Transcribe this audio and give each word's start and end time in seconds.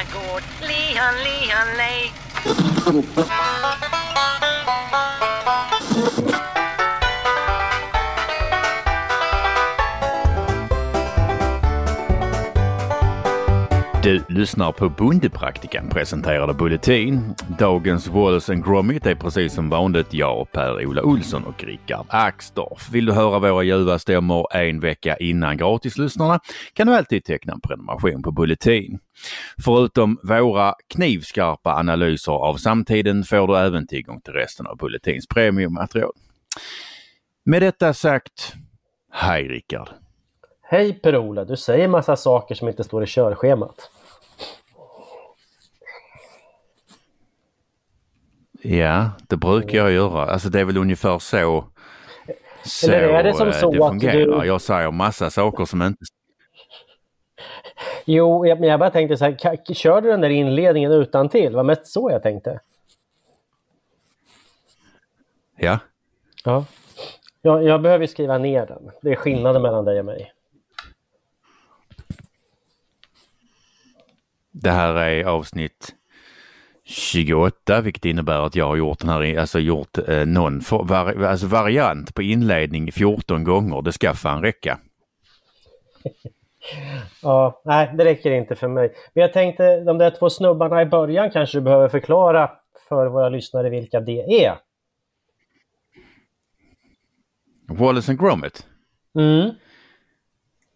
my 0.00 0.06
god, 0.12 0.42
Leon, 0.62 1.14
Leon, 1.24 1.76
Lay. 1.76 2.10
Du 14.10 14.22
lyssnar 14.28 14.72
på 14.72 14.88
Bondepraktikan 14.88 15.88
presenterade 15.88 16.54
Bulletin. 16.54 17.34
Dagens 17.58 18.08
Wallace 18.08 18.52
and 18.52 18.64
Gromit 18.64 19.06
är 19.06 19.14
precis 19.14 19.54
som 19.54 19.70
vanligt 19.70 20.14
jag, 20.14 20.52
Per-Ola 20.52 21.02
Olsson 21.02 21.44
och 21.44 21.64
Rickard 21.64 22.06
Axdorff. 22.08 22.90
Vill 22.92 23.06
du 23.06 23.12
höra 23.12 23.38
våra 23.38 23.62
ljuva 23.62 23.98
stämmor 23.98 24.46
en 24.56 24.80
vecka 24.80 25.16
innan 25.16 25.56
gratislyssnarna 25.56 26.40
kan 26.72 26.86
du 26.86 26.94
alltid 26.94 27.24
teckna 27.24 27.52
en 27.52 27.60
prenumeration 27.60 28.22
på 28.22 28.32
Bulletin. 28.32 28.98
Förutom 29.64 30.18
våra 30.22 30.74
knivskarpa 30.88 31.74
analyser 31.74 32.32
av 32.32 32.56
samtiden 32.56 33.24
får 33.24 33.46
du 33.46 33.56
även 33.56 33.86
tillgång 33.86 34.20
till 34.20 34.34
resten 34.34 34.66
av 34.66 34.76
Bulletins 34.76 35.26
premiummaterial. 35.26 36.12
Med 37.44 37.62
detta 37.62 37.94
sagt, 37.94 38.54
hej 39.12 39.48
Rickard! 39.48 39.88
Hej 40.62 40.92
Per-Ola, 40.92 41.44
du 41.44 41.56
säger 41.56 41.88
massa 41.88 42.16
saker 42.16 42.54
som 42.54 42.68
inte 42.68 42.84
står 42.84 43.04
i 43.04 43.06
körschemat. 43.06 43.90
Ja, 48.62 49.10
det 49.28 49.36
brukar 49.36 49.78
jag 49.78 49.92
göra. 49.92 50.24
Alltså 50.26 50.48
det 50.48 50.60
är 50.60 50.64
väl 50.64 50.76
ungefär 50.76 51.18
så, 51.18 51.64
så 52.64 52.90
Eller 52.92 53.08
är 53.08 53.22
det 53.22 53.34
som 53.34 53.48
eh, 53.48 53.54
så 53.54 53.72
det 53.72 53.84
att 53.84 53.88
fungerar. 53.90 54.40
du- 54.40 54.46
Jag 54.46 54.60
säger 54.60 54.90
massa 54.90 55.30
saker 55.30 55.64
som 55.64 55.82
inte... 55.82 56.04
Jo, 58.04 58.46
jag, 58.46 58.60
men 58.60 58.68
jag 58.68 58.80
bara 58.80 58.90
tänkte 58.90 59.16
så 59.16 59.24
här, 59.24 59.74
kör 59.74 60.00
du 60.00 60.08
den 60.10 60.20
där 60.20 60.28
inledningen 60.28 60.92
utan 60.92 61.28
till? 61.28 61.50
Det 61.52 61.56
var 61.56 61.64
mest 61.64 61.86
så 61.86 62.10
jag 62.10 62.22
tänkte. 62.22 62.60
Ja, 65.56 65.78
Ja. 66.44 66.64
Jag, 67.42 67.64
jag 67.64 67.82
behöver 67.82 68.06
skriva 68.06 68.38
ner 68.38 68.66
den. 68.66 68.90
Det 69.02 69.10
är 69.10 69.16
skillnaden 69.16 69.62
mellan 69.62 69.84
dig 69.84 69.98
och 69.98 70.04
mig. 70.04 70.32
det 74.52 74.70
här 74.70 74.94
är 74.94 75.24
avsnitt 75.24 75.94
28 76.90 77.80
vilket 77.80 78.04
innebär 78.04 78.46
att 78.46 78.56
jag 78.56 78.66
har 78.66 78.76
gjort 78.76 78.98
den 78.98 79.08
här, 79.08 79.38
alltså 79.38 79.58
gjort 79.58 79.98
eh, 80.08 80.26
någon 80.26 80.60
var, 80.70 81.22
alltså 81.24 81.46
variant 81.46 82.14
på 82.14 82.22
inledning 82.22 82.92
14 82.92 83.44
gånger. 83.44 83.82
Det 83.82 83.92
ska 83.92 84.14
fan 84.14 84.42
räcka. 84.42 84.78
Ja, 87.22 87.62
nej, 87.64 87.90
det 87.98 88.04
räcker 88.04 88.30
inte 88.30 88.54
för 88.54 88.68
mig. 88.68 88.94
Men 89.14 89.22
jag 89.22 89.32
tänkte, 89.32 89.80
de 89.80 89.98
där 89.98 90.10
två 90.10 90.30
snubbarna 90.30 90.82
i 90.82 90.86
början 90.86 91.30
kanske 91.30 91.58
du 91.58 91.62
behöver 91.62 91.88
förklara 91.88 92.50
för 92.88 93.06
våra 93.06 93.28
lyssnare 93.28 93.70
vilka 93.70 94.00
det 94.00 94.44
är. 94.44 94.58
Wallace 97.66 98.12
and 98.12 98.20
Gromit, 98.20 98.66
Mm. 99.14 99.50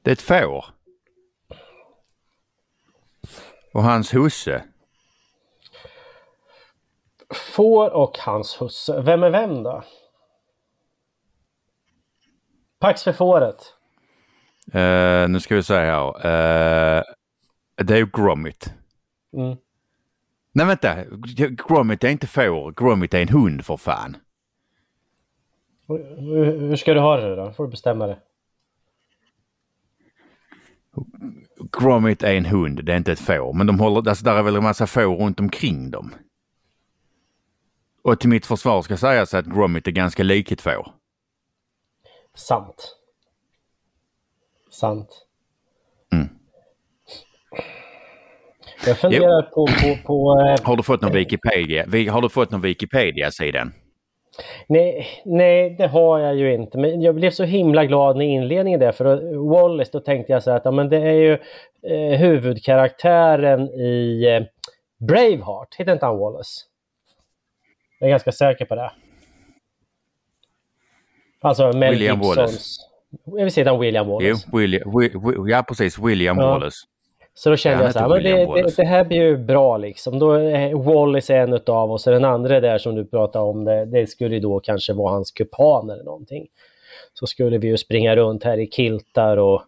det 0.02 0.10
är 0.10 0.12
ett 0.12 0.22
får. 0.22 0.64
Och 3.72 3.82
hans 3.82 4.14
husse, 4.14 4.64
Får 7.54 7.90
och 7.90 8.18
hans 8.18 8.62
husse. 8.62 9.02
Vem 9.02 9.22
är 9.22 9.30
vem 9.30 9.62
då? 9.62 9.82
Pax 12.78 13.02
för 13.02 13.12
fåret. 13.12 13.74
eh, 14.72 15.28
nu 15.28 15.40
ska 15.40 15.54
vi 15.54 15.62
se 15.62 15.74
här, 15.74 16.08
eh, 16.08 17.02
det 17.76 17.94
är 17.94 17.98
ju 17.98 18.06
Gromit. 18.12 18.74
Mm. 19.32 19.56
Nej 20.52 20.66
vänta, 20.66 21.04
Gromit 21.68 22.04
är 22.04 22.08
inte 22.08 22.26
får, 22.26 22.72
Gromit 22.72 23.14
är 23.14 23.22
en 23.22 23.28
hund 23.28 23.64
för 23.64 23.76
fan. 23.76 24.16
Hur, 25.88 26.44
hur 26.60 26.76
ska 26.76 26.94
du 26.94 27.00
ha 27.00 27.16
det 27.16 27.36
då? 27.36 27.52
får 27.52 27.64
du 27.64 27.70
bestämma 27.70 28.06
det. 28.06 28.18
Gromit 31.80 32.22
är 32.22 32.34
en 32.34 32.46
hund, 32.46 32.84
det 32.84 32.92
är 32.92 32.96
inte 32.96 33.12
ett 33.12 33.20
får. 33.20 33.52
Men 33.52 33.66
de 33.66 33.80
håller, 33.80 34.08
alltså 34.08 34.24
där 34.24 34.36
är 34.36 34.42
väl 34.42 34.56
en 34.56 34.62
massa 34.62 34.86
får 34.86 35.16
runt 35.16 35.40
omkring 35.40 35.90
dem. 35.90 36.14
Och 38.04 38.20
till 38.20 38.28
mitt 38.28 38.46
försvar 38.46 38.82
ska 38.82 38.96
sägas 38.96 39.34
att 39.34 39.46
Gromit 39.46 39.86
är 39.86 39.90
ganska 39.90 40.22
lik 40.22 40.52
ett 40.52 40.60
får. 40.60 40.86
Sant. 42.34 42.96
Sant. 44.70 45.26
Mm. 46.12 46.28
Jag 48.86 48.98
funderar 48.98 49.42
på... 49.42 49.66
på, 49.66 49.96
på 50.06 50.40
eh, 50.40 50.66
Har 50.66 50.76
du 50.76 50.82
fått 50.82 51.02
någon 51.02 51.12
Wikipedia? 51.12 52.12
Har 52.12 52.22
du 52.22 52.28
fått 52.28 52.50
någon 52.50 52.60
Wikipedia-sidan? 52.60 53.72
nej, 54.66 55.06
nej, 55.24 55.70
det 55.78 55.86
har 55.86 56.18
jag 56.18 56.36
ju 56.36 56.54
inte. 56.54 56.78
Men 56.78 57.02
jag 57.02 57.14
blev 57.14 57.30
så 57.30 57.44
himla 57.44 57.84
glad 57.84 58.16
när 58.16 58.24
inledningen 58.24 58.80
där. 58.80 58.92
För 58.92 59.04
då- 59.04 59.48
Wallace, 59.50 59.90
då 59.92 60.00
tänkte 60.00 60.32
jag 60.32 60.42
så 60.42 60.50
här 60.50 60.56
att 60.56 60.64
ja, 60.64 60.70
men 60.70 60.88
det 60.88 60.96
är 60.96 61.12
ju 61.12 61.32
eh, 61.82 62.18
huvudkaraktären 62.18 63.68
i 63.68 64.24
eh, 64.26 64.42
Braveheart. 65.06 65.74
Heter 65.74 65.92
inte 65.92 66.06
han 66.06 66.18
Wallace? 66.18 66.60
Jag 68.04 68.08
är 68.08 68.12
ganska 68.12 68.32
säker 68.32 68.64
på 68.64 68.74
det. 68.74 68.92
Alltså 71.40 71.72
Mel 71.72 71.90
William 71.94 72.16
Gibsons... 72.16 72.36
Wallace. 72.36 72.80
Jag 73.24 73.44
vill 73.44 73.52
säga 73.52 73.76
William 73.78 74.06
Jo, 74.06 74.12
Wallace. 74.12 74.48
William, 74.52 74.98
Wi, 74.98 75.08
Wi, 75.08 75.50
ja 75.50 75.62
precis, 75.68 75.98
William 75.98 76.38
Ja. 76.38 76.46
Wallace. 76.46 76.76
Så 77.34 77.50
då 77.50 77.56
kände 77.56 77.78
Ja, 77.78 77.84
jag 77.84 77.92
så 77.92 77.98
här, 77.98 78.08
men 78.08 78.22
det, 78.22 78.62
det, 78.62 78.76
det 78.76 78.84
här 78.84 79.04
blir 79.04 79.22
ju 79.22 79.36
bra 79.36 79.76
liksom. 79.76 80.18
Då 80.18 80.32
är 80.32 80.74
Wallace 80.74 81.36
en 81.36 81.52
utav 81.52 81.92
oss 81.92 82.06
och 82.06 82.12
den 82.12 82.24
andra 82.24 82.60
där 82.60 82.78
som 82.78 82.94
du 82.94 83.04
pratade 83.06 83.44
om, 83.44 83.64
det, 83.64 83.84
det 83.84 84.06
skulle 84.06 84.34
ju 84.34 84.40
då 84.40 84.60
kanske 84.60 84.92
vara 84.92 85.12
hans 85.12 85.30
kupan 85.30 85.90
eller 85.90 86.04
någonting. 86.04 86.46
Så 87.14 87.26
skulle 87.26 87.58
vi 87.58 87.66
ju 87.68 87.76
springa 87.76 88.16
runt 88.16 88.44
här 88.44 88.58
i 88.58 88.66
kiltar 88.66 89.36
och 89.36 89.62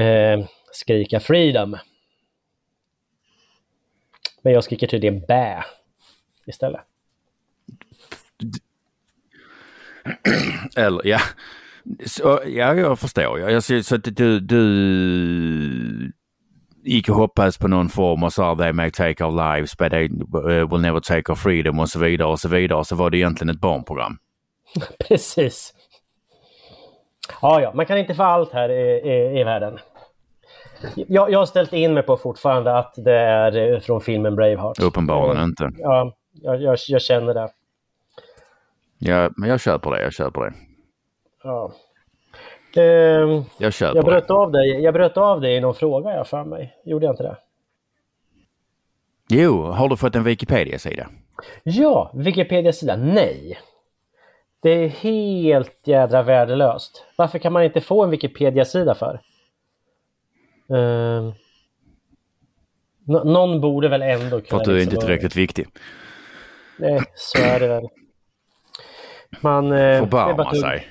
eh, 0.00 0.44
skrika 0.72 1.20
freedom. 1.20 1.76
Men 4.42 4.52
jag 4.52 4.64
skriker 4.64 4.86
tydligen 4.86 5.20
bä 5.20 5.64
istället. 6.46 6.87
Eller 10.76 11.06
ja, 11.06 11.18
så, 12.06 12.40
ja 12.46 12.74
jag 12.74 12.98
förstår. 12.98 13.38
Jag, 13.38 13.62
så 13.84 13.94
att 13.94 14.04
du, 14.04 14.40
du 14.40 16.12
gick 16.84 17.08
och 17.08 17.16
hoppades 17.16 17.58
på 17.58 17.68
någon 17.68 17.88
form 17.88 18.22
och 18.22 18.32
sa 18.32 18.56
they 18.56 18.72
may 18.72 18.90
take 18.90 19.24
our 19.24 19.54
lives 19.54 19.76
but 19.76 19.90
they 19.90 20.08
uh, 20.34 20.70
will 20.70 20.80
never 20.80 21.00
take 21.00 21.32
our 21.32 21.36
freedom 21.36 21.80
och 21.80 21.88
så 21.88 21.98
vidare 21.98 22.28
och 22.28 22.40
så 22.40 22.48
vidare. 22.48 22.84
Så 22.84 22.96
var 22.96 23.10
det 23.10 23.16
egentligen 23.16 23.54
ett 23.54 23.60
barnprogram. 23.60 24.18
Precis. 25.08 25.74
Ja, 27.42 27.60
ja, 27.60 27.72
man 27.74 27.86
kan 27.86 27.98
inte 27.98 28.14
få 28.14 28.22
allt 28.22 28.52
här 28.52 28.68
i, 28.68 29.10
i, 29.10 29.40
i 29.40 29.44
världen. 29.44 29.78
Jag, 30.94 31.30
jag 31.30 31.38
har 31.38 31.46
ställt 31.46 31.72
in 31.72 31.94
mig 31.94 32.02
på 32.02 32.16
fortfarande 32.16 32.78
att 32.78 32.94
det 32.96 33.14
är 33.14 33.72
eh, 33.72 33.80
från 33.80 34.00
filmen 34.00 34.36
Braveheart. 34.36 34.78
Uppenbarligen 34.78 35.44
inte. 35.44 35.70
Ja, 35.78 36.12
jag, 36.32 36.62
jag, 36.62 36.78
jag 36.88 37.02
känner 37.02 37.34
det. 37.34 37.48
Ja, 38.98 39.30
men 39.36 39.48
jag 39.48 39.60
köper 39.60 39.90
det, 39.90 40.02
jag 40.02 40.12
köper 40.12 40.40
det. 40.40 40.52
Ja. 41.42 41.72
Ehm, 42.76 43.42
Jag 43.58 43.72
köper 43.72 43.96
jag, 43.96 44.04
bröt 44.04 44.28
det. 44.28 44.34
av 44.34 44.52
dig, 44.52 44.80
jag 44.80 44.94
bröt 44.94 45.16
av 45.16 45.40
dig 45.40 45.56
i 45.56 45.60
någon 45.60 45.74
fråga 45.74 46.10
jag 46.14 46.26
för 46.26 46.44
mig. 46.44 46.76
Gjorde 46.84 47.06
jag 47.06 47.12
inte 47.12 47.22
det? 47.22 47.36
Jo, 49.28 49.62
har 49.62 49.88
du 49.88 49.96
fått 49.96 50.16
en 50.16 50.24
Wikipedia-sida? 50.24 51.08
Ja, 51.62 52.12
Wikipedia-sida. 52.14 52.96
Nej. 52.96 53.58
Det 54.62 54.70
är 54.70 54.88
helt 54.88 55.78
jädra 55.84 56.22
värdelöst. 56.22 57.04
Varför 57.16 57.38
kan 57.38 57.52
man 57.52 57.64
inte 57.64 57.80
få 57.80 58.04
en 58.04 58.10
Wikipedia-sida 58.10 58.94
för? 58.94 59.20
Nå- 63.06 63.24
någon 63.24 63.60
borde 63.60 63.88
väl 63.88 64.02
ändå 64.02 64.40
kunna... 64.40 64.42
För 64.48 64.56
att 64.56 64.64
du 64.64 64.70
är 64.70 64.80
inte 64.80 64.90
liksom- 64.90 65.00
tillräckligt 65.00 65.36
viktig. 65.36 65.66
Nej, 66.78 67.02
så 67.14 67.38
är 67.42 67.60
det 67.60 67.68
väl. 67.68 67.88
Man... 69.40 69.64
eh, 69.72 69.78
det 69.78 69.82
är 69.84 70.06
bara 70.06 70.28
Förbarma 70.28 70.50
att- 70.50 70.60
sig. 70.60 70.86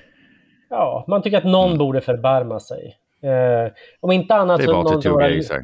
Ja, 0.69 1.05
man 1.07 1.21
tycker 1.21 1.37
att 1.37 1.43
någon 1.45 1.77
borde 1.77 2.01
förbarma 2.01 2.59
sig. 2.59 2.97
Eh, 3.21 3.71
om 3.99 4.11
inte 4.11 4.35
annat 4.35 4.57
Det 4.57 4.63
är 4.63 4.67
bara 4.67 4.79
att 4.79 4.91
våra, 4.91 5.01
tugga 5.01 5.29
i 5.29 5.43
sig. 5.43 5.63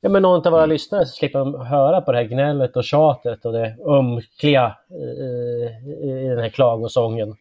ja, 0.00 0.08
men 0.08 0.22
någon 0.22 0.46
av 0.46 0.52
våra 0.52 0.66
lyssnare 0.66 1.06
så 1.06 1.12
slipper 1.12 1.38
de 1.38 1.66
höra 1.66 2.00
på 2.00 2.12
det 2.12 2.18
här 2.18 2.24
gnället 2.24 2.76
och 2.76 2.84
tjatet 2.84 3.44
och 3.44 3.52
det 3.52 3.76
ömkliga 3.86 4.76
i, 4.90 4.94
i, 6.06 6.24
i 6.26 6.28
den 6.28 6.38
här 6.38 6.48
klagosången. 6.48 7.36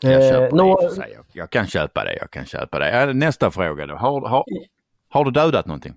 Jag 0.00 0.12
Eh, 0.12 0.20
köper 0.30 0.40
det 0.40 0.46
i 0.48 0.52
nå- 0.56 0.88
sig. 0.88 1.18
Jag, 1.32 1.50
kan 1.50 1.66
köpa 1.66 2.04
det, 2.04 2.16
jag 2.20 2.30
kan 2.30 2.44
köpa 2.44 2.78
det. 2.78 3.12
Nästa 3.14 3.50
fråga 3.50 3.86
då. 3.86 3.94
Har, 3.94 4.28
har, 4.28 4.44
har 5.08 5.24
du 5.24 5.30
dödat 5.30 5.66
någonting? 5.66 5.94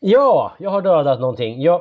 Ja, 0.00 0.52
jag 0.58 0.70
har 0.70 0.82
dödat 0.82 1.20
någonting. 1.20 1.62
Jag, 1.62 1.80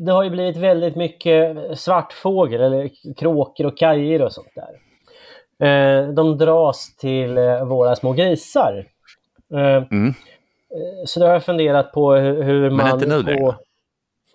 det 0.00 0.12
har 0.12 0.22
ju 0.24 0.30
blivit 0.30 0.56
väldigt 0.56 0.96
mycket 0.96 1.56
svartfågel 1.78 2.60
eller 2.60 2.90
kråkor 3.16 3.66
och 3.66 3.78
kajor 3.78 4.22
och 4.22 4.32
sånt 4.32 4.54
där. 4.54 4.78
Eh, 5.68 6.08
de 6.08 6.38
dras 6.38 6.96
till 6.96 7.38
eh, 7.38 7.64
våra 7.64 7.96
små 7.96 8.12
grisar. 8.12 8.86
Eh, 9.54 9.82
Mm. 9.90 10.14
så 11.06 11.20
då 11.20 11.26
har 11.26 11.32
jag 11.32 11.44
funderat 11.44 11.92
på 11.92 12.12
hur, 12.14 12.70
man... 12.70 12.76
Men 12.76 12.94
inte 12.94 13.06
nu 13.06 13.22
längre? 13.22 13.54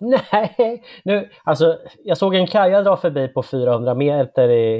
Nej, 0.32 0.82
nu, 1.04 1.28
alltså 1.44 1.78
jag 2.04 2.18
såg 2.18 2.34
en 2.34 2.46
kaja 2.46 2.82
dra 2.82 2.96
förbi 2.96 3.28
på 3.28 3.42
400 3.42 3.94
meter 3.94 4.48
i, 4.48 4.74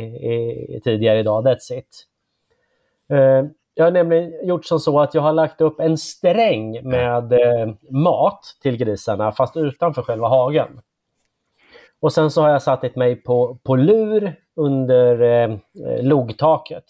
i, 0.77 0.81
tidigare 0.85 1.19
idag, 1.19 1.47
that's 1.47 1.79
it. 1.79 2.06
Jag 3.75 3.85
har 3.85 3.91
nämligen 3.91 4.47
gjort 4.47 4.65
som 4.65 4.81
så 4.81 5.00
att 5.00 5.15
jag 5.15 5.23
har 5.23 5.32
lagt 5.32 5.61
upp 5.61 5.81
en 5.81 5.99
sträng 5.99 6.88
med 6.88 7.32
uh, 7.32 7.75
mat 7.91 8.56
till 8.62 8.76
grisarna 8.76 9.32
fast 9.32 9.56
utanför 9.56 10.03
själva 10.03 10.29
hagen. 10.29 10.81
Och 12.00 12.12
sen 12.12 12.31
så 12.31 12.43
har 12.43 12.50
jag 12.50 12.62
satt 12.62 12.97
mig 12.97 13.17
på, 13.17 13.59
på 13.62 13.76
lur 13.76 14.37
under 14.56 15.23
uh, 15.23 15.59
logtaket. 16.03 16.85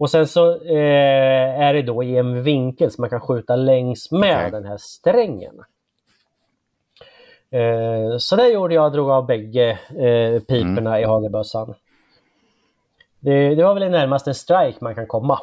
Och 0.00 0.10
sen 0.10 0.26
så 0.26 0.50
eh, 0.50 1.60
är 1.60 1.74
det 1.74 1.82
då 1.82 2.02
i 2.02 2.16
en 2.16 2.42
vinkel 2.42 2.90
som 2.90 3.02
man 3.02 3.10
kan 3.10 3.20
skjuta 3.20 3.56
längs 3.56 4.10
med 4.10 4.36
okay. 4.36 4.50
den 4.50 4.64
här 4.64 4.76
strängen. 4.76 5.54
Eh, 7.50 8.18
så 8.18 8.36
det 8.36 8.48
gjorde 8.48 8.74
jag, 8.74 8.92
drog 8.92 9.10
av 9.10 9.26
bägge 9.26 9.70
eh, 9.90 10.40
piporna 10.40 10.90
mm. 10.90 11.02
i 11.02 11.04
hagelbössan. 11.04 11.74
Det, 13.20 13.54
det, 13.54 13.64
var 13.64 13.74
väl 13.74 13.82
det 13.82 13.98
närmaste 13.98 14.34
strike 14.34 14.78
man 14.80 14.94
kan 14.94 15.06
komma. 15.06 15.38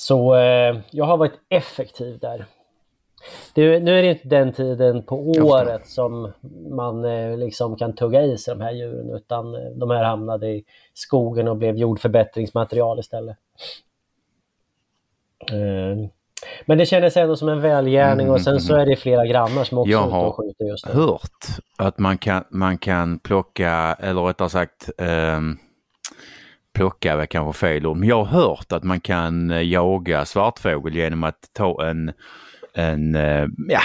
Så 0.00 0.34
eh, 0.34 0.80
jag 0.90 1.04
har 1.04 1.16
varit 1.16 1.40
effektiv 1.48 2.18
där. 2.18 2.46
Det, 3.54 3.80
nu 3.80 3.98
är 3.98 4.02
det 4.02 4.08
inte 4.08 4.28
den 4.28 4.52
tiden 4.52 5.02
på 5.02 5.16
året 5.16 5.88
som 5.88 6.32
man 6.70 7.04
eh, 7.04 7.36
liksom 7.36 7.76
kan 7.76 7.94
tugga 7.94 8.22
i 8.22 8.38
sig 8.38 8.54
de 8.54 8.64
här 8.64 8.72
djuren 8.72 9.10
utan 9.10 9.54
eh, 9.54 9.70
de 9.74 9.90
här 9.90 10.04
hamnade 10.04 10.48
i 10.48 10.64
skogen 10.94 11.48
och 11.48 11.56
blev 11.56 11.76
jordförbättringsmaterial 11.76 12.98
istället. 12.98 13.36
Eh, 15.52 16.08
men 16.66 16.78
det 16.78 16.86
kändes 16.86 17.16
ändå 17.16 17.36
som 17.36 17.48
en 17.48 17.60
välgärning 17.60 18.26
mm, 18.26 18.34
och 18.34 18.40
sen 18.40 18.60
så 18.60 18.72
mm. 18.72 18.82
är 18.82 18.90
det 18.90 18.96
flera 18.96 19.26
grannar 19.26 19.64
som 19.64 19.78
också 19.78 19.90
Jag 19.90 20.08
har 20.08 20.32
skjuter 20.32 20.64
just 20.64 20.86
nu. 20.86 20.92
hört 20.92 21.46
att 21.78 21.98
man 21.98 22.18
kan, 22.18 22.44
man 22.50 22.78
kan 22.78 23.18
plocka, 23.18 23.96
eller 24.00 24.22
rättare 24.22 24.48
sagt 24.48 24.90
eh, 24.98 25.40
plocka 26.74 27.12
är 27.12 27.26
kanske 27.26 27.60
fel 27.60 27.86
ord, 27.86 27.96
men 27.96 28.08
jag 28.08 28.24
har 28.24 28.40
hört 28.40 28.72
att 28.72 28.84
man 28.84 29.00
kan 29.00 29.50
eh, 29.50 29.62
jaga 29.62 30.24
svartfågel 30.24 30.94
genom 30.94 31.24
att 31.24 31.38
ta 31.52 31.86
en, 31.86 32.12
en 32.74 33.14
eh, 33.14 33.46
ja, 33.68 33.82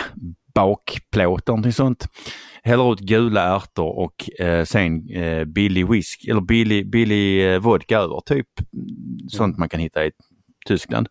bakplåt 0.55 1.13
eller 1.15 1.31
någonting 1.47 1.71
sånt. 1.71 2.05
Häller 2.63 2.93
ut 2.93 2.99
gula 2.99 3.55
ärtor 3.55 3.99
och 3.99 4.39
eh, 4.39 4.63
sen 4.63 5.09
eh, 5.09 5.45
billig 5.45 5.89
whisky 5.89 6.31
eller 6.31 6.41
billig, 6.41 6.89
billig 6.89 7.53
eh, 7.53 7.59
vodka 7.59 7.97
över, 7.97 8.21
typ 8.25 8.47
sånt 9.29 9.57
man 9.57 9.69
kan 9.69 9.79
hitta 9.79 10.05
i 10.05 10.11
Tyskland. 10.65 11.07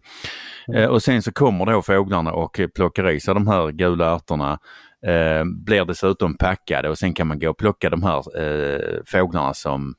Mm. 0.69 0.83
Eh, 0.83 0.89
och 0.89 1.03
sen 1.03 1.23
så 1.23 1.33
kommer 1.33 1.67
då 1.67 1.83
fåglarna 1.83 2.33
och 2.33 2.61
plockar 2.75 3.11
i 3.11 3.21
sig 3.21 3.35
de 3.35 3.47
här 3.47 3.71
gula 3.71 4.15
ärtorna. 4.15 4.59
Eh, 5.07 5.45
blir 5.45 5.85
dessutom 5.85 6.37
packade 6.37 6.89
och 6.89 6.99
sen 6.99 7.15
kan 7.15 7.27
man 7.27 7.39
gå 7.39 7.51
och 7.51 7.59
plocka 7.59 7.91
de 7.91 8.03
här 8.03 8.41
eh, 8.41 9.01
fåglarna 9.07 9.55
som, 9.55 9.95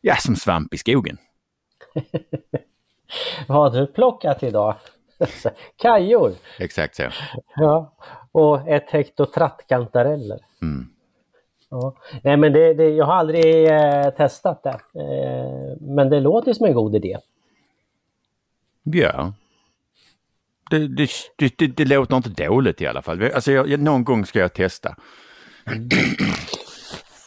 ja, 0.00 0.16
som 0.16 0.36
svamp 0.36 0.74
i 0.74 0.78
skogen. 0.78 1.18
Vad 3.48 3.72
har 3.72 3.80
du 3.80 3.86
plockat 3.86 4.42
idag? 4.42 4.74
Kajor! 5.76 6.32
Exakt 6.58 6.96
så. 6.96 7.02
Ja, 7.56 7.94
och 8.32 8.68
ett 8.68 8.90
hekto 8.90 9.26
trattkantareller. 9.26 10.38
Mm. 10.62 10.88
Ja. 11.70 11.96
Nej 12.22 12.36
men 12.36 12.52
det, 12.52 12.74
det, 12.74 12.88
jag 12.88 13.04
har 13.04 13.14
aldrig 13.14 13.70
eh, 13.70 14.10
testat 14.10 14.62
det. 14.62 14.80
Eh, 15.00 15.76
men 15.80 16.10
det 16.10 16.20
låter 16.20 16.52
som 16.52 16.66
en 16.66 16.74
god 16.74 16.96
idé. 16.96 17.18
Ja. 18.82 19.32
Det, 20.70 20.88
det, 20.88 21.10
det, 21.36 21.66
det, 21.66 21.84
låter 21.84 22.16
inte 22.16 22.30
dåligt 22.30 22.80
i 22.80 22.86
alla 22.86 23.02
fall. 23.02 23.30
Alltså 23.34 23.52
jag, 23.52 23.80
någon 23.80 24.04
gång 24.04 24.26
ska 24.26 24.38
jag 24.38 24.52
testa. 24.52 24.96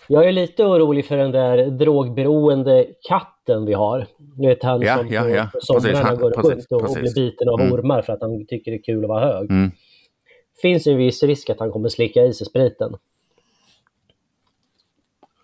Jag 0.08 0.28
är 0.28 0.32
lite 0.32 0.66
orolig 0.66 1.06
för 1.06 1.18
den 1.18 1.32
där 1.32 1.70
drogberoende 1.70 2.88
katten 3.10 3.66
vi 3.66 3.74
har. 3.74 4.08
Du 4.18 4.48
vet 4.48 4.64
han 4.64 4.82
ja, 4.82 4.98
som 4.98 5.08
ja, 5.08 5.30
ja. 5.30 5.50
på 5.54 5.60
somrarna 5.62 6.16
går 6.16 6.32
runt 6.32 6.72
och, 6.72 6.82
och, 6.82 6.96
blir 7.02 7.16
biten 7.16 7.50
av 7.50 7.62
mm. 7.62 7.74
ormar 7.74 8.02
för 8.02 8.14
att 8.14 8.22
han 8.22 8.46
tycker 8.46 8.72
det 8.72 8.78
är 8.78 8.84
kul 8.84 9.04
att 9.04 9.10
vara 9.10 9.26
hög. 9.26 9.52
Mm. 9.52 9.72
finns 10.62 10.88
en 10.88 10.98
viss 10.98 11.24
risk 11.24 11.50
att 11.50 11.60
han 11.60 11.72
kommer 11.72 11.90
slicka 11.90 12.24
i 12.24 12.34
sig 12.34 12.48
spriten. 12.48 12.96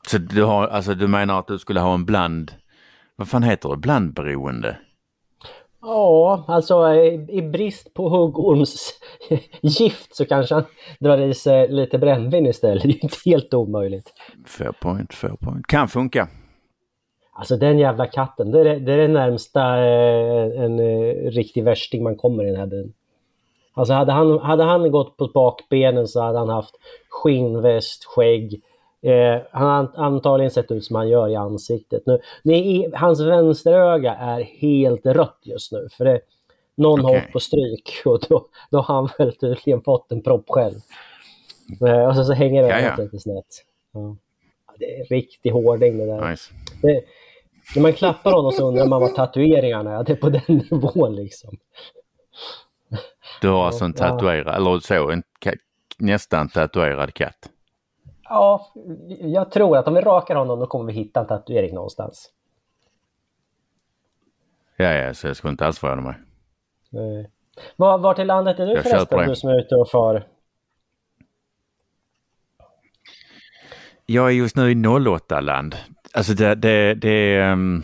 Så 0.08 0.18
du, 0.18 0.44
har, 0.44 0.68
alltså, 0.68 0.96
du 0.96 1.08
menar 1.08 1.40
att 1.40 1.48
du 1.48 1.60
skulle 1.60 1.80
ha 1.80 1.94
en 1.94 2.06
bland, 2.06 2.52
vad 3.16 3.28
fan 3.28 3.44
heter 3.44 3.70
det, 3.70 3.78
blandberoende? 3.78 4.78
Ja, 5.82 6.44
alltså 6.48 6.94
i 7.30 7.42
brist 7.42 7.94
på 7.94 8.10
huggormsgift 8.10 10.16
så 10.16 10.26
kanske 10.26 10.56
han 10.56 10.64
drar 11.00 11.18
i 11.18 11.34
sig 11.34 11.72
lite 11.72 11.98
brännvin 11.98 12.46
istället. 12.46 12.84
Det 12.84 12.90
är 12.90 13.04
inte 13.04 13.18
helt 13.26 13.54
omöjligt. 13.54 14.14
Fair 14.46 14.72
point, 14.82 15.14
fair 15.14 15.36
point. 15.40 15.68
Kan 15.68 15.88
funka. 15.88 16.28
Alltså 17.32 17.58
den 17.58 17.80
jävla 17.80 18.08
katten, 18.08 18.52
det 18.52 18.60
är 18.60 18.80
det, 18.80 18.94
är 18.94 18.98
det 18.98 19.08
närmsta 19.08 19.78
eh, 19.78 20.64
en 20.64 20.80
eh, 20.80 21.32
riktig 21.32 21.64
värsting 21.64 22.04
man 22.04 22.16
kommer 22.16 22.44
i 22.44 22.48
den 22.48 22.60
här 22.60 22.68
byn. 22.68 22.94
Alltså 23.74 23.94
hade 23.94 24.12
han, 24.12 24.40
hade 24.40 24.64
han 24.64 24.92
gått 24.92 25.18
på 25.18 25.28
bakbenen 25.28 26.08
så 26.08 26.22
hade 26.22 26.40
han 26.40 26.50
haft 26.50 26.76
skinnväst, 27.10 28.06
skägg, 28.06 28.62
Eh, 29.02 29.42
han 29.52 29.68
har 29.68 30.06
antagligen 30.06 30.52
sett 30.52 30.72
ut 30.72 30.86
som 30.86 30.96
han 30.96 31.10
gör 31.10 31.30
i 31.30 31.36
ansiktet. 31.36 32.04
Nu, 32.06 32.20
nej, 32.44 32.90
hans 32.94 33.22
vänsteröga 33.22 34.16
är 34.16 34.42
helt 34.42 35.06
rött 35.06 35.40
just 35.42 35.72
nu. 35.72 35.88
För 35.98 36.06
det, 36.06 36.22
någon 36.76 37.00
okay. 37.00 37.16
har 37.16 37.24
åkt 37.24 37.34
på 37.34 37.40
stryk 37.40 38.02
och 38.06 38.20
då, 38.30 38.46
då 38.70 38.78
har 38.78 38.96
han 38.96 39.10
väl 39.18 39.36
tydligen 39.36 39.82
fått 39.82 40.12
en 40.12 40.22
propp 40.22 40.46
själv. 40.48 40.80
Eh, 41.82 42.08
och 42.08 42.16
så, 42.16 42.24
så 42.24 42.34
hänger 42.34 42.64
det 42.64 42.82
ja, 42.82 43.04
lite 43.04 43.20
snett. 43.20 43.66
Ja. 43.92 44.16
Det 44.80 45.00
är 45.00 45.06
riktig 45.06 45.50
hårding 45.50 45.98
det 45.98 46.06
där. 46.06 46.30
Nice. 46.30 46.54
Det, 46.82 47.04
när 47.76 47.82
man 47.82 47.94
klappar 47.94 48.32
honom 48.32 48.52
så 48.52 48.68
undrar 48.68 48.86
man 48.86 49.02
vad 49.02 49.16
tatueringarna 49.16 50.00
är. 50.00 50.04
Det 50.04 50.12
är 50.12 50.16
på 50.16 50.30
den 50.30 50.42
nivån 50.48 51.16
liksom. 51.16 51.58
Du 53.42 53.48
har 53.48 53.66
alltså 53.66 53.86
en 53.86 53.94
tatuerad, 53.94 54.56
eller 54.56 54.80
så, 54.80 55.12
en 55.12 55.24
nästan 55.98 56.50
tatuerad 56.50 57.14
katt? 57.14 57.50
Ja, 58.30 58.74
jag 59.20 59.52
tror 59.52 59.78
att 59.78 59.88
om 59.88 59.94
vi 59.94 60.02
rakar 60.02 60.36
honom 60.36 60.60
då 60.60 60.68
kommer 60.68 60.86
vi 60.86 60.94
hitta 60.94 61.20
en 61.20 61.28
tatuering 61.28 61.76
någonstans. 61.76 62.32
Ja, 64.78 64.94
ja, 64.94 65.14
så 65.14 65.28
jag 65.28 65.36
skulle 65.36 65.52
inte 65.52 65.66
alls 65.66 65.80
förvåna 65.80 66.02
mig. 66.02 66.16
Nej. 66.90 67.30
Var, 67.76 67.98
vart 67.98 68.20
i 68.20 68.26
landet 68.26 68.60
är 68.60 68.66
du 68.66 68.74
jag 68.74 68.84
förresten, 68.84 69.30
du 69.30 69.36
som 69.36 69.50
är 69.50 69.60
ute 69.60 69.76
och 69.76 69.90
far? 69.90 70.28
Jag 74.06 74.28
är 74.28 74.32
just 74.32 74.56
nu 74.56 74.72
i 74.72 74.76
08-land. 74.76 75.76
Alltså 76.14 76.34
det, 76.34 76.56
det, 76.56 76.94
det, 76.94 77.52
um, 77.52 77.84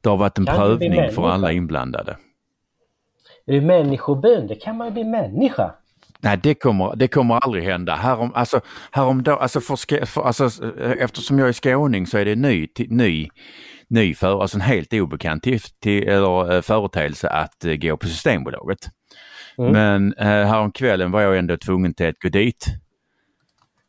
det 0.00 0.08
har 0.08 0.16
varit 0.16 0.38
en 0.38 0.46
kan 0.46 0.56
prövning 0.56 1.10
för 1.10 1.28
alla 1.28 1.52
inblandade. 1.52 2.16
Är 3.46 3.52
du 3.52 3.60
människobyn? 3.60 4.46
Det 4.46 4.54
kan 4.54 4.76
man 4.76 4.86
ju 4.86 4.92
bli 4.92 5.04
människa. 5.04 5.74
Nej, 6.26 6.40
det 6.42 6.54
kommer, 6.54 6.96
det 6.96 7.08
kommer 7.08 7.34
aldrig 7.34 7.64
hända. 7.64 7.94
Härom, 7.94 8.32
alltså, 8.34 8.60
häromdag, 8.90 9.38
alltså, 9.40 9.60
för, 9.60 10.06
för, 10.06 10.22
alltså, 10.22 10.50
eftersom 10.98 11.38
jag 11.38 11.48
är 11.48 11.52
skåning 11.52 12.06
så 12.06 12.18
är 12.18 12.24
det 12.24 12.36
ny, 12.36 12.68
ny, 12.88 13.28
ny 13.88 14.14
för, 14.14 14.42
alltså 14.42 14.56
en 14.56 14.60
helt 14.60 14.92
obekant 14.92 15.42
till, 15.42 15.60
till, 15.60 16.08
eller, 16.08 16.54
eh, 16.54 16.62
företeelse 16.62 17.28
att 17.28 17.64
uh, 17.64 17.74
gå 17.74 17.96
på 17.96 18.06
Systembolaget. 18.06 18.78
Mm. 19.58 19.72
Men 19.72 20.14
uh, 20.14 20.46
häromkvällen 20.46 21.10
var 21.10 21.20
jag 21.20 21.38
ändå 21.38 21.56
tvungen 21.56 21.94
till 21.94 22.06
att 22.06 22.18
gå 22.18 22.28
dit. 22.28 22.66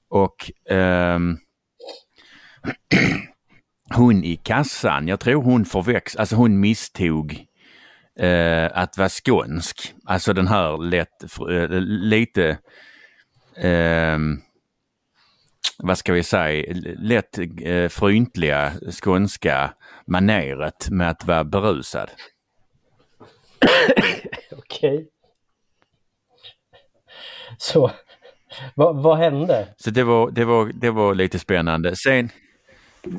Och 0.10 0.52
um, 0.70 1.38
hon 3.96 4.24
i 4.24 4.36
kassan, 4.36 5.08
jag 5.08 5.20
tror 5.20 5.44
hon 5.44 5.66
förväx, 5.66 6.16
alltså 6.16 6.36
hon 6.36 6.60
misstog 6.60 7.47
eh, 8.20 8.70
att 8.74 8.98
vara 8.98 9.10
skånsk. 9.10 9.94
Alltså 10.06 10.34
den 10.34 10.48
här 10.48 10.78
lätt, 10.78 11.24
eh, 11.52 11.80
lite, 11.82 12.58
eh, 13.58 14.18
vad 15.78 15.98
ska 15.98 16.14
vi 16.14 16.24
säga, 16.24 16.74
lätt 16.98 17.40
eh, 17.62 17.88
fryntliga 17.90 18.72
skånska 19.04 19.74
maneret 20.08 20.90
med 20.90 21.10
att 21.10 21.26
vara 21.26 21.44
berusad. 21.44 22.10
Okej. 24.52 24.96
Okay. 24.96 25.06
Så 27.58 27.92
vad, 28.76 29.04
vad 29.04 29.18
hände? 29.18 29.68
Så 29.78 29.90
det 29.90 30.04
var, 30.04 30.32
det, 30.32 30.46
var, 30.46 30.72
det 30.74 30.92
var 30.92 31.16
lite 31.16 31.40
spännande. 31.40 31.96
Sen, 31.96 32.30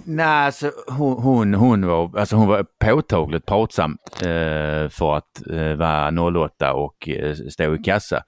Nej, 0.05 0.27
alltså, 0.27 0.73
hon, 0.89 1.23
hon, 1.23 1.55
hon, 1.55 1.87
var, 1.87 2.19
alltså, 2.19 2.37
hon 2.37 2.49
var 2.49 2.67
påtagligt 2.79 3.47
pratsam 3.47 3.99
eh, 4.15 4.89
för 4.89 5.17
att 5.17 5.47
eh, 5.51 5.75
vara 5.75 6.45
08 6.45 6.73
och 6.73 7.09
eh, 7.09 7.35
stå 7.35 7.75
i 7.75 7.79
kassa. 7.79 8.23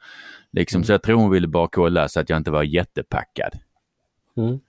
Liksom, 0.53 0.79
mm. 0.79 0.85
Så 0.85 0.93
jag 0.93 1.03
tror 1.03 1.17
hon 1.17 1.31
ville 1.31 1.49
bara 1.49 1.69
kolla 1.69 2.09
så 2.09 2.21
att 2.21 2.31
jag 2.31 2.37
inte 2.37 2.51
var 2.51 2.63
jättepackad. 2.63 3.53
Mm. 4.37 4.61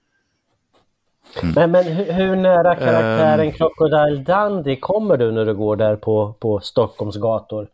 Mm. 1.43 1.53
Men, 1.55 1.71
men 1.71 1.83
hur, 1.85 2.13
hur 2.13 2.35
nära 2.35 2.75
karaktären 2.75 3.47
um, 3.47 3.51
Crocodile 3.51 4.23
Dundee 4.23 4.75
kommer 4.75 5.17
du 5.17 5.31
när 5.31 5.45
du 5.45 5.53
går 5.53 5.75
där 5.75 5.95
på, 5.95 6.33
på 6.39 6.59
Stockholms 6.59 7.17
gator? 7.17 7.67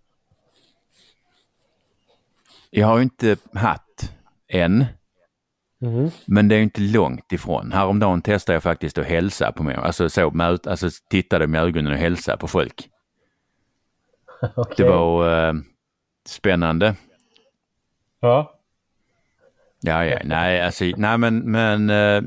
Jag 2.70 2.88
har 2.88 2.98
ju 2.98 3.04
inte 3.04 3.38
haft 3.54 4.14
än. 4.48 4.86
Mm. 5.82 6.10
Men 6.26 6.48
det 6.48 6.56
är 6.56 6.60
inte 6.60 6.82
långt 6.82 7.32
ifrån. 7.32 7.72
Häromdagen 7.72 8.22
testade 8.22 8.56
jag 8.56 8.64
faktiskt 8.64 8.98
att 8.98 9.06
hälsa 9.06 9.52
på 9.52 9.64
mig. 9.64 9.76
Alltså, 9.76 10.10
så, 10.10 10.32
möt, 10.32 10.68
alltså 10.68 10.90
tittade 11.10 11.48
med 11.48 11.62
ögonen 11.62 11.94
och 11.94 12.00
hälsa 12.00 12.38
på 12.38 12.48
folk. 12.48 12.90
Okay. 14.56 14.74
Det 14.78 14.92
var 14.92 15.48
eh, 15.48 15.54
spännande. 16.26 16.96
Ja. 18.20 18.54
Ja, 19.82 20.06
ja, 20.06 20.20
nej, 20.26 20.62
alltså, 20.62 20.86
nej 20.98 21.18
men, 21.18 21.40
men 21.40 21.90
eh, 21.90 22.22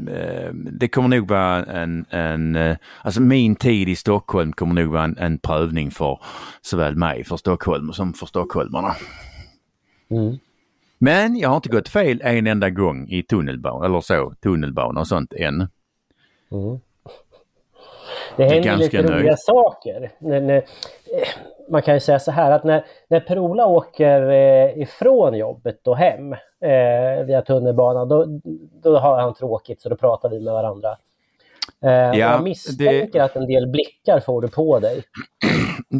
det 0.52 0.88
kommer 0.88 1.08
nog 1.08 1.28
vara 1.28 1.64
en, 1.64 2.06
en 2.10 2.56
eh, 2.56 2.76
alltså 3.02 3.20
min 3.20 3.56
tid 3.56 3.88
i 3.88 3.96
Stockholm 3.96 4.52
kommer 4.52 4.82
nog 4.82 4.92
vara 4.92 5.04
en, 5.04 5.18
en 5.18 5.38
prövning 5.38 5.90
för 5.90 6.18
såväl 6.60 6.96
mig 6.96 7.24
för 7.24 7.36
Stockholm 7.36 7.92
som 7.92 8.12
för 8.12 8.26
stockholmarna. 8.26 8.96
Mm. 10.10 10.38
Men 11.02 11.36
jag 11.36 11.48
har 11.48 11.56
inte 11.56 11.68
gått 11.68 11.88
fel 11.88 12.20
en 12.24 12.46
enda 12.46 12.70
gång 12.70 13.08
i 13.08 13.22
tunnelbana 13.22 13.86
eller 13.86 14.00
så, 14.00 14.34
tunnelbana 14.42 15.00
och 15.00 15.06
sånt 15.06 15.32
än. 15.32 15.54
Mm. 16.52 16.80
Det 18.36 18.44
händer 18.44 18.62
ganska 18.62 18.84
lite 19.00 19.12
roliga 19.12 19.22
nöjd. 19.22 19.38
saker. 19.38 20.10
När, 20.18 20.40
när, 20.40 20.56
eh, 20.56 20.62
man 21.70 21.82
kan 21.82 21.94
ju 21.94 22.00
säga 22.00 22.18
så 22.18 22.30
här 22.30 22.50
att 22.50 22.64
när, 22.64 22.84
när 23.08 23.20
Per-Ola 23.20 23.66
åker 23.66 24.30
eh, 24.30 24.82
ifrån 24.82 25.38
jobbet 25.38 25.86
och 25.86 25.96
hem 25.96 26.32
eh, 26.32 27.24
via 27.26 27.42
tunnelbanan 27.42 28.08
då, 28.08 28.40
då 28.82 28.98
har 28.98 29.20
han 29.20 29.34
tråkigt 29.34 29.80
så 29.80 29.88
då 29.88 29.96
pratar 29.96 30.28
vi 30.28 30.40
med 30.40 30.52
varandra. 30.52 30.96
Eh, 31.84 32.18
jag 32.18 32.42
misstänker 32.42 33.20
att 33.20 33.36
en 33.36 33.46
del 33.46 33.66
blickar 33.66 34.20
får 34.20 34.42
du 34.42 34.48
på 34.48 34.80
dig. 34.80 35.02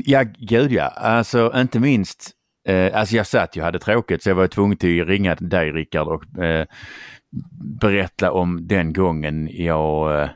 Ja, 0.05 0.25
gud 0.39 0.73
ja. 0.73 0.85
Alltså 0.87 1.53
inte 1.57 1.79
minst, 1.79 2.31
eh, 2.69 2.99
alltså 2.99 3.17
jag 3.17 3.27
satt 3.27 3.57
ju 3.57 3.63
hade 3.63 3.79
tråkigt 3.79 4.23
så 4.23 4.31
jag 4.31 4.35
var 4.35 4.47
tvungen 4.47 4.73
att 4.73 5.09
ringa 5.09 5.35
dig 5.35 5.73
Rickard 5.73 6.09
och 6.09 6.45
eh, 6.45 6.67
berätta 7.81 8.33
om 8.33 8.67
den 8.67 8.93
gången 8.93 9.49
jag 9.53 10.23
eh, 10.23 10.29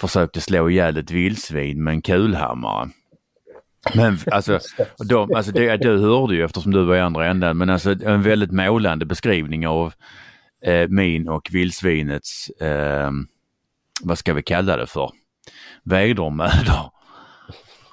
försökte 0.00 0.40
slå 0.40 0.70
ihjäl 0.70 0.96
ett 0.96 1.10
vildsvin 1.10 1.84
med 1.84 1.92
en 1.92 2.02
kulhammare. 2.02 2.88
Men 3.94 4.18
alltså, 4.30 4.58
de, 5.08 5.34
alltså 5.34 5.52
det, 5.52 5.76
du 5.76 5.98
hörde 5.98 6.34
ju 6.34 6.44
eftersom 6.44 6.72
du 6.72 6.84
var 6.84 6.96
i 6.96 7.00
andra 7.00 7.26
änden, 7.26 7.58
men 7.58 7.70
alltså 7.70 7.90
en 7.90 8.22
väldigt 8.22 8.52
målande 8.52 9.06
beskrivning 9.06 9.66
av 9.66 9.92
eh, 10.62 10.88
min 10.88 11.28
och 11.28 11.48
vildsvinets, 11.52 12.50
eh, 12.50 13.10
vad 14.02 14.18
ska 14.18 14.34
vi 14.34 14.42
kalla 14.42 14.76
det 14.76 14.86
för, 14.86 15.10
vedermödor. 15.84 16.90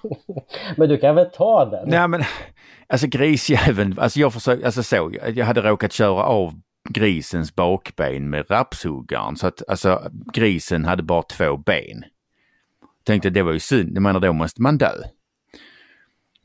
Men 0.78 0.90
du 0.90 0.98
kan 0.98 1.16
väl 1.16 1.30
ta 1.30 1.66
den? 1.66 1.90
Nej 1.90 2.08
men, 2.08 2.24
alltså 2.88 3.08
grisjäveln, 3.08 4.00
alltså 4.00 4.20
jag 4.20 4.34
försökte, 4.34 4.66
alltså 4.66 4.84
så, 4.84 5.14
jag 5.36 5.46
hade 5.46 5.62
råkat 5.62 5.94
köra 5.94 6.24
av 6.24 6.62
grisens 6.90 7.56
bakben 7.56 8.30
med 8.30 8.52
rapshuggaren 8.52 9.36
så 9.36 9.48
att 9.48 9.70
alltså 9.70 10.12
grisen 10.34 10.86
hade 10.86 11.04
bara 11.04 11.24
två 11.24 11.58
ben. 11.58 12.04
Tänkte 13.04 13.30
det 13.30 13.44
var 13.44 13.52
ju 13.52 13.60
synd, 13.60 13.96
jag 13.96 14.02
menar 14.04 14.20
då 14.20 14.34
måste 14.34 14.62
man 14.62 14.78
dö. 14.78 14.94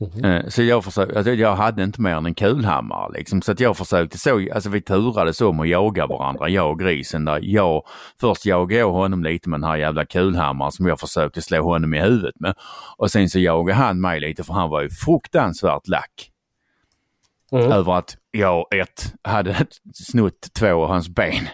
Mm. 0.01 0.49
Så 0.49 0.63
jag 0.63 0.83
försökte, 0.83 1.17
alltså 1.17 1.33
jag 1.33 1.55
hade 1.55 1.83
inte 1.83 2.01
mer 2.01 2.15
än 2.15 2.25
en 2.25 2.35
kulhammare 2.35 3.11
liksom 3.13 3.41
så 3.41 3.51
att 3.51 3.59
jag 3.59 3.77
försökte 3.77 4.17
så, 4.17 4.47
alltså 4.53 4.69
vi 4.69 4.81
turades 4.81 5.41
om 5.41 5.59
att 5.59 5.67
jaga 5.67 6.07
varandra, 6.07 6.49
jag 6.49 6.71
och 6.71 6.79
grisen 6.79 7.25
där. 7.25 7.39
Jag, 7.41 7.83
först 8.21 8.45
jagade 8.45 8.79
jag 8.79 8.91
honom 8.91 9.23
lite 9.23 9.49
med 9.49 9.59
den 9.59 9.69
här 9.69 9.77
jävla 9.77 10.05
kulhammaren 10.05 10.71
som 10.71 10.87
jag 10.87 10.99
försökte 10.99 11.41
slå 11.41 11.63
honom 11.63 11.93
i 11.93 12.01
huvudet 12.01 12.39
med. 12.39 12.53
Och 12.97 13.11
sen 13.11 13.29
så 13.29 13.39
jagade 13.39 13.79
han 13.79 14.01
mig 14.01 14.19
lite 14.19 14.43
för 14.43 14.53
han 14.53 14.69
var 14.69 14.81
ju 14.81 14.89
fruktansvärt 14.89 15.87
lack. 15.87 16.31
Mm. 17.51 17.71
Över 17.71 17.97
att 17.97 18.17
jag 18.31 18.65
ett 18.75 19.13
hade 19.23 19.65
snott 19.93 20.53
två 20.59 20.83
av 20.83 20.89
hans 20.89 21.09
ben 21.09 21.47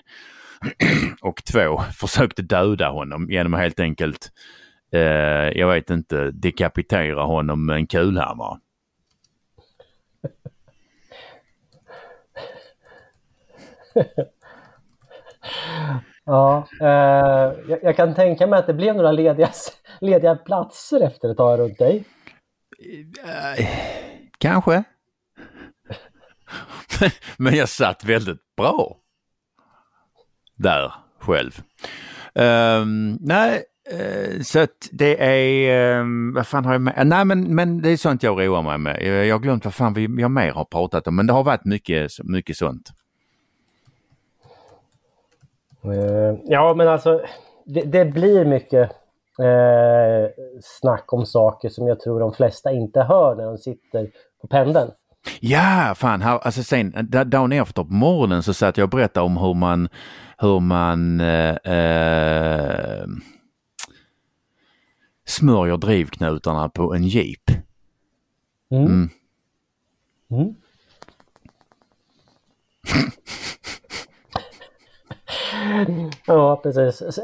och 1.22 1.44
två 1.52 1.82
försökte 1.94 2.42
döda 2.42 2.90
honom 2.90 3.28
genom 3.30 3.54
att 3.54 3.60
helt 3.60 3.80
enkelt 3.80 4.32
eh, 4.92 5.00
jag 5.60 5.68
vet 5.68 5.90
inte, 5.90 6.32
dekapitera 6.32 7.24
honom 7.24 7.66
med 7.66 7.76
en 7.76 7.88
kulhammare. 7.88 8.60
ja, 16.26 16.68
eh, 16.82 16.88
jag, 17.70 17.80
jag, 17.84 17.96
kan 17.96 18.16
tänka 18.16 18.48
mig 18.48 18.60
att 18.60 18.68
det 18.68 18.74
blev 18.74 18.96
några 18.96 19.12
lediga, 19.12 19.50
lediga 20.02 20.36
platser 20.36 21.02
efter 21.02 21.30
ett 21.30 21.38
tag 21.38 21.60
runt 21.60 21.78
dig. 21.78 22.04
Eh, 23.24 23.68
kanske. 24.38 24.84
Men 27.38 27.56
jag 27.56 27.70
satt 27.70 28.04
väldigt 28.04 28.56
bra 28.58 28.98
där 30.56 30.94
själv. 31.20 31.62
Um, 32.34 33.18
nej, 33.22 33.64
så 34.44 34.60
att 34.60 34.90
det 34.92 35.24
är, 35.24 36.00
um, 36.00 36.34
vad 36.34 36.48
fan 36.48 36.66
har 36.66 36.74
jag 36.74 36.82
med? 36.82 37.08
Nej 37.08 37.26
men, 37.26 37.56
men 37.56 37.82
det 37.82 37.90
är 37.90 37.98
sånt 37.98 38.24
jag 38.24 38.40
roar 38.40 38.62
mig 38.62 38.78
med. 38.78 39.28
Jag, 39.28 39.36
har 39.36 39.40
glömt 39.40 39.66
vad 39.66 39.74
fan 39.74 39.94
vi, 39.94 40.22
jag 40.22 40.32
mer 40.32 40.52
har 40.52 40.66
pratat 40.66 41.08
om 41.08 41.16
men 41.16 41.28
det 41.28 41.34
har 41.34 41.44
varit 41.44 41.66
mycket, 41.66 42.12
mycket 42.24 42.58
sånt. 42.58 42.90
Uh, 45.86 46.40
ja 46.44 46.74
men 46.78 46.88
alltså 46.88 47.22
det, 47.66 47.82
det 47.82 48.06
blir 48.06 48.46
mycket 48.46 48.92
uh, 49.40 50.28
snack 50.62 51.14
om 51.14 51.26
saker 51.26 51.70
som 51.70 51.88
jag 51.88 52.00
tror 52.00 52.20
de 52.20 52.34
flesta 52.34 52.72
inte 52.72 53.02
hör 53.02 53.36
när 53.36 53.46
de 53.46 53.58
sitter 53.58 54.10
på 54.42 54.48
pendeln. 54.48 54.92
Ja, 55.40 55.94
fan, 55.96 56.22
här, 56.22 56.40
alltså 56.44 56.64
sen 56.64 56.94
dagen 57.26 57.52
efter 57.52 57.84
på 57.84 57.94
morgonen 57.94 58.44
så 58.44 58.54
satt 58.54 58.78
jag 58.78 58.86
och 58.86 58.90
berättade 58.90 59.26
om 59.26 59.38
hur 59.38 59.54
man, 59.54 59.90
hur 60.38 60.60
man 60.60 61.22
eh, 61.22 61.56
eh, 61.56 63.06
smörjer 65.26 65.78
drivknutarna 65.78 66.70
på 66.70 66.94
en 66.94 67.04
jeep. 67.04 67.52
Mm. 68.72 68.86
Mm. 68.86 69.10
Mm. 70.32 70.56
ja, 76.28 76.56
precis. 76.64 77.20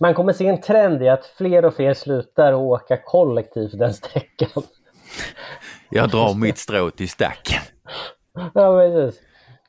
Man 0.00 0.14
kommer 0.14 0.32
se 0.32 0.46
en 0.46 0.60
trend 0.60 1.02
i 1.02 1.08
att 1.08 1.26
fler 1.26 1.64
och 1.64 1.74
fler 1.74 1.94
slutar 1.94 2.52
åka 2.52 2.96
kollektivt 2.96 3.78
den 3.78 3.94
sträckan. 3.94 4.62
Jag 5.90 6.10
drar 6.10 6.34
mitt 6.34 6.58
strå 6.58 6.90
till 6.90 7.08
stacken. 7.08 7.62
Ja, 8.54 8.80
precis. 8.80 9.20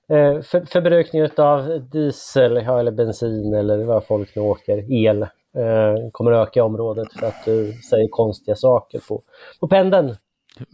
Eh, 0.10 0.42
för, 0.42 0.66
förbrukning 0.66 1.30
av 1.38 1.88
diesel 1.92 2.58
eller 2.58 2.92
bensin 2.92 3.54
eller 3.54 3.84
vad 3.84 4.06
folk 4.06 4.36
nu 4.36 4.42
åker, 4.42 4.94
el, 4.94 5.28
eh, 5.56 6.12
kommer 6.12 6.32
öka 6.32 6.60
i 6.60 6.64
området 6.64 7.14
för 7.14 7.28
att 7.28 7.46
du 7.46 7.74
säger 7.74 8.08
konstiga 8.08 8.56
saker 8.56 9.00
på, 9.08 9.24
på 9.60 9.68
pendeln. 9.68 10.16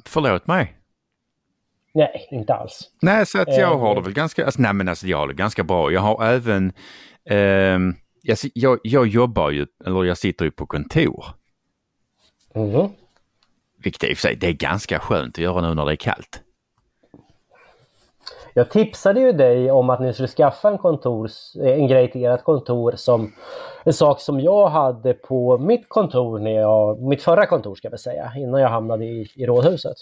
Förlåt 0.05 0.47
mig. 0.47 0.77
Nej, 1.93 2.27
inte 2.31 2.53
alls. 2.53 2.91
Nej, 3.01 3.25
så 3.25 3.41
att 3.41 3.57
jag 3.57 3.77
har 3.77 3.95
det 3.95 4.01
väl 4.01 4.13
ganska, 4.13 4.45
alltså, 4.45 4.61
nej 4.61 4.73
men 4.73 4.87
alltså 4.87 5.07
jag 5.07 5.17
har 5.17 5.27
det 5.27 5.33
ganska 5.33 5.63
bra. 5.63 5.91
Jag 5.91 6.01
har 6.01 6.25
även, 6.25 6.73
eh, 7.29 7.79
jag, 8.21 8.37
jag, 8.53 8.79
jag 8.83 9.07
jobbar 9.07 9.49
ju, 9.49 9.65
eller 9.85 10.03
jag 10.03 10.17
sitter 10.17 10.45
ju 10.45 10.51
på 10.51 10.65
kontor. 10.65 11.25
Mm. 12.55 12.89
Vilket 13.83 14.03
i 14.03 14.13
och 14.13 14.17
för 14.17 14.21
sig, 14.21 14.35
det 14.35 14.47
är 14.47 14.53
ganska 14.53 14.99
skönt 14.99 15.37
att 15.37 15.43
göra 15.43 15.61
nu 15.61 15.73
när 15.73 15.85
det 15.85 15.91
är 15.91 15.95
kallt. 15.95 16.41
Jag 18.57 18.69
tipsade 18.69 19.19
ju 19.19 19.31
dig 19.31 19.71
om 19.71 19.89
att 19.89 19.99
ni 19.99 20.13
skulle 20.13 20.27
skaffa 20.27 20.69
en, 20.69 20.77
kontors, 20.77 21.55
en 21.55 21.87
grej 21.87 22.11
till 22.11 22.25
ert 22.25 22.43
kontor 22.43 22.93
som 22.95 23.33
en 23.83 23.93
sak 23.93 24.21
som 24.21 24.39
jag 24.39 24.67
hade 24.67 25.13
på 25.13 25.57
mitt 25.57 25.89
kontor, 25.89 26.39
när 26.39 26.51
jag, 26.51 27.01
mitt 27.01 27.23
förra 27.23 27.45
kontor 27.45 27.75
ska 27.75 27.89
vi 27.89 27.97
säga, 27.97 28.31
innan 28.37 28.61
jag 28.61 28.69
hamnade 28.69 29.05
i, 29.05 29.31
i 29.35 29.45
rådhuset. 29.45 29.97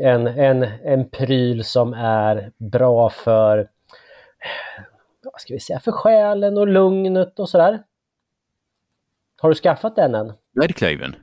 En, 0.00 0.26
en, 0.26 0.62
en 0.84 1.08
pryl 1.08 1.64
som 1.64 1.94
är 1.94 2.52
bra 2.56 3.10
för, 3.10 3.68
vad 5.22 5.40
ska 5.40 5.54
vi 5.54 5.60
säga, 5.60 5.80
för 5.80 5.92
själen 5.92 6.58
och 6.58 6.68
lugnet 6.68 7.38
och 7.38 7.48
sådär. 7.48 7.82
Har 9.40 9.48
du 9.48 9.54
skaffat 9.54 9.96
den 9.96 10.14
än? 10.14 10.32
Gräddklyven? 10.60 11.16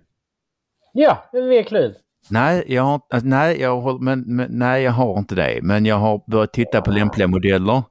Ja, 0.92 1.18
en 1.32 1.50
vedklyv. 1.50 1.96
Nej, 2.28 2.64
jag 2.68 2.84
har, 2.84 3.02
alltså, 3.10 3.28
nej, 3.28 3.62
jag 3.62 3.82
har, 3.82 4.00
men, 4.00 4.24
men, 4.28 4.48
nej, 4.52 4.84
jag 4.84 4.92
har 4.92 5.20
inte 5.20 5.36
det. 5.36 5.60
Men 5.62 5.86
jag 5.86 5.96
har 5.96 6.22
börjat 6.28 6.54
titta 6.54 6.82
på 6.82 6.92
lämpliga 6.92 7.28
modeller 7.28 7.84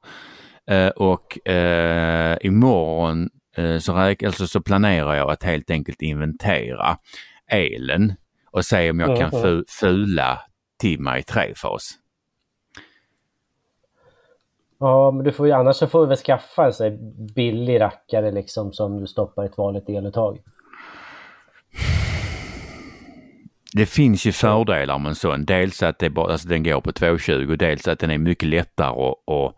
eh, 0.71 0.87
och 0.87 1.47
eh, 1.47 2.37
imorgon 2.41 3.29
eh, 3.57 3.77
så, 3.77 3.93
räk, 3.93 4.23
alltså, 4.23 4.47
så 4.47 4.61
planerar 4.61 5.15
jag 5.15 5.31
att 5.31 5.43
helt 5.43 5.71
enkelt 5.71 6.01
inventera 6.01 6.97
elen 7.51 8.13
och 8.51 8.65
se 8.65 8.91
om 8.91 8.99
jag 8.99 9.17
kan 9.17 9.31
fu, 9.31 9.63
fula 9.67 10.39
timma 10.81 11.19
i 11.19 11.23
trefas. 11.23 11.91
Ja, 14.79 15.11
men 15.11 15.23
du 15.23 15.31
får 15.31 15.47
ju 15.47 15.53
annars 15.53 15.75
så 15.75 15.87
får 15.87 16.01
du 16.01 16.07
väl 16.07 16.17
skaffa 16.17 16.65
en 16.65 16.73
så 16.73 16.97
billig 17.35 17.81
rackare 17.81 18.31
liksom 18.31 18.73
som 18.73 18.99
du 18.99 19.07
stoppar 19.07 19.43
i 19.43 19.45
ett 19.45 19.57
vanligt 19.57 19.89
eluttag. 19.89 20.39
Det 23.73 23.85
finns 23.85 24.25
ju 24.25 24.31
fördelar 24.31 24.99
med 24.99 25.09
en 25.09 25.15
sån. 25.15 25.45
Dels 25.45 25.83
att 25.83 25.99
det 25.99 26.09
bara, 26.09 26.31
alltså 26.31 26.47
den 26.47 26.63
går 26.63 26.81
på 26.81 26.91
2,20 26.91 27.51
och 27.51 27.57
dels 27.57 27.87
att 27.87 27.99
den 27.99 28.11
är 28.11 28.17
mycket 28.17 28.49
lättare 28.49 28.89
att, 28.89 29.33
att 29.33 29.55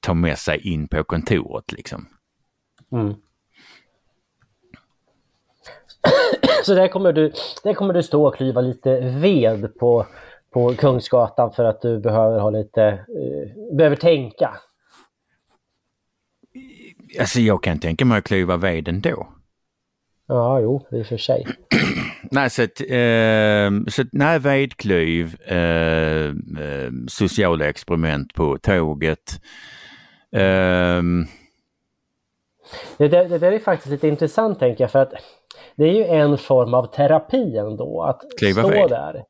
ta 0.00 0.14
med 0.14 0.38
sig 0.38 0.68
in 0.72 0.88
på 0.88 1.04
kontoret 1.04 1.72
liksom. 1.72 2.08
Mm. 2.92 3.14
Så 6.64 6.74
där 6.74 6.88
kommer, 6.88 7.12
du, 7.12 7.32
där 7.62 7.74
kommer 7.74 7.94
du 7.94 8.02
stå 8.02 8.26
och 8.26 8.36
klyva 8.36 8.60
lite 8.60 9.00
ved 9.00 9.78
på, 9.78 10.06
på 10.52 10.74
Kungsgatan 10.74 11.52
för 11.52 11.64
att 11.64 11.82
du 11.82 11.98
behöver 11.98 12.38
ha 12.38 12.50
lite, 12.50 12.82
eh, 12.84 13.76
behöver 13.76 13.96
tänka. 13.96 14.56
Alltså 17.20 17.40
jag 17.40 17.62
kan 17.62 17.78
tänka 17.78 18.04
mig 18.04 18.18
att 18.18 18.24
klyva 18.24 18.56
ved 18.56 18.88
ändå. 18.88 19.28
Ja, 20.28 20.60
jo, 20.60 20.86
i 20.92 21.02
och 21.02 21.06
för 21.06 21.16
sig. 21.16 21.46
nej, 22.30 22.50
så 22.50 22.62
att, 22.62 22.80
eh, 22.80 23.70
så 23.88 24.02
att, 24.02 24.08
nej, 24.12 24.38
vedklyv, 24.38 25.36
eh, 25.46 26.26
eh, 26.26 26.90
sociala 27.08 27.68
experiment 27.68 28.34
på 28.34 28.58
tåget. 28.62 29.40
Eh, 30.32 31.02
det, 32.98 33.08
där, 33.08 33.28
det 33.28 33.38
där 33.38 33.52
är 33.52 33.58
faktiskt 33.58 33.90
lite 33.90 34.08
intressant 34.08 34.58
tänker 34.58 34.84
jag 34.84 34.90
för 34.90 34.98
att 34.98 35.12
det 35.76 35.84
är 35.84 35.92
ju 35.92 36.04
en 36.04 36.38
form 36.38 36.74
av 36.74 36.86
terapi 36.86 37.56
ändå 37.56 38.02
att 38.02 38.22
Kliva 38.38 38.62
stå 38.62 38.70
ved. 38.70 38.88
där, 38.88 39.24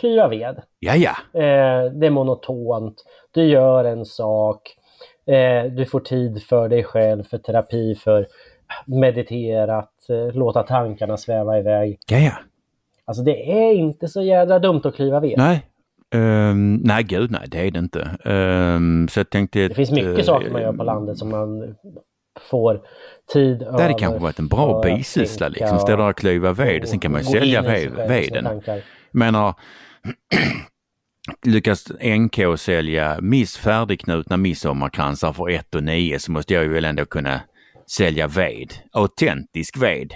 klyva 0.00 0.28
ved. 0.28 0.62
ja, 0.78 0.94
ja. 0.96 1.40
Eh, 1.40 1.92
det 1.92 2.06
är 2.06 2.10
monotont, 2.10 3.04
du 3.30 3.44
gör 3.44 3.84
en 3.84 4.04
sak, 4.04 4.76
eh, 5.26 5.64
du 5.72 5.86
får 5.86 6.00
tid 6.00 6.42
för 6.42 6.68
dig 6.68 6.84
själv, 6.84 7.22
för 7.22 7.38
terapi, 7.38 7.94
för 7.94 8.26
mediterat, 8.86 9.92
eh, 10.08 10.34
låta 10.36 10.62
tankarna 10.62 11.16
sväva 11.16 11.58
iväg. 11.58 11.98
Ja, 12.06 12.18
ja. 12.18 12.32
Alltså 13.04 13.22
det 13.22 13.52
är 13.52 13.72
inte 13.72 14.08
så 14.08 14.22
jädra 14.22 14.58
dumt 14.58 14.80
att 14.84 14.94
klyva 14.96 15.20
ved. 15.20 15.34
Nej. 15.38 15.66
Ehm, 16.14 16.74
nej, 16.84 17.02
gud 17.04 17.30
nej, 17.30 17.42
det 17.48 17.66
är 17.66 17.70
det 17.70 17.78
inte. 17.78 18.10
Ehm, 18.24 19.08
så 19.08 19.20
jag 19.20 19.30
tänkte... 19.30 19.68
Det 19.68 19.74
finns 19.74 19.90
mycket 19.90 20.18
eh, 20.18 20.24
saker 20.24 20.50
man 20.50 20.62
gör 20.62 20.72
på 20.72 20.84
landet 20.84 21.18
som 21.18 21.30
man 21.30 21.74
får 22.40 22.80
tid 23.32 23.58
Det 23.58 23.64
hade 23.70 23.84
över 23.84 23.98
kanske 23.98 24.18
varit 24.20 24.38
en 24.38 24.48
bra 24.48 24.82
bisyssla 24.82 25.48
liksom. 25.48 25.78
Stå 25.78 25.96
där 25.96 26.08
och- 26.08 26.16
klyva 26.16 26.52
ved 26.52 26.82
och 26.82 26.88
sen 26.88 26.98
kan 27.00 27.12
man 27.12 27.20
ju 27.20 27.26
sälja 27.26 27.58
in 27.58 27.64
i 27.64 27.68
sig 27.68 27.88
ve- 27.88 27.96
själv, 28.08 28.24
sina 28.24 28.46
veden. 28.46 28.82
menar, 29.10 29.54
lyckas 31.46 31.84
NK 32.18 32.56
sälja 32.58 33.16
miss 33.20 33.56
färdigknutna 33.56 34.36
midsommarkransar 34.36 35.32
för 35.32 35.50
1 35.50 35.74
och 35.74 35.82
9 35.82 36.18
så 36.18 36.32
måste 36.32 36.54
jag 36.54 36.62
ju 36.62 36.72
väl 36.72 36.84
ändå 36.84 37.04
kunna 37.04 37.40
sälja 37.90 38.26
ved, 38.26 38.72
autentisk 38.92 39.76
ved, 39.76 40.14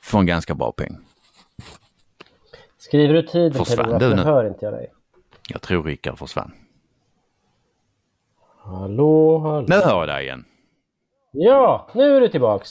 för 0.00 0.18
en 0.18 0.26
ganska 0.26 0.54
bra 0.54 0.72
peng. 0.72 0.98
Skriver 2.78 3.14
du 3.14 3.22
tiden 3.22 3.64
Försvann 3.64 3.98
du 3.98 4.14
nu? 4.14 4.22
hör 4.22 4.44
inte 4.48 4.64
jag 4.64 4.74
dig. 4.74 4.92
Jag 5.48 5.62
tror 5.62 5.84
Rickard 5.84 6.18
försvann. 6.18 6.52
Hallå, 8.58 9.38
hallå. 9.38 9.66
Nu 9.68 9.76
hör 9.76 9.98
jag 9.98 10.08
dig 10.08 10.24
igen. 10.24 10.44
Ja, 11.30 11.90
nu 11.94 12.16
är 12.16 12.20
du 12.20 12.28
tillbaks. 12.28 12.70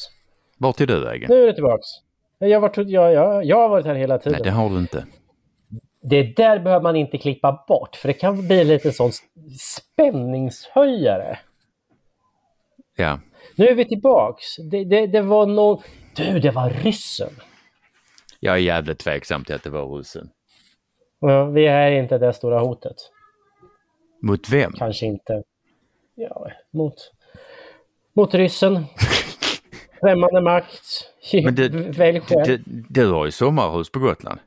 Vart 0.58 0.82
är 0.82 0.88
du 0.88 1.00
vägen? 1.06 1.28
Nu 1.30 1.44
är 1.44 1.48
du 1.48 1.54
tillbaks. 1.54 1.88
Jag, 2.38 2.60
var, 2.60 2.72
jag, 2.76 3.14
jag, 3.14 3.46
jag 3.46 3.58
har 3.58 3.70
varit 3.70 3.86
här 3.86 3.96
hela 3.96 4.18
tiden. 4.18 4.32
Nej, 4.32 4.42
det 4.44 4.52
har 4.52 4.70
du 4.70 4.78
inte. 4.78 5.06
Det 6.02 6.24
där 6.24 6.60
behöver 6.60 6.84
man 6.84 6.96
inte 6.96 7.18
klippa 7.18 7.64
bort 7.68 7.96
för 7.96 8.08
det 8.08 8.14
kan 8.14 8.48
bli 8.48 8.64
lite 8.64 8.92
sån 8.92 9.12
spänningshöjare. 9.60 11.40
Ja, 12.96 13.20
Nu 13.56 13.68
är 13.68 13.76
vi 13.76 13.86
tillbaks. 13.86 14.46
Det, 14.72 14.84
det, 14.84 15.08
det 15.08 15.22
var 15.22 15.46
någon... 15.46 15.82
Du, 16.16 16.40
det 16.40 16.52
var 16.52 16.70
ryssen. 16.70 17.30
jag 18.40 18.54
är 18.56 18.60
jävligt 18.60 19.00
tveksam 19.00 19.44
till 19.46 19.56
att 19.56 19.64
det 19.64 19.70
var 19.70 19.98
ryssen. 19.98 20.30
Ja, 21.20 21.46
vi 21.46 21.66
är 21.68 21.92
inte 21.92 22.18
det 22.18 22.34
stora 22.34 22.60
hotet. 22.60 22.96
Mot 24.22 24.50
vem? 24.50 24.72
Kanske 24.74 25.06
inte. 25.06 25.44
Ja, 26.16 26.48
mot, 26.74 26.94
mot 28.14 28.34
ryssen. 28.34 28.86
Främmande 30.02 30.42
makt. 30.42 30.86
Men 31.34 31.56
det- 31.56 31.70
Välj 31.70 32.20
själv. 32.20 32.46
Du, 32.46 32.64
du 32.90 33.08
har 33.12 33.26
ju 33.26 33.32
sommarhus 33.32 33.92
på 33.92 34.00
Gotland. 34.00 34.40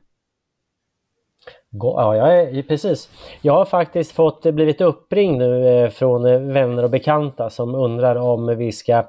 Ja, 1.81 2.15
jag 2.15 2.39
är, 2.39 2.61
precis. 2.61 3.09
Jag 3.41 3.53
har 3.53 3.65
faktiskt 3.65 4.11
fått 4.11 4.45
eh, 4.45 4.51
blivit 4.51 4.81
uppringd 4.81 5.37
nu 5.37 5.67
eh, 5.67 5.89
från 5.89 6.25
eh, 6.25 6.39
vänner 6.39 6.83
och 6.83 6.89
bekanta 6.89 7.49
som 7.49 7.75
undrar 7.75 8.15
om 8.15 8.57
vi 8.57 8.71
ska 8.71 9.03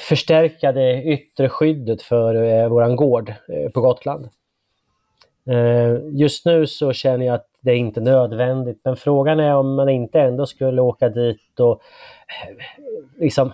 förstärka 0.00 0.72
det 0.72 1.02
yttre 1.02 1.48
skyddet 1.48 2.02
för 2.02 2.68
våran 2.68 2.96
gård 2.96 3.32
på 3.74 3.80
Gotland. 3.80 4.28
Just 6.12 6.46
nu 6.46 6.66
så 6.66 6.92
känner 6.92 7.26
jag 7.26 7.34
att 7.34 7.46
det 7.60 7.70
är 7.70 7.76
inte 7.76 8.00
nödvändigt 8.00 8.80
men 8.84 8.96
frågan 8.96 9.40
är 9.40 9.54
om 9.54 9.74
man 9.74 9.88
inte 9.88 10.20
ändå 10.20 10.46
skulle 10.46 10.82
åka 10.82 11.08
dit 11.08 11.60
och 11.60 11.80
liksom 13.20 13.52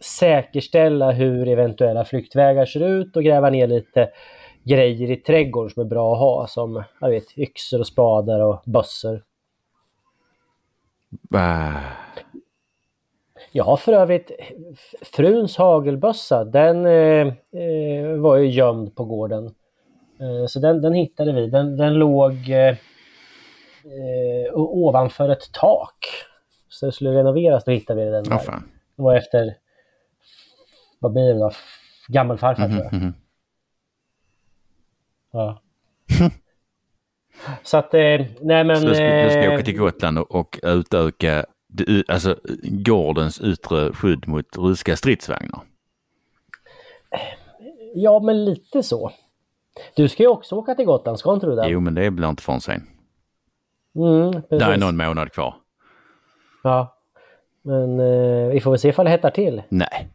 säkerställa 0.00 1.10
hur 1.10 1.48
eventuella 1.48 2.04
flyktvägar 2.04 2.66
ser 2.66 2.88
ut 2.88 3.16
och 3.16 3.24
gräva 3.24 3.50
ner 3.50 3.66
lite 3.66 4.10
grejer 4.64 5.10
i 5.10 5.16
trädgården 5.16 5.70
som 5.70 5.80
är 5.80 5.84
bra 5.86 6.12
att 6.12 6.18
ha 6.18 6.46
som 6.46 6.82
jag 7.00 7.10
vet, 7.10 7.38
yxor 7.38 7.80
och 7.80 7.86
spadar 7.86 8.40
och 8.40 8.62
bössor. 8.64 9.22
Ah, 11.34 11.80
Jag 13.52 13.64
har 13.64 13.76
för 13.76 13.92
övrigt 13.92 14.30
fruns 15.02 15.56
hagelbössa. 15.56 16.44
Den 16.44 16.86
eh, 16.86 17.26
eh, 17.62 18.16
var 18.18 18.36
ju 18.36 18.46
gömd 18.50 18.94
på 18.96 19.04
gården. 19.04 19.46
Eh, 20.20 20.46
så 20.48 20.58
den, 20.60 20.82
den 20.82 20.92
hittade 20.94 21.32
vi. 21.32 21.46
Den, 21.46 21.76
den 21.76 21.94
låg 21.94 22.32
eh, 22.50 22.68
eh, 23.84 24.54
ovanför 24.54 25.28
ett 25.28 25.52
tak. 25.52 26.06
Så 26.68 26.86
det 26.86 26.92
skulle 26.92 27.10
renoveras, 27.10 27.64
då 27.64 27.70
hittade 27.72 28.04
vi 28.04 28.10
den 28.10 28.24
där. 28.24 28.38
fan. 28.38 28.68
Det 28.96 29.02
var 29.02 29.14
efter, 29.16 29.54
vad 30.98 31.12
blir 31.12 31.34
det 31.34 31.38
då? 31.38 31.50
Gammelfarfar 32.08 32.68
tror 32.68 32.80
jag. 32.84 32.92
Mhm. 32.92 33.14
Ja. 35.34 35.60
Så 37.62 37.76
att, 37.76 37.94
eh, 37.94 38.00
nej 38.40 38.64
men... 38.64 38.76
Så 38.76 38.86
du 38.86 38.94
ska, 38.94 39.04
du 39.04 39.30
ska 39.30 39.44
eh, 39.44 39.54
åka 39.54 39.62
till 39.62 39.78
Gotland 39.78 40.18
och, 40.18 40.34
och 40.34 40.60
utöka 40.62 41.44
det 41.68 42.04
alltså, 42.08 42.36
gårdens 42.62 43.40
yttre 43.40 43.92
skydd 43.92 44.28
mot 44.28 44.46
ryska 44.58 44.96
stridsvagnar. 44.96 45.60
Ja, 47.94 48.20
men 48.20 48.44
lite 48.44 48.82
så. 48.82 49.10
Du 49.96 50.08
ska 50.08 50.22
ju 50.22 50.28
också 50.28 50.54
åka 50.54 50.74
till 50.74 50.84
Gotland, 50.84 51.18
ska 51.18 51.34
inte 51.34 51.46
du 51.46 51.54
det? 51.54 51.68
Jo, 51.68 51.80
men 51.80 51.94
det 51.94 52.10
blir 52.10 52.28
inte 52.28 52.42
förrän 52.42 52.60
sen. 52.60 52.82
Mm, 53.94 54.32
precis. 54.32 54.48
Det 54.48 54.64
är 54.64 54.76
någon 54.76 54.96
månad 54.96 55.32
kvar. 55.32 55.54
Ja. 56.62 56.98
Men 57.62 58.00
eh, 58.00 58.48
vi 58.48 58.60
får 58.60 58.70
väl 58.70 58.78
se 58.78 58.88
ifall 58.88 59.04
det 59.04 59.10
hettar 59.10 59.30
till. 59.30 59.62
Nej. 59.68 60.08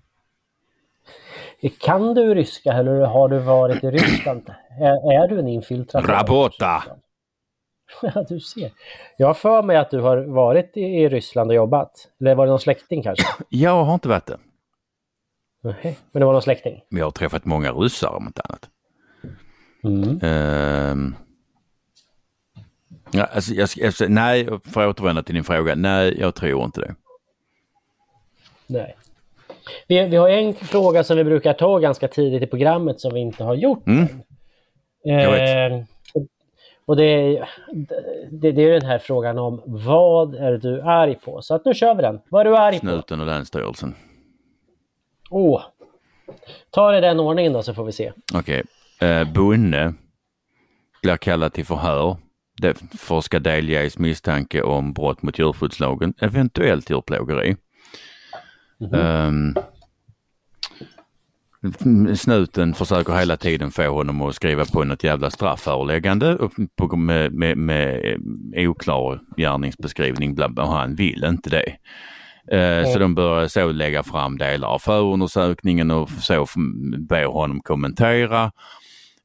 Kan 1.80 2.14
du 2.14 2.36
ryska 2.36 2.74
eller 2.74 3.02
har 3.02 3.30
du 3.30 3.40
varit 3.40 3.84
i 3.84 3.92
Ryssland? 3.92 4.54
Är, 4.80 5.24
är 5.24 5.28
du 5.28 5.40
en 5.40 5.48
infiltratör? 5.48 6.14
Rabota! 6.14 6.84
Ja, 8.02 8.26
du 8.30 8.40
ser. 8.40 8.72
Jag 9.18 9.28
har 9.28 9.34
för 9.34 9.64
mig 9.64 9.78
att 9.78 9.92
du 9.92 10.00
har 10.00 10.18
varit 10.18 10.78
i, 10.78 11.10
Ryssland 11.10 11.50
och 11.50 11.56
jobbat. 11.56 12.08
Eller 12.20 12.36
var 12.36 12.46
det 12.46 12.50
någon 12.50 12.60
släkting 12.60 13.04
kanske? 13.04 13.26
Jag 13.50 13.84
har 13.84 13.94
inte 13.94 14.08
varit 14.08 14.26
det. 14.26 14.38
Nej, 15.62 15.98
Men 16.12 16.20
det 16.20 16.26
var 16.26 16.34
någon 16.34 16.42
släkting? 16.42 16.82
Men 16.90 17.00
jag 17.00 17.06
har 17.06 17.12
träffat 17.12 17.46
många 17.46 17.72
ryssar 17.72 18.10
om 18.10 18.28
inte 18.28 18.42
annat. 18.42 18.70
Mm. 19.84 20.20
Ehm. 20.22 21.16
Ja, 23.12 23.26
alltså, 23.26 23.54
jag, 23.54 23.70
jag, 23.76 24.10
nej, 24.10 24.46
för 24.46 24.82
att 24.82 24.90
återvända 24.90 25.24
till 25.24 25.36
din 25.36 25.44
fråga. 25.44 25.76
Nej, 25.76 26.20
jag 26.20 26.36
tror 26.36 26.64
inte 26.64 26.82
det. 26.82 26.96
Nej. 28.68 28.96
Vi, 29.88 30.06
vi 30.06 30.16
har 30.18 30.30
en 30.30 30.54
fråga 30.54 31.04
som 31.04 31.18
vi 31.18 31.24
brukar 31.24 31.54
ta 31.54 31.80
ganska 31.80 32.08
tidigt 32.08 32.44
i 32.44 32.48
programmet 32.48 33.00
som 33.00 33.14
vi 33.14 33.20
inte 33.20 33.44
har 33.44 33.56
gjort. 33.56 33.88
Mm. 33.88 34.04
Eh, 35.08 35.84
och- 36.86 36.96
det 36.96 37.04
är, 37.04 37.50
det, 38.32 38.52
det 38.52 38.62
är 38.64 38.72
den 38.72 38.86
här 38.86 39.00
frågan 39.00 39.38
om 39.38 39.62
vad 39.66 40.36
är 40.36 40.52
du 40.58 40.82
arg 40.82 41.16
på? 41.16 41.42
Så 41.42 41.56
att 41.56 41.66
nu 41.66 41.74
kör 41.74 41.96
vi 41.96 42.02
den. 42.02 42.20
Vad 42.30 42.42
är 42.48 42.52
du 42.52 42.58
arg 42.58 42.80
på? 42.80 42.86
Snuten 42.88 43.20
och 43.20 43.26
Länsstyrelsen. 43.28 43.96
Åh. 45.30 45.62
Ta 46.72 46.92
det 46.92 46.98
i 46.98 47.02
den 47.02 47.20
ordningen 47.20 47.54
då 47.54 47.64
så 47.64 47.74
får 47.74 47.84
vi 47.84 47.92
se. 47.92 48.12
Okej. 48.34 48.64
Eh, 49.02 49.34
Bonne 49.34 49.94
blir 51.02 51.18
kallad 51.18 51.54
till 51.54 51.66
förhör. 51.66 52.18
Därför 52.62 53.22
ska 53.22 53.40
delges 53.40 53.98
misstanke 54.00 54.62
om 54.62 54.94
brott 54.94 55.22
mot 55.22 55.40
djurskyddslagen, 55.40 56.14
eventuellt 56.22 56.90
djurplågeri. 56.90 57.56
Ehm, 58.94 59.54
snuten 62.16 62.74
försöker 62.74 63.14
hela 63.14 63.38
tiden 63.38 63.72
få 63.72 63.88
honom 63.88 64.22
att 64.22 64.36
skriva 64.36 64.66
på 64.66 64.84
något 64.84 65.04
jävla 65.04 65.30
strafföreläggande 65.30 66.38
på- 66.78 66.96
med, 66.98 67.34
med, 67.34 67.58
med 67.58 68.18
oklar 68.56 69.20
gärningsbeskrivning 69.38 70.36
bla, 70.36 70.48
och 70.48 70.68
han 70.68 70.96
vill 70.96 71.24
inte 71.24 71.50
det. 71.50 71.76
Eh, 72.58 72.86
Så 72.94 73.00
de 73.00 73.16
börjar 73.16 73.48
så 73.48 73.72
lägga 73.72 74.04
fram 74.04 74.38
delar 74.38 74.68
av 74.68 74.80
förundersökningen 74.80 75.92
och 75.92 76.10
så 76.10 76.48
ber 77.00 77.26
honom 77.26 77.60
kommentera. 77.62 78.52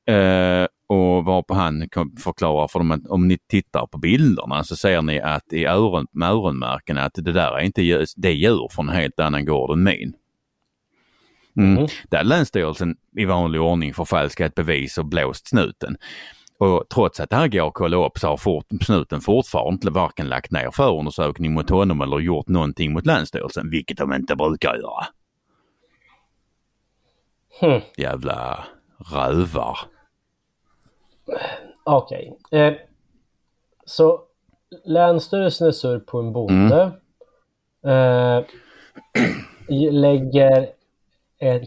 Eh, 0.07 0.67
Och 0.95 1.25
varpå 1.25 1.55
han 1.55 1.89
förklarar 2.25 2.69
för 2.69 2.79
dem 2.79 2.91
att 2.91 3.07
om 3.07 3.29
ni 3.29 3.39
tittar 3.49 3.87
på 3.87 3.99
bilderna 3.99 4.65
så 4.65 4.77
ser 4.77 5.03
ni 5.03 5.21
att 5.21 5.53
i 5.53 5.65
öron, 5.67 6.07
med 6.13 6.31
öronmärken 6.31 6.99
att 6.99 7.15
det 7.15 7.33
där 7.33 7.59
är 7.59 7.61
inte 7.61 7.83
det 8.17 8.29
är 8.29 8.33
djur 8.33 8.69
från 8.71 8.89
en 8.89 8.95
helt 8.95 9.21
annan 9.21 9.45
gård 9.45 9.71
än 9.71 9.83
min. 9.83 10.15
Mm. 11.57 11.77
Mm. 11.77 11.89
Där 12.11 12.25
Länsstyrelsen 12.25 12.97
i 13.17 13.25
vanlig 13.25 13.61
ordning 13.61 13.95
förfalskat 13.95 14.55
bevis 14.55 14.99
och 14.99 15.07
blåst 15.07 15.49
snuten. 15.49 15.97
Och 16.59 16.85
trots 16.95 17.21
att 17.21 17.31
det 17.31 17.37
här 17.37 17.49
går 17.49 17.69
att 17.69 17.75
kolla 17.75 18.07
upp 18.07 18.19
så 18.19 18.29
har 18.29 18.37
fort, 18.37 18.67
snuten 18.83 19.21
fortfarande 19.21 19.91
varken 19.91 20.29
lagt 20.29 20.51
ner 20.51 20.71
förundersökning 20.71 21.53
mot 21.53 21.71
honom 21.71 22.01
eller 22.01 22.21
gjort 22.21 22.49
någonting 22.49 22.93
mot 22.93 23.07
Länsstyrelsen, 23.07 23.71
vilket 23.71 23.99
de 23.99 24.13
inte 24.13 24.37
brukar 24.37 24.75
göra. 24.75 25.07
Hmm. 27.61 27.81
Jävla 27.97 28.65
rövar. 29.13 29.94
Okej. 31.85 32.37
Okay. 32.47 32.61
Eh, 32.61 32.75
så 33.85 34.21
Länsstyrelsen 34.85 35.67
är 35.69 35.73
sur 35.73 35.99
på 35.99 36.19
en 36.19 36.33
bonde. 36.33 36.93
Mm. 37.85 38.39
Eh, 38.39 38.45
lägger, 39.93 40.69
ett, 41.39 41.63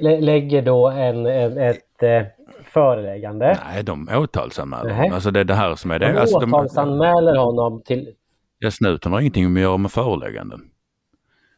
lä, 0.00 0.20
lägger 0.20 0.62
då 0.62 0.88
en, 0.88 1.26
en 1.26 1.58
ett 1.58 2.02
eh, 2.02 2.22
föreläggande. 2.64 3.58
Nej, 3.64 3.82
de 3.82 4.08
åtalsanmäler 4.08 4.90
honom. 4.90 5.12
Alltså 5.12 5.30
det 5.30 5.40
är 5.40 5.44
det 5.44 5.54
här 5.54 5.74
som 5.74 5.90
är 5.90 5.98
det. 5.98 6.12
De 6.12 6.18
alltså, 6.18 6.36
åtalsanmäler 6.36 7.36
honom 7.36 7.82
till... 7.82 8.14
Ja, 8.58 8.70
snuten 8.70 9.12
har 9.12 9.20
ingenting 9.20 9.56
att 9.56 9.62
göra 9.62 9.76
med 9.76 9.90
förelägganden. 9.90 10.70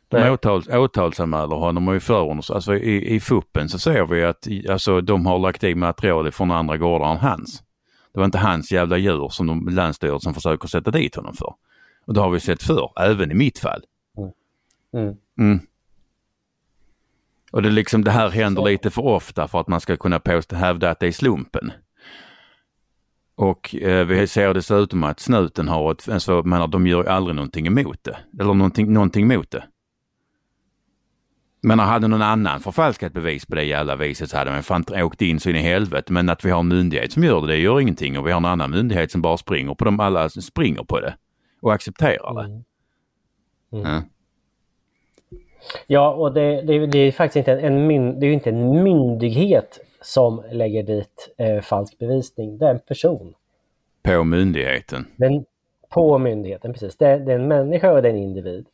De 0.08 0.30
åtals, 0.30 0.68
åtalsanmäler 0.68 1.56
honom 1.56 1.88
och 1.88 1.96
i 1.96 2.00
förundersökningen, 2.00 2.56
alltså 2.56 2.74
i, 2.74 3.14
i 3.14 3.20
FUPen 3.20 3.68
så 3.68 3.78
ser 3.78 4.06
vi 4.06 4.24
att 4.24 4.48
alltså, 4.70 5.00
de 5.00 5.26
har 5.26 5.38
lagt 5.38 5.64
i 5.64 5.74
material 5.74 6.32
från 6.32 6.50
andra 6.50 6.76
gårdar 6.76 7.12
än 7.12 7.18
hans. 7.18 7.62
Det 8.12 8.20
var 8.20 8.24
inte 8.24 8.38
hans 8.38 8.72
jävla 8.72 8.96
djur 8.96 9.28
som 9.28 9.46
de, 9.46 9.68
Länsstyrelsen 9.68 10.34
försöker 10.34 10.68
sätta 10.68 10.90
dit 10.90 11.16
honom 11.16 11.34
för. 11.34 11.54
Och 12.06 12.14
det 12.14 12.20
har 12.20 12.30
vi 12.30 12.40
sett 12.40 12.62
förr, 12.62 12.92
även 13.00 13.30
i 13.30 13.34
mitt 13.34 13.58
fall. 13.58 13.82
Mm. 14.18 14.30
Mm. 14.94 15.16
Mm. 15.38 15.60
Och 17.52 17.62
det, 17.62 17.70
liksom, 17.70 18.04
det 18.04 18.10
här 18.10 18.28
händer 18.28 18.62
så. 18.62 18.68
lite 18.68 18.90
för 18.90 19.02
ofta 19.02 19.48
för 19.48 19.60
att 19.60 19.68
man 19.68 19.80
ska 19.80 19.96
kunna 19.96 20.20
påstå, 20.20 20.56
hävda 20.56 20.90
att 20.90 21.00
det 21.00 21.06
är 21.06 21.12
slumpen. 21.12 21.72
Och 23.34 23.74
eh, 23.74 24.06
vi 24.06 24.26
ser 24.26 24.54
dessutom 24.54 25.04
att 25.04 25.20
snuten 25.20 25.68
har 25.68 25.92
ett, 25.92 26.08
alltså, 26.08 26.42
menar, 26.42 26.66
de 26.66 26.86
gör 26.86 27.04
aldrig 27.04 27.36
någonting 27.36 27.66
emot 27.66 28.04
det. 28.04 28.16
Eller 28.40 28.54
någonting, 28.54 28.92
någonting 28.92 29.28
mot 29.28 29.50
det. 29.50 29.64
Men 31.62 31.78
hade 31.78 32.08
någon 32.08 32.22
annan 32.22 32.60
förfalskat 32.60 33.12
bevis 33.12 33.46
på 33.46 33.54
det 33.54 33.64
jävla 33.64 33.96
viset 33.96 34.30
så 34.30 34.36
hade 34.36 34.50
man 34.50 34.62
fan 34.62 34.84
åkt 34.90 35.22
in 35.22 35.40
så 35.40 35.50
in 35.50 35.56
i 35.56 35.58
helvete. 35.58 36.12
Men 36.12 36.28
att 36.28 36.44
vi 36.44 36.50
har 36.50 36.60
en 36.60 36.68
myndighet 36.68 37.12
som 37.12 37.24
gör 37.24 37.40
det, 37.40 37.46
det 37.46 37.56
gör 37.56 37.80
ingenting. 37.80 38.18
Och 38.18 38.26
vi 38.26 38.30
har 38.30 38.38
en 38.38 38.44
annan 38.44 38.70
myndighet 38.70 39.10
som 39.10 39.22
bara 39.22 39.36
springer 39.36 39.74
på 39.74 39.84
dem, 39.84 40.00
alla 40.00 40.28
springer 40.28 40.84
på 40.84 41.00
det. 41.00 41.14
Och 41.60 41.72
accepterar 41.72 42.34
det. 42.34 42.44
Mm. 42.44 42.64
Mm. 43.72 43.84
Ja. 43.84 44.02
ja, 45.86 46.14
och 46.14 46.34
det, 46.34 46.62
det, 46.62 46.86
det, 46.86 46.98
är 46.98 47.12
faktiskt 47.12 47.36
inte 47.36 47.52
en, 47.52 47.90
en, 47.90 48.20
det 48.20 48.26
är 48.26 48.32
inte 48.32 48.50
en 48.50 48.82
myndighet 48.82 49.80
som 50.00 50.42
lägger 50.52 50.82
dit 50.82 51.34
eh, 51.38 51.60
falsk 51.60 51.98
bevisning. 51.98 52.58
Det 52.58 52.66
är 52.66 52.70
en 52.70 52.78
person. 52.78 53.34
På 54.02 54.24
myndigheten? 54.24 55.06
Den, 55.16 55.44
på 55.88 56.18
myndigheten, 56.18 56.72
precis. 56.72 56.96
Det, 56.96 57.18
det 57.18 57.32
är 57.32 57.38
en 57.38 57.48
människa 57.48 57.92
och 57.92 58.02
det 58.02 58.08
är 58.08 58.12
en 58.12 58.18
individ 58.18 58.66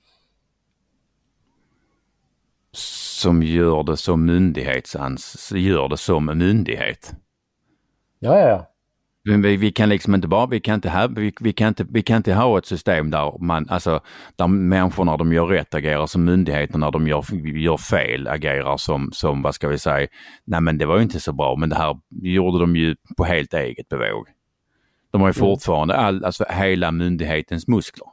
som 3.22 3.42
gör 3.42 3.82
det 3.82 3.96
som 3.96 4.26
myndighetsans, 4.26 5.52
gör 5.54 5.88
det 5.88 5.96
som 5.96 6.24
myndighet. 6.24 7.14
Ja, 8.18 8.38
ja, 8.38 8.48
ja. 8.48 8.68
Men 9.24 9.42
vi, 9.42 9.56
vi, 9.56 9.72
kan 9.72 9.88
liksom 9.88 10.14
inte 10.14 10.28
bara, 10.28 10.46
vi 10.46 10.60
kan 10.60 10.74
inte, 10.74 10.90
ha, 10.90 11.06
vi, 11.06 11.32
vi, 11.40 11.52
kan 11.52 11.68
inte, 11.68 11.86
vi 11.88 12.02
kan 12.02 12.16
inte 12.16 12.34
ha 12.34 12.58
ett 12.58 12.66
system 12.66 13.10
där 13.10 13.38
man, 13.38 13.66
alltså 13.68 14.00
där 14.36 14.46
människor 14.46 15.04
när 15.04 15.18
de 15.18 15.32
gör 15.32 15.46
rätt 15.46 15.74
agerar 15.74 16.06
som 16.06 16.24
myndigheter, 16.24 16.78
när 16.78 16.90
de 16.90 17.08
gör, 17.08 17.24
gör 17.58 17.76
fel 17.76 18.28
agerar 18.28 18.76
som, 18.76 19.10
som, 19.12 19.42
vad 19.42 19.54
ska 19.54 19.68
vi 19.68 19.78
säga, 19.78 20.08
nej 20.44 20.60
men 20.60 20.78
det 20.78 20.86
var 20.86 20.96
ju 20.96 21.02
inte 21.02 21.20
så 21.20 21.32
bra, 21.32 21.56
men 21.56 21.68
det 21.68 21.76
här 21.76 21.98
gjorde 22.10 22.58
de 22.58 22.76
ju 22.76 22.96
på 23.16 23.24
helt 23.24 23.54
eget 23.54 23.88
bevåg. 23.88 24.28
De 25.10 25.20
har 25.20 25.28
ju 25.28 25.38
mm. 25.38 25.40
fortfarande 25.40 25.96
all, 25.96 26.24
alltså 26.24 26.44
hela 26.48 26.90
myndighetens 26.90 27.68
muskler. 27.68 28.08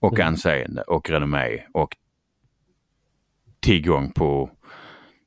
Och 0.00 0.14
mm. 0.14 0.26
anseende 0.26 0.82
och 0.82 1.10
renommé 1.10 1.62
och 1.72 1.96
tillgång 3.60 4.12
på 4.12 4.50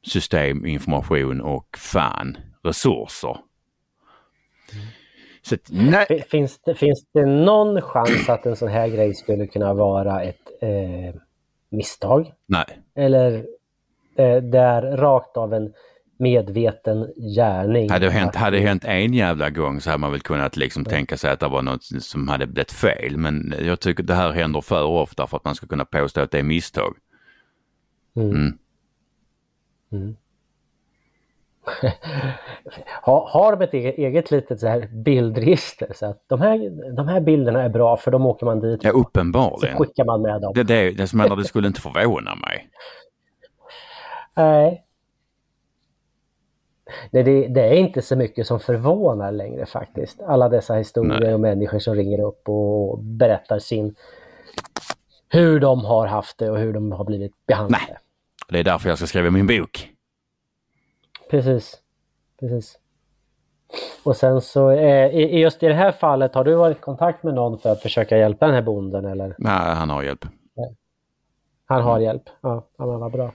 system, 0.06 0.66
information 0.66 1.42
och 1.42 1.78
fan 1.78 2.38
resurser. 2.64 3.38
Så, 5.42 5.56
nej. 5.70 6.26
Finns, 6.30 6.60
det, 6.66 6.76
finns 6.76 7.06
det 7.14 7.26
någon 7.26 7.82
chans 7.82 8.30
att 8.30 8.46
en 8.46 8.56
sån 8.56 8.70
här 8.70 8.88
grej 8.88 9.14
skulle 9.14 9.48
kunna 9.48 9.74
vara 9.74 10.24
ett 10.24 10.52
eh, 10.62 11.22
misstag? 11.70 12.32
Nej. 12.46 12.66
Eller 12.96 13.46
eh, 14.18 14.38
där 14.38 14.98
rakt 14.98 15.38
av 15.38 15.54
en 15.54 15.74
medveten 16.20 17.08
gärning. 17.36 17.90
Hade 17.90 18.06
det 18.06 18.12
hänt, 18.12 18.36
hade 18.36 18.58
det 18.58 18.64
hänt 18.64 18.86
en 18.86 19.14
jävla 19.14 19.50
gång 19.50 19.82
så 19.82 19.90
hade 19.90 20.02
man 20.02 20.12
väl 20.12 20.22
kunnat 20.22 20.58
liksom 20.58 20.86
tänka 20.86 21.18
sig 21.18 21.32
att 21.32 21.40
det 21.40 21.48
var 21.48 21.62
något 21.62 21.84
som 21.84 22.28
hade 22.28 22.48
blivit 22.48 22.72
fel. 22.72 23.18
Men 23.18 23.54
jag 23.62 23.80
tycker 23.80 24.04
det 24.04 24.14
här 24.14 24.32
händer 24.32 24.62
för 24.62 24.84
ofta 24.84 25.28
för 25.28 25.38
att 25.38 25.46
man 25.46 25.56
ska 25.56 25.68
kunna 25.68 25.86
påstå 25.86 26.22
att 26.22 26.32
det 26.32 26.40
är 26.40 26.44
misstag. 26.44 26.96
Mm. 28.16 28.32
Mm. 28.32 28.58
mm. 29.92 30.16
har, 33.02 33.28
har 33.30 33.56
de 33.56 33.64
ett 33.64 33.74
eget, 33.74 33.98
eget 33.98 34.32
litet 34.32 34.60
så 34.60 34.68
här 34.68 34.90
bildregister 34.92 35.92
så 35.96 36.06
att 36.06 36.24
de 36.28 36.42
här, 36.42 36.58
de 36.96 37.08
här 37.08 37.20
bilderna 37.20 37.62
är 37.62 37.70
bra 37.70 37.98
för 37.98 38.12
de 38.12 38.26
åker 38.26 38.46
man 38.46 38.60
dit. 38.60 38.84
Ja 38.84 38.92
uppenbarligen. 38.92 39.78
Så 39.78 39.84
skickar 39.84 40.06
man 40.06 40.22
med 40.22 40.42
dem. 40.42 40.52
Det, 40.56 40.64
det, 40.64 40.92
det, 40.92 41.14
menar, 41.14 41.36
det 41.36 41.44
skulle 41.44 41.68
inte 41.68 41.82
förvåna 41.82 42.36
mig. 42.36 42.70
Nej. 44.36 44.86
Nej, 47.12 47.24
det, 47.24 47.48
det, 47.48 47.62
är 47.62 47.74
inte 47.74 48.02
så 48.02 48.16
mycket 48.16 48.48
som 48.48 48.60
förvånar 48.60 49.32
längre 49.32 49.66
faktiskt. 49.66 50.22
Alla 50.22 50.50
dessa 50.50 50.76
historier 50.76 51.20
Nej. 51.20 51.34
och 51.34 51.40
människor 51.40 51.80
som 51.80 51.96
ringer 51.96 52.20
upp 52.20 52.50
och 52.50 53.00
berättar 53.00 53.60
sin 53.60 53.96
hur 55.34 55.60
de 55.60 55.86
har 55.86 56.08
haft 56.08 56.38
det 56.38 56.50
och 56.50 56.58
hur 56.58 56.74
de 56.74 56.92
har 56.92 57.06
blivit 57.06 57.46
behandlade. 57.48 57.84
Nej. 57.88 57.98
Det 58.50 58.60
är 58.60 58.64
därför 58.64 58.90
jag 58.90 58.98
ska 58.98 59.08
skriva 59.08 59.32
min 59.32 59.48
bok. 59.48 59.90
Precis. 61.30 61.78
Precis. 62.40 62.80
Och 64.04 64.16
sen 64.16 64.42
så 64.42 64.70
eh, 64.70 65.16
i 65.16 65.40
just 65.40 65.64
i 65.64 65.68
det 65.68 65.74
här 65.74 65.92
fallet, 65.92 66.36
har 66.36 66.44
du 66.44 66.56
varit 66.56 66.78
i 66.78 66.80
kontakt 66.80 67.24
med 67.24 67.34
någon 67.34 67.60
för 67.60 67.70
att 67.72 67.82
försöka 67.82 68.18
hjälpa 68.18 68.46
den 68.46 68.56
här 68.56 68.62
bonden 68.62 69.06
eller? 69.06 69.36
Nej, 69.38 69.76
han 69.76 69.90
har 69.90 70.04
hjälp. 70.04 70.26
Han 71.66 71.82
har 71.82 72.00
hjälp? 72.00 72.24
Ja, 72.42 72.64
ja 72.78 72.86
men 72.86 73.00
vad 73.00 73.12
bra. 73.12 73.34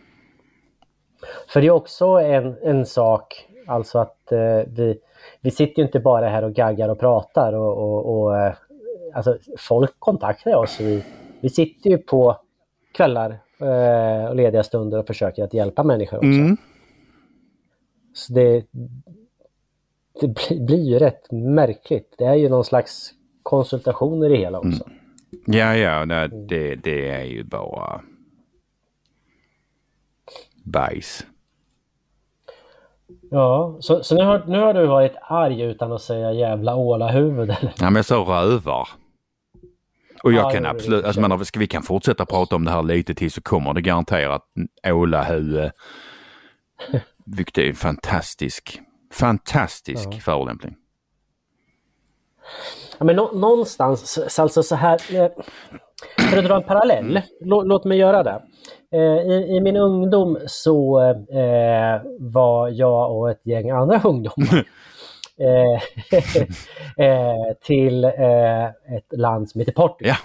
För 1.49 1.61
det 1.61 1.67
är 1.67 1.71
också 1.71 2.07
en, 2.07 2.57
en 2.63 2.87
sak, 2.87 3.49
alltså 3.67 3.99
att 3.99 4.33
eh, 4.33 4.63
vi, 4.67 4.99
vi 5.41 5.51
sitter 5.51 5.83
ju 5.83 5.87
inte 5.87 6.01
bara 6.01 6.29
här 6.29 6.43
och 6.43 6.53
gaggar 6.53 6.89
och 6.89 7.01
pratar 7.01 7.53
och, 7.53 7.77
och, 7.79 8.23
och 8.23 8.39
eh, 8.39 8.55
alltså 9.15 9.39
folk 9.59 9.95
kontaktar 9.99 10.55
oss. 10.55 10.81
Vi, 10.81 11.05
vi 11.41 11.49
sitter 11.49 11.91
ju 11.91 11.99
på 11.99 12.37
kvällar 12.93 13.39
eh, 13.61 14.29
och 14.29 14.37
lediga 14.37 14.63
stunder 14.63 14.99
och 14.99 15.07
försöker 15.07 15.45
att 15.45 15.55
hjälpa 15.55 15.83
människor 15.83 16.17
också. 16.17 16.27
Mm. 16.27 16.57
Så 18.15 18.33
det, 18.33 18.67
det 20.21 20.29
blir, 20.61 20.85
ju 20.85 20.99
rätt 20.99 21.33
märkligt. 21.33 22.15
Det 22.19 22.25
är 22.25 22.35
ju 22.35 22.49
någon 22.49 22.65
slags 22.65 23.11
konsultationer 23.43 24.31
i 24.31 24.37
hela 24.37 24.59
också. 24.59 24.85
Mm. 24.85 24.99
Ja, 25.47 25.77
ja, 25.77 26.07
det, 26.07 26.29
det, 26.49 26.75
det 26.75 27.11
är 27.11 27.25
ju 27.25 27.45
bara 27.45 28.01
bajs. 30.65 31.27
Ja, 33.31 33.77
så, 33.81 34.03
så 34.03 34.15
nu, 34.15 34.25
har, 34.25 34.45
nu 34.47 34.59
har 34.59 34.75
du 34.75 34.87
varit 34.87 35.15
arg 35.23 35.63
utan 35.63 35.93
att 35.93 36.03
säga 36.03 36.33
jävla 36.33 36.77
ålahuvud 36.77 37.51
eller? 37.51 37.73
Ja, 37.79 37.85
men 37.85 37.97
jag 37.97 38.05
sa 38.05 38.15
rövar. 38.15 38.89
Och 40.23 40.33
jag 40.33 40.45
ja, 40.45 40.51
kan 40.51 40.67
absolut, 40.67 41.05
alltså, 41.05 41.21
men, 41.21 41.45
ska 41.45 41.61
vi 41.61 41.67
kan 41.67 41.83
fortsätta 41.83 42.27
prata 42.27 42.57
om 42.57 42.65
det 42.65 42.71
här 42.71 42.83
lite 42.83 43.15
till 43.15 43.33
så 43.33 43.43
kommer 43.43 43.75
det 43.75 43.81
garanterat 43.81 44.43
ålahuvud. 44.87 45.71
Vilket 47.27 47.59
är 47.59 47.69
en 47.69 47.75
fantastisk, 47.75 48.81
fantastisk 49.13 50.09
ja. 50.13 50.19
förolämpning. 50.21 50.77
Ja, 52.99 53.05
men 53.05 53.17
nå 53.17 53.33
någonstans, 53.33 54.19
alltså 54.39 54.63
så 54.63 54.75
här, 54.75 55.01
eh, 55.15 55.31
för 56.31 56.39
att 56.39 56.45
dra 56.45 56.57
en 56.57 56.63
parallell, 56.63 57.11
mm. 57.11 57.23
låt 57.69 57.85
mig 57.85 57.99
göra 57.99 58.23
det. 58.23 58.43
Eh, 58.93 59.33
I, 59.33 59.57
I, 59.57 59.61
min 59.61 59.77
ungdom 59.77 60.39
så 60.47 61.01
eh, 61.31 62.03
var 62.19 62.69
jag 62.69 63.17
och 63.17 63.31
ett 63.31 63.47
gäng 63.47 63.71
andra 63.71 64.01
ungdomar 64.05 64.67
till 67.63 68.05
eh, 68.05 68.65
ett 68.67 69.13
land 69.13 69.51
som 69.51 69.59
heter 69.59 69.73
Portugal. 69.73 70.11
Ja, 70.11 70.17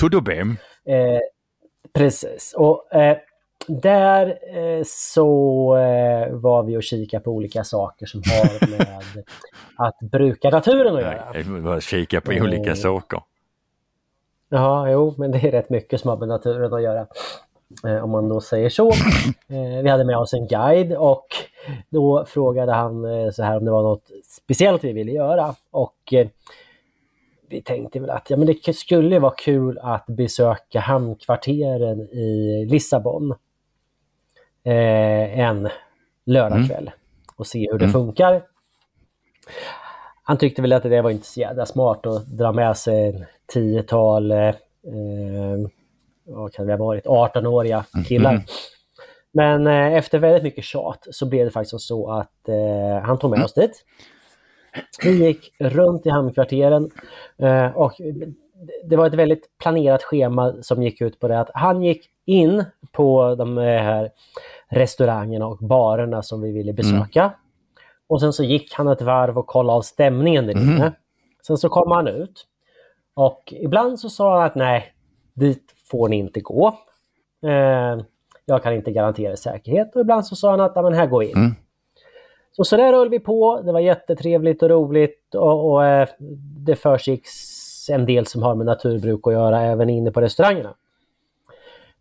tudo 0.00 0.20
bem. 0.20 0.56
precis. 1.94 2.54
Och 2.56 2.88
där 3.66 4.26
eh, 4.56 4.82
så 4.86 5.76
eh, 5.76 6.32
var 6.32 6.62
vi 6.62 6.76
och 6.76 6.82
kikade 6.82 7.24
på 7.24 7.30
olika 7.30 7.64
saker 7.64 8.06
som 8.06 8.22
har 8.26 8.68
med 8.78 9.24
att 9.76 9.98
bruka 10.10 10.50
naturen 10.50 10.96
att 10.96 11.02
göra. 11.02 11.60
Bara 11.62 11.80
kika 11.80 12.20
på 12.20 12.32
olika 12.32 12.70
Eh. 12.70 12.74
saker. 12.76 13.20
Ja, 14.48 14.90
jo, 14.90 15.14
men 15.18 15.30
det 15.30 15.38
är 15.38 15.50
rätt 15.52 15.70
mycket 15.70 16.00
som 16.00 16.10
har 16.10 16.16
med 16.16 16.28
naturen 16.28 16.74
att 16.74 16.82
göra. 16.82 17.06
Eh, 17.86 18.04
om 18.04 18.10
man 18.10 18.28
då 18.28 18.40
säger 18.40 18.68
så. 18.68 18.92
Eh, 19.48 19.82
vi 19.82 19.88
hade 19.90 20.04
med 20.04 20.18
oss 20.18 20.34
en 20.34 20.46
guide 20.48 20.92
och 20.92 21.26
då 21.90 22.24
frågade 22.28 22.72
han 22.72 23.04
eh, 23.04 23.30
så 23.30 23.42
här 23.42 23.56
om 23.56 23.64
det 23.64 23.70
var 23.70 23.82
något 23.82 24.10
speciellt 24.42 24.84
vi 24.84 24.92
ville 24.92 25.12
göra. 25.12 25.54
Och 25.70 26.14
vi 27.48 27.62
tänkte 27.62 28.00
väl 28.00 28.10
att 28.10 28.30
ja, 28.30 28.36
men 28.36 28.46
det 28.46 28.76
skulle 28.76 29.18
vara 29.18 29.34
kul 29.36 29.78
att 29.82 30.06
besöka 30.06 30.80
hamnkvarteren 30.80 32.00
i 32.00 32.64
Lissabon 32.70 33.34
en 34.64 35.68
lördagkväll 36.26 36.90
och 37.36 37.46
se 37.46 37.68
hur 37.70 37.78
det 37.78 37.84
Mm. 37.84 37.92
funkar. 37.92 38.42
Han 40.22 40.36
tyckte 40.38 40.62
väl 40.62 40.72
att 40.72 40.82
det 40.82 41.02
var 41.02 41.10
inte 41.10 41.26
så 41.26 41.40
jävla 41.40 41.66
smart 41.66 42.06
att 42.06 42.26
dra 42.26 42.52
med 42.52 42.76
sig 42.76 43.08
en 43.08 43.24
tiotal, 43.46 44.30
eh, 44.30 44.54
vad 46.26 46.52
kan 46.52 46.66
det 46.66 46.72
ha 46.72 46.78
varit, 46.78 47.04
18-åriga 47.04 47.84
killar. 48.06 48.32
Mhm. 48.32 48.42
Men 49.32 49.66
eh, 49.66 49.94
efter 49.94 50.18
väldigt 50.18 50.42
mycket 50.42 50.64
tjat 50.64 51.06
så 51.10 51.26
blev 51.26 51.44
det 51.44 51.50
faktiskt 51.50 51.80
så 51.80 52.10
att 52.10 52.48
eh, 52.48 53.02
han 53.02 53.18
tog 53.18 53.30
med 53.30 53.44
oss 53.44 53.54
dit. 53.54 53.84
Vi 55.02 55.26
gick 55.26 55.52
runt 55.58 56.06
i 56.06 56.10
hamnkvarteren 56.10 56.90
eh, 57.38 57.66
och 57.66 57.92
det 58.84 58.96
var 58.96 59.06
ett 59.06 59.14
väldigt 59.14 59.58
planerat 59.58 60.02
schema 60.02 60.54
som 60.62 60.82
gick 60.82 61.00
ut 61.00 61.20
på 61.20 61.28
det 61.28 61.40
att 61.40 61.50
han 61.54 61.82
gick 61.82 62.10
in 62.24 62.64
på 62.92 63.34
de 63.34 63.58
här 63.58 64.10
restaurangerna 64.68 65.46
och 65.46 65.58
barerna 65.58 66.22
som 66.22 66.40
vi 66.42 66.52
ville 66.52 66.72
besöka. 66.72 67.32
Och 68.06 68.20
sen 68.20 68.32
så 68.32 68.44
gick 68.44 68.74
han 68.74 68.88
ett 68.88 69.02
varv 69.02 69.38
och 69.38 69.46
kollade 69.46 69.76
av 69.76 69.82
stämningen 69.82 70.46
där 70.46 70.52
inne. 70.52 70.92
Sen 71.46 71.56
så 71.56 71.68
kom 71.68 71.90
han 71.90 72.08
ut. 72.08 72.46
Och 73.14 73.54
ibland 73.56 74.00
så 74.00 74.10
sa 74.10 74.36
han 74.36 74.46
att 74.46 74.54
nej, 74.54 74.92
dit 75.34 75.73
får 75.94 76.08
ni 76.08 76.16
inte 76.16 76.40
gå. 76.40 76.66
Eh, 77.46 78.04
jag 78.44 78.62
kan 78.62 78.74
inte 78.74 78.90
garantera 78.90 79.36
säkerhet. 79.36 79.94
Och 79.94 80.00
ibland 80.00 80.26
så 80.26 80.36
sa 80.36 80.50
han 80.50 80.60
att 80.60 80.74
men 80.74 80.94
här 80.94 81.06
går 81.06 81.20
vi 81.20 81.30
in. 81.30 81.36
Mm. 81.36 81.54
Så, 82.52 82.64
så 82.64 82.76
där 82.76 82.92
höll 82.92 83.08
vi 83.08 83.20
på. 83.20 83.60
Det 83.64 83.72
var 83.72 83.80
jättetrevligt 83.80 84.62
och 84.62 84.70
roligt 84.70 85.34
och, 85.34 85.70
och 85.70 85.86
eh, 85.86 86.08
det 86.66 86.76
försiggick 86.76 87.26
en 87.90 88.06
del 88.06 88.26
som 88.26 88.42
har 88.42 88.54
med 88.54 88.66
naturbruk 88.66 89.26
att 89.26 89.32
göra 89.32 89.62
även 89.62 89.90
inne 89.90 90.10
på 90.10 90.20
restaurangerna. 90.20 90.74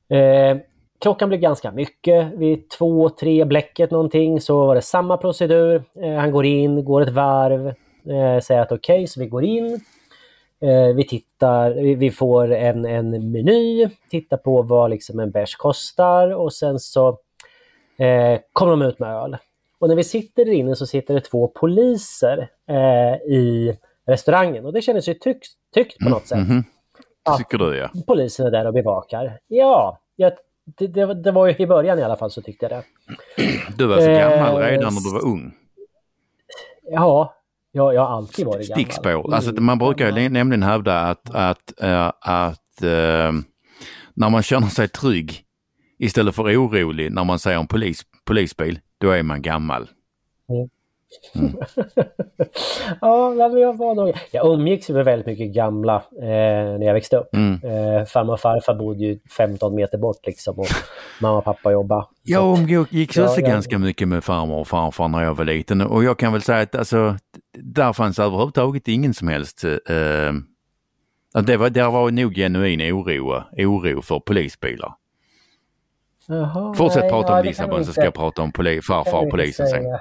Eh, 0.10 0.58
klockan 1.02 1.30
blev 1.30 1.42
ganska 1.42 1.72
mycket. 1.72 2.34
Vid 2.34 2.70
två, 2.70 3.10
tre 3.10 3.46
bläcket 3.46 3.92
någonting 3.92 4.42
så 4.42 4.66
var 4.66 4.76
det 4.76 4.82
samma 4.82 5.18
procedur. 5.18 5.84
Eh, 5.96 6.14
han 6.14 6.32
går 6.32 6.46
in, 6.46 6.86
går 6.86 7.02
ett 7.02 7.14
varv, 7.14 7.68
eh, 7.68 8.40
säger 8.42 8.62
att 8.62 8.72
okej, 8.72 9.08
så 9.08 9.20
vi 9.20 9.28
går 9.28 9.44
in. 9.44 9.80
Eh, 10.64 10.96
vi 10.96 11.08
tittar, 11.08 11.96
vi, 11.96 12.12
får 12.12 12.52
en, 12.52 12.86
en 12.86 13.32
meny, 13.32 13.90
tittar 14.10 14.38
på 14.38 14.62
vad 14.62 14.90
liksom 14.90 15.20
en 15.20 15.32
bärs 15.32 15.56
kostar 15.56 16.32
och 16.32 16.54
sen 16.54 16.80
så 16.80 17.08
eh, 17.98 18.40
kommer 18.54 18.72
de 18.72 18.82
ut 18.82 19.00
med 19.00 19.16
öl. 19.16 19.38
Och 19.80 19.88
när 19.90 19.96
vi 19.96 20.04
sitter 20.04 20.46
där 20.46 20.52
inne 20.52 20.76
så 20.76 20.86
sitter 20.86 21.14
det 21.14 21.22
två 21.22 21.48
poliser 21.48 22.50
eh, 22.70 23.16
i 23.16 23.78
restaurangen 24.08 24.66
och 24.66 24.74
det 24.74 24.82
kändes 24.82 25.08
ju 25.08 25.14
tryggt, 25.14 25.48
tryggt 25.74 26.00
på 26.00 26.10
något 26.10 26.28
sätt. 26.28 26.48
Mhm. 26.48 26.64
Ja. 27.26 27.38
Tycker 27.38 27.58
du 27.58 27.78
ja. 27.78 27.90
Polisen 28.08 28.48
är 28.48 28.52
där 28.52 28.68
och 28.68 28.74
bevakar. 28.74 29.40
Ja, 29.48 30.00
jag, 30.16 30.34
det, 30.66 30.88
det, 30.88 31.14
det 31.14 31.32
var 31.32 31.48
ju 31.48 31.56
i 31.58 31.68
början 31.68 32.00
i 32.00 32.04
alla 32.04 32.16
fall 32.16 32.32
så 32.32 32.42
tyckte 32.42 32.66
jag 32.66 32.72
det. 32.72 32.84
Du 33.78 33.88
var 33.88 33.98
så 33.98 34.10
Eh, 34.10 34.20
gammal 34.20 34.62
redan 34.62 34.94
när 34.94 35.02
du 35.02 35.14
var 35.14 35.32
ung. 35.32 35.54
Ja, 36.82 37.36
jag, 37.76 37.94
jag 37.94 38.02
har 38.02 38.18
alltid 38.18 38.46
varit 38.46 38.68
gammal. 38.70 38.84
Stickspår. 38.84 39.34
Alltså, 39.34 39.62
man 39.62 39.78
brukar 39.78 40.18
ju 40.18 40.30
nämligen 40.30 40.64
hävda 40.64 41.00
att, 41.00 41.36
att, 41.36 41.82
äh, 41.82 42.12
att 42.20 42.82
äh, 42.82 43.32
när 44.14 44.30
man 44.30 44.44
känner 44.44 44.68
sig 44.68 44.88
trygg 44.88 45.44
istället 46.00 46.36
för 46.36 46.44
orolig 46.44 47.12
när 47.12 47.24
man 47.24 47.40
ser 47.40 47.52
en 47.52 47.68
polis, 47.68 48.02
polisbil, 48.26 48.80
då 48.98 49.10
är 49.10 49.24
man 49.24 49.42
gammal. 49.42 49.88
ja, 53.02 53.34
men 53.50 53.58
jag 53.58 53.78
var 53.78 53.96
nog... 53.96 54.14
Jag 54.32 54.54
umgicks 54.54 54.90
med 54.90 55.06
väldigt 55.06 55.26
mycket 55.28 55.54
gamla 55.56 55.96
eh, 56.22 56.80
när 56.80 56.86
jag 56.86 56.94
växte 56.94 57.18
upp. 57.18 57.36
Mm. 57.36 57.54
Eh, 57.54 58.06
farmor 58.06 58.34
och 58.34 58.40
farfar 58.40 58.76
bodde 58.76 59.04
ju 59.04 59.20
15 59.38 59.76
meter 59.76 59.98
bort 59.98 60.26
liksom 60.26 60.60
och 60.60 60.68
mamma 61.22 61.38
och 61.38 61.44
pappa 61.44 61.72
jobbade. 61.72 62.06
Jag 62.24 62.60
umgicks 62.60 63.18
Ja, 63.18 63.24
också 63.24 63.42
ja. 63.42 63.48
ganska 63.48 63.80
mycket 63.80 64.08
med 64.08 64.24
farmor 64.24 64.60
och 64.60 64.68
farfar 64.68 65.08
när 65.08 65.24
jag 65.24 65.36
var 65.36 65.46
liten 65.46 65.82
och 65.82 66.04
jag 66.04 66.20
kan 66.20 66.34
väl 66.34 66.42
säga 66.42 66.60
att 66.60 66.76
alltså, 66.76 67.16
där 67.54 67.94
fanns 67.94 68.20
överhuvudtaget 68.20 68.88
ingen 68.88 69.14
som 69.14 69.28
helst 69.28 69.64
eh, 69.64 70.34
att 71.34 71.48
det 71.48 71.58
var, 71.58 71.70
där 71.70 71.92
var 71.92 72.12
nog 72.12 72.36
genuin 72.36 72.82
oro, 72.82 73.44
oro 73.58 74.02
för 74.02 74.20
polisbilar. 74.20 74.94
Jaha, 76.28 76.74
Fortsätt 76.74 77.02
nej, 77.02 77.12
prata 77.12 77.32
ja, 77.32 77.38
om 77.38 77.44
kan 77.44 77.46
Lissabon 77.46 77.86
så 77.86 77.92
ska 77.92 78.04
jag 78.04 78.14
prata 78.14 78.42
om 78.42 78.52
poli, 78.52 78.82
farfar 78.82 79.26
och 79.26 79.32
polisen 79.32 79.68
sen. 79.68 79.84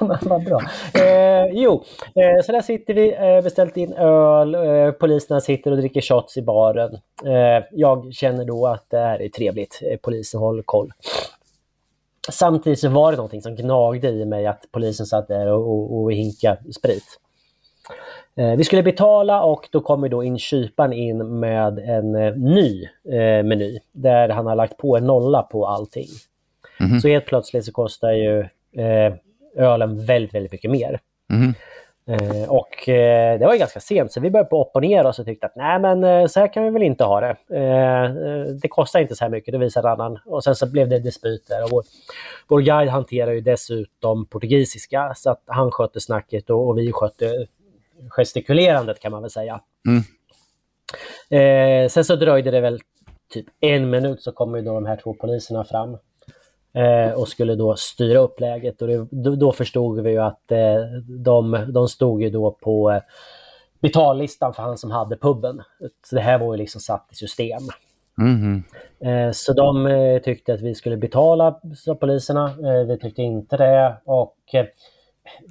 Ja, 0.00 0.18
Vad 0.22 0.44
bra. 0.44 0.60
Eh, 0.94 1.46
jo, 1.52 1.84
eh, 2.14 2.44
så 2.44 2.52
där 2.52 2.60
sitter 2.60 2.94
vi, 2.94 3.14
eh, 3.14 3.42
beställt 3.42 3.76
in 3.76 3.92
öl, 3.92 4.54
eh, 4.54 4.90
poliserna 4.90 5.40
sitter 5.40 5.70
och 5.70 5.76
dricker 5.76 6.00
shots 6.00 6.36
i 6.36 6.42
baren. 6.42 6.94
Eh, 7.24 7.64
jag 7.72 8.14
känner 8.14 8.44
då 8.44 8.66
att 8.66 8.86
det 8.90 8.98
här 8.98 9.22
är 9.22 9.28
trevligt, 9.28 9.80
eh, 9.82 9.96
polisen 10.02 10.40
håller 10.40 10.62
koll. 10.62 10.92
Samtidigt 12.30 12.78
så 12.78 12.88
var 12.88 13.10
det 13.10 13.16
någonting 13.16 13.42
som 13.42 13.56
gnagde 13.56 14.08
i 14.08 14.24
mig 14.24 14.46
att 14.46 14.64
polisen 14.72 15.06
satt 15.06 15.28
där 15.28 15.46
och, 15.46 15.70
och, 15.70 16.02
och 16.02 16.12
hinkade 16.12 16.72
sprit. 16.72 17.04
Eh, 18.36 18.56
vi 18.56 18.64
skulle 18.64 18.82
betala 18.82 19.42
och 19.42 19.68
då 19.72 19.80
kommer 19.80 20.08
då 20.08 20.24
inkyparen 20.24 20.92
in 20.92 21.40
med 21.40 21.78
en 21.78 22.14
eh, 22.14 22.34
ny 22.34 22.84
eh, 22.84 23.44
meny 23.44 23.78
där 23.92 24.28
han 24.28 24.46
har 24.46 24.56
lagt 24.56 24.76
på 24.76 24.96
en 24.96 25.04
nolla 25.04 25.42
på 25.42 25.66
allting. 25.66 26.08
Mhm. 26.80 27.00
Så 27.00 27.08
helt 27.08 27.26
plötsligt 27.26 27.64
så 27.64 27.72
kostar 27.72 28.12
ju 28.12 28.40
eh, 28.82 29.14
ölen 29.56 30.04
väldigt, 30.04 30.34
väldigt 30.34 30.52
mycket 30.52 30.70
mer. 30.70 31.00
Mhm. 31.32 31.54
Eh, 32.08 32.48
och 32.48 32.88
eh, 32.88 33.38
det 33.38 33.46
var 33.46 33.52
ju 33.52 33.58
ganska 33.58 33.80
sent 33.80 34.12
så 34.12 34.20
vi 34.20 34.30
började 34.30 34.50
på 34.50 34.60
opponera 34.60 35.08
oss 35.08 35.18
och 35.18 35.24
tyckte 35.24 35.46
att 35.46 35.56
nej 35.56 35.78
men 35.78 36.04
eh, 36.04 36.26
så 36.26 36.40
här 36.40 36.52
kan 36.52 36.64
vi 36.64 36.70
väl 36.70 36.82
inte 36.82 37.04
ha 37.04 37.20
det. 37.20 37.36
Eh, 37.52 38.04
eh, 38.04 38.46
det 38.62 38.68
kostar 38.68 39.00
inte 39.00 39.16
så 39.16 39.24
här 39.24 39.30
mycket, 39.30 39.52
det 39.52 39.58
visade 39.58 39.90
annan. 39.90 40.18
Och 40.26 40.44
sen 40.44 40.54
så 40.54 40.66
blev 40.66 40.88
det 40.88 40.98
dispyter. 40.98 41.64
Och 41.64 41.70
vår, 41.70 41.84
vår 42.48 42.60
guide 42.60 42.88
hanterar 42.88 43.32
ju 43.32 43.40
dessutom 43.40 44.26
portugisiska 44.26 45.12
så 45.16 45.30
att 45.30 45.42
han 45.46 45.70
skötte 45.70 46.00
snacket 46.00 46.50
och, 46.50 46.68
och 46.68 46.78
vi 46.78 46.92
skötte 46.92 47.46
gestikulerandet 48.10 49.00
kan 49.00 49.12
man 49.12 49.22
väl 49.22 49.30
säga. 49.30 49.60
Mm. 49.88 50.02
Eh, 51.30 51.88
sen 51.88 52.04
så 52.04 52.16
dröjde 52.16 52.50
det 52.50 52.60
väl 52.60 52.80
typ 53.32 53.46
en 53.60 53.90
minut 53.90 54.22
så 54.22 54.32
kom 54.32 54.56
ju 54.56 54.62
då 54.62 54.74
de 54.74 54.86
här 54.86 54.96
två 54.96 55.14
poliserna 55.14 55.64
fram 55.64 55.96
eh, 56.74 57.12
och 57.12 57.28
skulle 57.28 57.54
då 57.54 57.76
styra 57.76 58.18
upp 58.18 58.40
läget. 58.40 58.82
Och 58.82 58.88
det, 58.88 59.06
då, 59.36 59.52
förstod 59.52 60.00
vi 60.00 60.10
ju 60.10 60.18
att 60.18 60.52
eh, 60.52 60.82
de, 61.18 61.66
de 61.68 61.88
stod 61.88 62.22
ju 62.22 62.30
då 62.30 62.50
på 62.50 62.90
eh, 62.90 63.02
betallistan 63.80 64.54
för 64.54 64.62
han 64.62 64.78
som 64.78 64.90
hade 64.90 65.16
puben. 65.16 65.62
Så 66.06 66.14
det 66.16 66.20
här 66.22 66.38
var 66.38 66.54
ju 66.54 66.58
liksom 66.58 66.80
satt 66.80 67.08
i 67.12 67.14
system. 67.14 67.60
Eh, 69.00 69.30
Så 69.32 69.52
de 69.52 69.86
eh, 69.86 70.18
tyckte 70.22 70.54
att 70.54 70.60
vi 70.60 70.74
skulle 70.74 70.96
betala, 70.96 71.60
sa 71.76 71.94
poliserna. 71.94 72.44
Eh, 72.46 72.86
Vi 72.86 72.98
tyckte 72.98 73.22
inte 73.22 73.56
det. 73.56 73.96
Och 74.04 74.36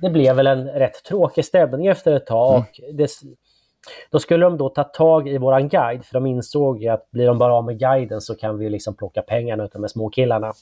det 0.01 0.09
blev 0.09 0.35
väl 0.35 0.47
en 0.47 0.67
rätt 0.67 1.03
tråkig 1.03 1.45
stämning 1.45 1.87
efter 1.87 2.11
ett 2.11 2.25
tag. 2.25 2.57
Och 2.57 2.79
det, 2.93 3.11
då 4.11 4.19
skulle 4.19 4.45
de 4.45 4.57
då 4.57 4.69
ta 4.69 4.83
tag 4.83 5.29
i 5.29 5.37
våran 5.37 5.69
guide, 5.69 6.05
för 6.05 6.13
de 6.13 6.25
insåg 6.25 6.83
ju 6.83 6.87
att 6.89 7.11
blir 7.11 7.27
de 7.27 7.37
bara 7.37 7.53
av 7.53 7.65
med 7.65 7.79
guiden 7.79 8.21
så 8.21 8.35
kan 8.35 8.57
vi 8.57 8.69
liksom 8.69 8.95
plocka 8.95 9.21
pengarna 9.21 9.63
utav 9.63 9.81
de 9.81 9.83
här 9.83 9.87
småkillarna. 9.87 10.53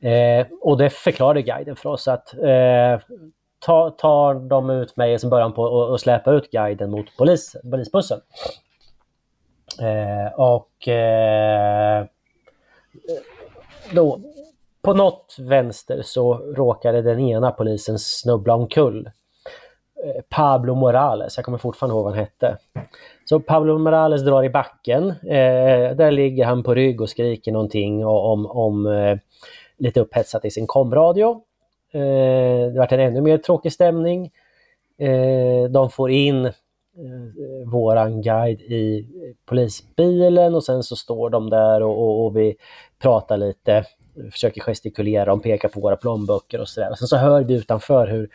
Eh, 0.00 0.46
och 0.60 0.78
det 0.78 0.90
förklarade 0.90 1.42
guiden 1.42 1.76
för 1.76 1.88
oss 1.90 2.08
att 2.08 2.34
eh, 2.34 3.00
ta, 3.58 3.90
tar 3.90 4.34
de 4.34 4.70
ut 4.70 4.96
mig 4.96 5.18
som 5.18 5.30
börjar 5.30 5.50
på 5.50 5.94
att- 5.94 6.00
släpa 6.00 6.30
ut 6.32 6.50
guiden 6.50 6.90
mot 6.90 7.06
polis, 7.18 7.56
polisbussen. 7.70 8.20
Eh, 9.80 10.40
och 10.40 10.88
eh, 10.88 12.04
då, 13.92 14.20
på 14.82 14.94
något 14.94 15.36
vänster 15.38 16.02
så 16.02 16.34
råkade 16.34 17.02
den 17.02 17.20
ena 17.20 17.50
polisen 17.50 17.98
snubbla 17.98 18.54
omkull. 18.54 19.10
Eh, 20.04 20.22
Pablo 20.28 20.74
Morales, 20.74 21.36
jag 21.36 21.44
kommer 21.44 21.58
fortfarande 21.58 21.94
ihåg 21.94 22.04
vad 22.04 22.12
han 22.12 22.20
hette. 22.20 22.56
Så 23.24 23.40
Pablo 23.40 23.78
Morales 23.78 24.22
drar 24.24 24.42
i 24.44 24.50
backen. 24.50 25.08
Eh, 25.10 25.96
där 25.96 26.10
ligger 26.10 26.44
han 26.44 26.62
på 26.62 26.74
rygg 26.74 27.00
och 27.00 27.08
skriker 27.08 27.52
någonting 27.52 28.06
om, 28.06 28.46
om 28.46 28.86
eh, 28.86 29.18
lite 29.78 30.00
upphetsat 30.00 30.44
i 30.44 30.50
sin 30.50 30.66
komradio. 30.66 31.42
Eh, 31.92 32.72
det 32.72 32.78
vart 32.78 32.92
en 32.92 33.00
ännu 33.00 33.20
mer 33.20 33.38
tråkig 33.38 33.72
stämning. 33.72 34.30
Eh, 34.98 35.70
de 35.70 35.90
får 35.90 36.10
in 36.10 36.46
eh, 36.46 36.52
våran 37.72 38.22
guide 38.22 38.60
i 38.60 39.06
polisbilen 39.46 40.54
och 40.54 40.64
sen 40.64 40.82
så 40.82 40.96
står 40.96 41.30
de 41.30 41.50
där 41.50 41.82
och, 41.82 41.98
och, 41.98 42.26
och 42.26 42.36
vi 42.36 42.56
pratar 42.98 43.36
lite, 43.36 43.84
försöker 44.32 44.60
gestikulera, 44.60 45.32
och 45.32 45.42
pekar 45.42 45.68
på 45.68 45.80
våra 45.80 45.96
plånböcker 45.96 46.60
och 46.60 46.68
sådär. 46.68 46.94
Sen 46.94 47.08
så 47.08 47.16
hör 47.16 47.42
vi 47.42 47.54
utanför 47.54 48.06
hur 48.06 48.28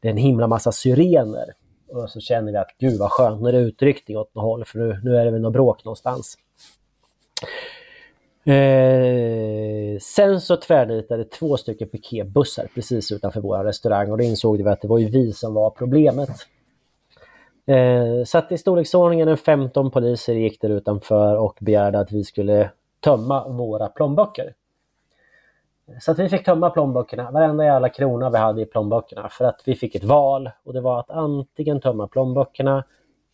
det 0.00 0.08
är 0.08 0.12
en 0.12 0.16
himla 0.16 0.46
massa 0.46 0.72
syrener. 0.72 1.54
Och 1.88 2.10
så 2.10 2.20
känner 2.20 2.52
vi 2.52 2.58
att 2.58 2.74
gud 2.78 2.98
vad 2.98 3.10
skönt, 3.10 3.42
nu 3.42 3.48
är 3.48 3.52
det 3.52 3.58
utryckning 3.58 4.18
åt 4.18 4.34
något 4.34 4.44
håll 4.44 4.64
för 4.64 4.78
nu, 4.78 5.00
nu 5.04 5.16
är 5.16 5.24
det 5.24 5.30
väl 5.30 5.40
något 5.40 5.52
bråk 5.52 5.84
någonstans. 5.84 6.36
Eh, 8.44 9.98
sen 10.00 10.40
så 10.40 10.56
tvärnitade 10.56 11.24
två 11.24 11.56
stycken 11.56 11.88
piketbussar 11.88 12.66
precis 12.74 13.12
utanför 13.12 13.40
vår 13.40 13.64
restaurang 13.64 14.10
och 14.10 14.18
då 14.18 14.24
insåg 14.24 14.56
vi 14.56 14.68
att 14.68 14.80
det 14.80 14.88
var 14.88 14.98
ju 14.98 15.08
vi 15.08 15.32
som 15.32 15.54
var 15.54 15.70
problemet. 15.70 16.30
Eh, 17.66 18.24
så 18.24 18.38
att 18.38 18.52
i 18.52 18.58
storleksordningen 18.58 19.36
15 19.36 19.90
poliser 19.90 20.34
gick 20.34 20.60
där 20.60 20.68
utanför 20.68 21.36
och 21.36 21.58
begärde 21.60 21.98
att 21.98 22.12
vi 22.12 22.24
skulle 22.24 22.70
tömma 23.00 23.48
våra 23.48 23.88
plånböcker. 23.88 24.54
Så 26.00 26.10
att 26.12 26.18
vi 26.18 26.28
fick 26.28 26.44
tömma 26.44 26.70
plånböckerna, 26.70 27.30
varenda 27.30 27.64
jävla 27.64 27.88
krona 27.88 28.30
vi 28.30 28.38
hade 28.38 28.62
i 28.62 28.66
plånböckerna 28.66 29.28
för 29.28 29.44
att 29.44 29.62
vi 29.64 29.74
fick 29.74 29.94
ett 29.94 30.04
val 30.04 30.50
och 30.64 30.72
det 30.72 30.80
var 30.80 31.00
att 31.00 31.10
antingen 31.10 31.80
tömma 31.80 32.08
plånböckerna 32.08 32.84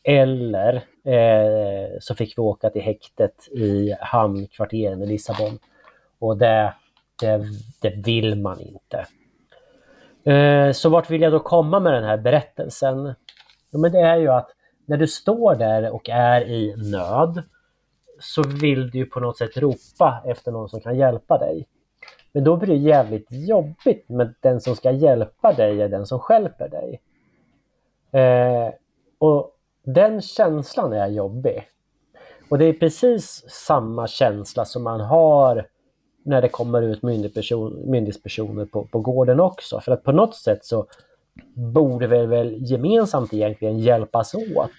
eller 0.03 0.85
eh, 1.07 1.99
så 2.01 2.15
fick 2.15 2.39
vi 2.39 2.43
åka 2.43 2.71
till 2.71 2.83
häktet 2.83 3.49
i 3.53 3.97
hamnkvarteren 4.01 5.03
i 5.03 5.07
Lissabon. 5.07 5.59
Och 6.19 6.37
det, 6.37 6.75
det, 7.21 7.45
det 7.81 7.91
vill 8.05 8.43
man 8.43 8.61
inte. 8.61 9.07
Eh, 10.33 10.73
så 10.73 10.89
vart 10.89 11.11
vill 11.11 11.23
jag 11.23 11.33
då 11.33 11.41
komma 11.41 11.81
med 11.81 11.93
den 11.93 12.05
här 12.05 12.17
berättelsen? 12.17 13.15
Ja, 13.71 13.79
men 13.79 13.93
det 13.93 14.01
är 14.01 14.17
ju 14.17 14.29
att 14.29 14.51
när 14.87 14.97
du 14.97 15.07
står 15.07 15.55
där 15.55 15.91
och 15.91 16.09
är 16.09 16.41
i 16.41 16.75
nöd 16.77 17.43
så 18.21 18.43
vill 18.43 18.91
du 18.91 19.07
på 19.07 19.21
något 19.21 19.39
sätt 19.39 19.57
ropa 19.57 20.23
efter 20.27 20.53
någon 20.53 20.69
som 20.69 20.81
kan 20.81 20.97
hjälpa 20.97 21.39
dig. 21.39 21.67
Men 22.33 22.45
då 22.45 22.57
blir 22.57 22.69
det 22.69 22.81
jävligt 22.81 23.27
jobbigt 23.31 24.09
med 24.09 24.35
den 24.41 24.61
som 24.61 24.77
ska 24.77 24.91
hjälpa 24.91 25.53
dig 25.53 25.83
är 25.83 25.89
den 25.89 26.07
som 26.07 26.19
skälper 26.19 26.69
dig. 26.69 27.01
Eh, 28.23 28.75
och 29.19 29.56
den 29.87 30.23
känslan 30.23 30.93
är 30.93 31.09
jobbig. 31.09 31.69
Och 32.49 32.59
det 32.59 32.65
är 32.65 32.73
precis 32.73 33.45
samma 33.49 34.07
känsla 34.07 34.65
som 34.65 34.83
man 34.83 35.01
har 35.01 35.67
när 36.25 36.43
det 36.43 36.49
kommer 36.49 36.83
ut 36.83 37.03
myndighetspersoner 37.03 38.65
på, 38.65 38.85
på 38.85 39.01
gården 39.01 39.41
också. 39.41 39.81
För 39.81 39.93
att 39.93 40.05
på 40.05 40.13
något 40.13 40.35
sätt 40.35 40.65
så 40.65 40.87
borde 41.55 42.07
vi 42.07 42.27
väl 42.27 42.71
gemensamt 42.71 43.35
egentligen 43.35 43.79
hjälpas 43.79 44.35
åt 44.35 44.71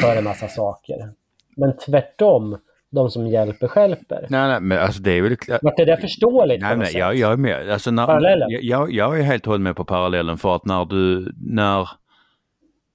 för 0.00 0.16
en 0.16 0.24
massa 0.24 0.48
saker. 0.48 1.12
Men 1.56 1.76
tvärtom, 1.76 2.58
de 2.90 3.10
som 3.10 3.26
hjälper 3.26 3.68
skälper. 3.68 4.26
Nej, 4.30 4.48
nej, 4.48 4.60
men 4.60 4.78
alltså 4.78 5.02
det 5.02 5.10
är 5.10 5.22
väl... 5.22 5.36
Vart 5.62 5.76
det 5.76 5.84
där 5.84 5.96
förståeligt? 5.96 6.62
Nej, 6.62 6.76
nej, 6.76 6.96
jag, 6.96 7.14
jag 7.14 7.32
är 7.32 7.36
med. 7.36 7.70
Alltså 7.70 7.90
när, 7.90 8.06
parallellen? 8.06 8.48
Jag, 8.50 8.92
jag 8.92 9.18
är 9.18 9.22
helt 9.22 9.46
hållen 9.46 9.62
med 9.62 9.76
på 9.76 9.84
parallellen 9.84 10.38
för 10.38 10.56
att 10.56 10.64
när 10.64 10.84
du, 10.84 11.32
när 11.40 11.88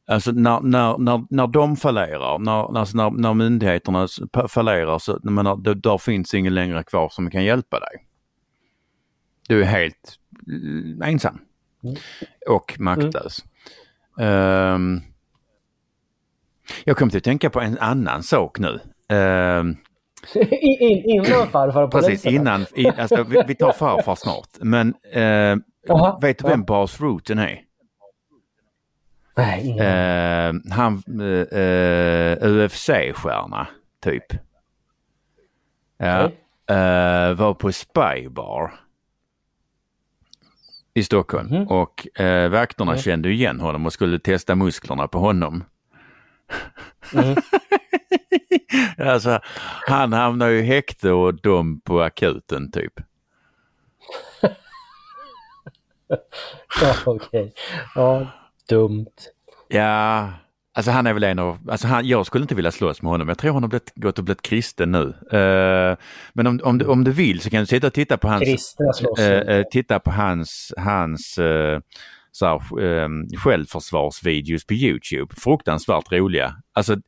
Alltså 0.07 0.31
när, 0.31 0.61
när, 0.61 0.97
när, 0.97 1.25
när 1.29 1.47
de 1.47 1.75
fallerar, 1.75 2.39
när, 2.39 2.77
alltså 2.77 2.97
när, 2.97 3.09
när 3.09 3.33
myndigheterna 3.33 4.07
fallerar 4.49 4.99
så 4.99 5.19
menar, 5.23 5.55
då, 5.55 5.73
där 5.73 5.97
finns 5.97 6.33
ingen 6.33 6.53
längre 6.53 6.83
kvar 6.83 7.09
som 7.09 7.29
kan 7.29 7.43
hjälpa 7.43 7.79
dig. 7.79 8.05
Du 9.47 9.61
är 9.61 9.65
helt 9.65 10.19
uh, 10.51 11.07
ensam 11.07 11.39
mm. 11.83 11.95
och 12.49 12.79
maktlös. 12.79 13.43
Mm. 14.19 14.75
Um, 14.75 15.01
jag 16.83 16.97
kom 16.97 17.09
till 17.09 17.17
att 17.17 17.23
tänka 17.23 17.49
på 17.49 17.61
en 17.61 17.77
annan 17.77 18.23
sak 18.23 18.59
nu. 18.59 18.79
Um, 19.09 19.77
In, 20.59 21.09
innan 21.09 21.47
farfar 21.47 21.87
polisen? 21.87 22.11
Precis, 22.11 22.25
innan. 22.25 22.65
In, 22.75 22.91
alltså, 22.97 23.23
vi, 23.23 23.43
vi 23.47 23.55
tar 23.55 23.71
farfar 23.71 24.15
snart. 24.15 24.49
Men 24.59 24.87
uh, 24.87 26.19
vet 26.21 26.37
du 26.37 26.47
vem 26.47 26.63
Bas 26.63 27.01
Rutten 27.01 27.39
är? 27.39 27.61
Nej, 29.37 29.71
uh, 29.71 30.61
han, 30.71 31.03
uh, 31.07 31.59
uh, 31.59 32.63
UFC-stjärna, 32.63 33.67
typ. 34.03 34.25
Ja. 35.97 36.25
Okay. 36.25 37.33
var 37.35 37.53
på 37.53 37.71
Spybar 37.71 38.73
i 40.93 41.03
Stockholm 41.03 41.47
mm. 41.47 41.67
och 41.67 42.07
uh, 42.19 42.47
vakterna 42.47 42.91
mm. 42.91 43.01
kände 43.01 43.29
igen 43.29 43.59
honom 43.59 43.85
och 43.85 43.93
skulle 43.93 44.19
testa 44.19 44.55
musklerna 44.55 45.07
på 45.07 45.19
honom. 45.19 45.63
Mm. 47.13 47.35
alltså, 49.09 49.39
han 49.87 50.13
hamnade 50.13 50.51
ju 50.51 50.59
i 50.59 50.61
häkte 50.61 51.11
och 51.11 51.41
dom 51.41 51.81
på 51.81 52.01
akuten 52.01 52.71
typ. 52.71 52.93
ja, 56.81 56.95
okej. 57.05 57.41
Okay. 57.41 57.51
Ja, 57.95 58.27
dumt. 58.69 59.11
Ja, 59.67 60.29
alltså 60.73 60.91
han 60.91 61.07
är 61.07 61.13
väl 61.13 61.23
en 61.23 61.39
av, 61.39 61.69
alltså 61.69 61.87
han, 61.87 62.07
jag 62.07 62.25
skulle 62.25 62.41
inte 62.41 62.55
vilja 62.55 62.71
slåss 62.71 63.01
med 63.01 63.11
honom. 63.11 63.27
Jag 63.27 63.37
tror 63.37 63.53
han 63.53 63.63
har 63.63 63.69
blivit, 63.69 63.91
gått 63.95 64.19
och 64.19 64.25
blivit 64.25 64.41
kristen 64.41 64.91
nu. 64.91 65.13
Uh, 65.33 65.97
men 66.33 66.47
om, 66.47 66.59
om, 66.63 66.77
du, 66.77 66.85
om 66.85 67.03
du 67.03 67.11
vill 67.11 67.39
så 67.39 67.49
kan 67.49 67.59
du 67.59 67.65
sitta 67.65 67.87
och 67.87 67.93
titta 67.93 68.17
på 68.17 68.27
hans, 68.27 68.75
uh, 69.19 69.63
titta 69.71 69.99
på 69.99 70.11
hans, 70.11 70.73
hans 70.77 71.37
uh, 71.39 71.79
så 72.31 72.45
här, 72.45 72.79
um, 72.79 73.27
självförsvarsvideos 73.37 74.65
på 74.65 74.73
Youtube. 74.73 75.35
Fruktansvärt 75.37 76.11
roliga. 76.11 76.55
Alltså, 76.73 76.95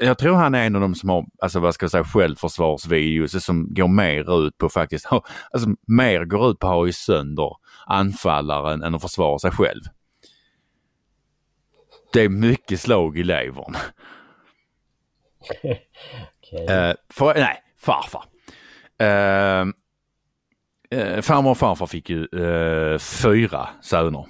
jag 0.00 0.18
tror 0.18 0.34
han 0.34 0.54
är 0.54 0.66
en 0.66 0.74
av 0.74 0.80
de 0.80 0.94
som 0.94 1.08
har, 1.08 1.26
alltså 1.42 1.60
vad 1.60 1.74
ska 1.74 1.84
jag 1.84 1.90
säga, 1.90 2.04
självförsvarsvideos 2.04 3.44
som 3.44 3.74
går 3.74 3.88
mer 3.88 4.46
ut 4.46 4.58
på 4.58 4.68
faktiskt, 4.68 5.06
alltså 5.50 5.68
mer 5.86 6.24
går 6.24 6.50
ut 6.50 6.58
på 6.58 6.66
att 6.66 6.72
ha 6.72 6.88
i 6.88 6.92
sönder 6.92 7.56
anfallaren 7.86 8.82
än 8.82 8.94
att 8.94 9.02
försvara 9.02 9.38
sig 9.38 9.50
själv. 9.50 9.82
Det 12.12 12.22
är 12.22 12.28
mycket 12.28 12.80
slag 12.80 13.18
i 13.18 13.22
levern. 13.22 13.74
okay. 15.62 16.62
uh, 16.62 16.94
för, 17.10 17.34
nej, 17.34 17.62
farfar. 17.78 18.24
Uh, 19.02 19.66
uh, 20.94 21.20
farmor 21.20 21.50
och 21.50 21.58
farfar 21.58 21.86
fick 21.86 22.10
ju 22.10 22.28
fyra 22.98 23.68
söner. 23.80 24.26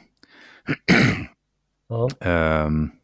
mm. 2.21 2.98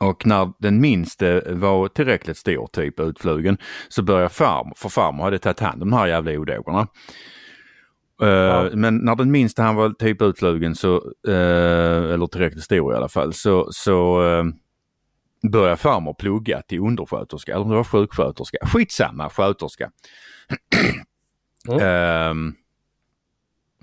Och 0.00 0.26
när 0.26 0.52
den 0.58 0.80
minste 0.80 1.42
var 1.46 1.88
tillräckligt 1.88 2.36
stor, 2.36 2.66
typ 2.66 3.00
utflugen, 3.00 3.58
så 3.88 4.02
började 4.02 4.28
farmor, 4.28 4.74
för 4.76 4.88
farmor 4.88 5.24
hade 5.24 5.38
tagit 5.38 5.60
hand 5.60 5.82
om 5.82 5.90
de 5.90 5.96
här 5.96 6.06
jävla 6.06 6.32
odågorna. 6.32 6.86
Uh, 8.22 8.28
ja. 8.28 8.70
Men 8.72 8.96
när 8.96 9.16
den 9.16 9.30
minsta 9.30 9.62
han 9.62 9.76
var 9.76 9.90
typ 9.90 10.22
utflugen 10.22 10.74
så, 10.74 10.96
uh, 11.28 12.12
eller 12.12 12.26
tillräckligt 12.26 12.64
stor 12.64 12.92
i 12.92 12.96
alla 12.96 13.08
fall, 13.08 13.32
så, 13.32 13.68
så 13.70 14.22
uh, 14.22 14.44
började 15.50 15.76
farmor 15.76 16.14
plugga 16.14 16.62
till 16.62 16.80
undersköterska, 16.80 17.52
eller 17.52 17.64
om 17.64 17.70
det 17.70 17.76
var 17.76 17.84
sjuksköterska. 17.84 18.58
Skitsamma, 18.62 19.30
sköterska. 19.30 19.90
Mm. 21.68 22.54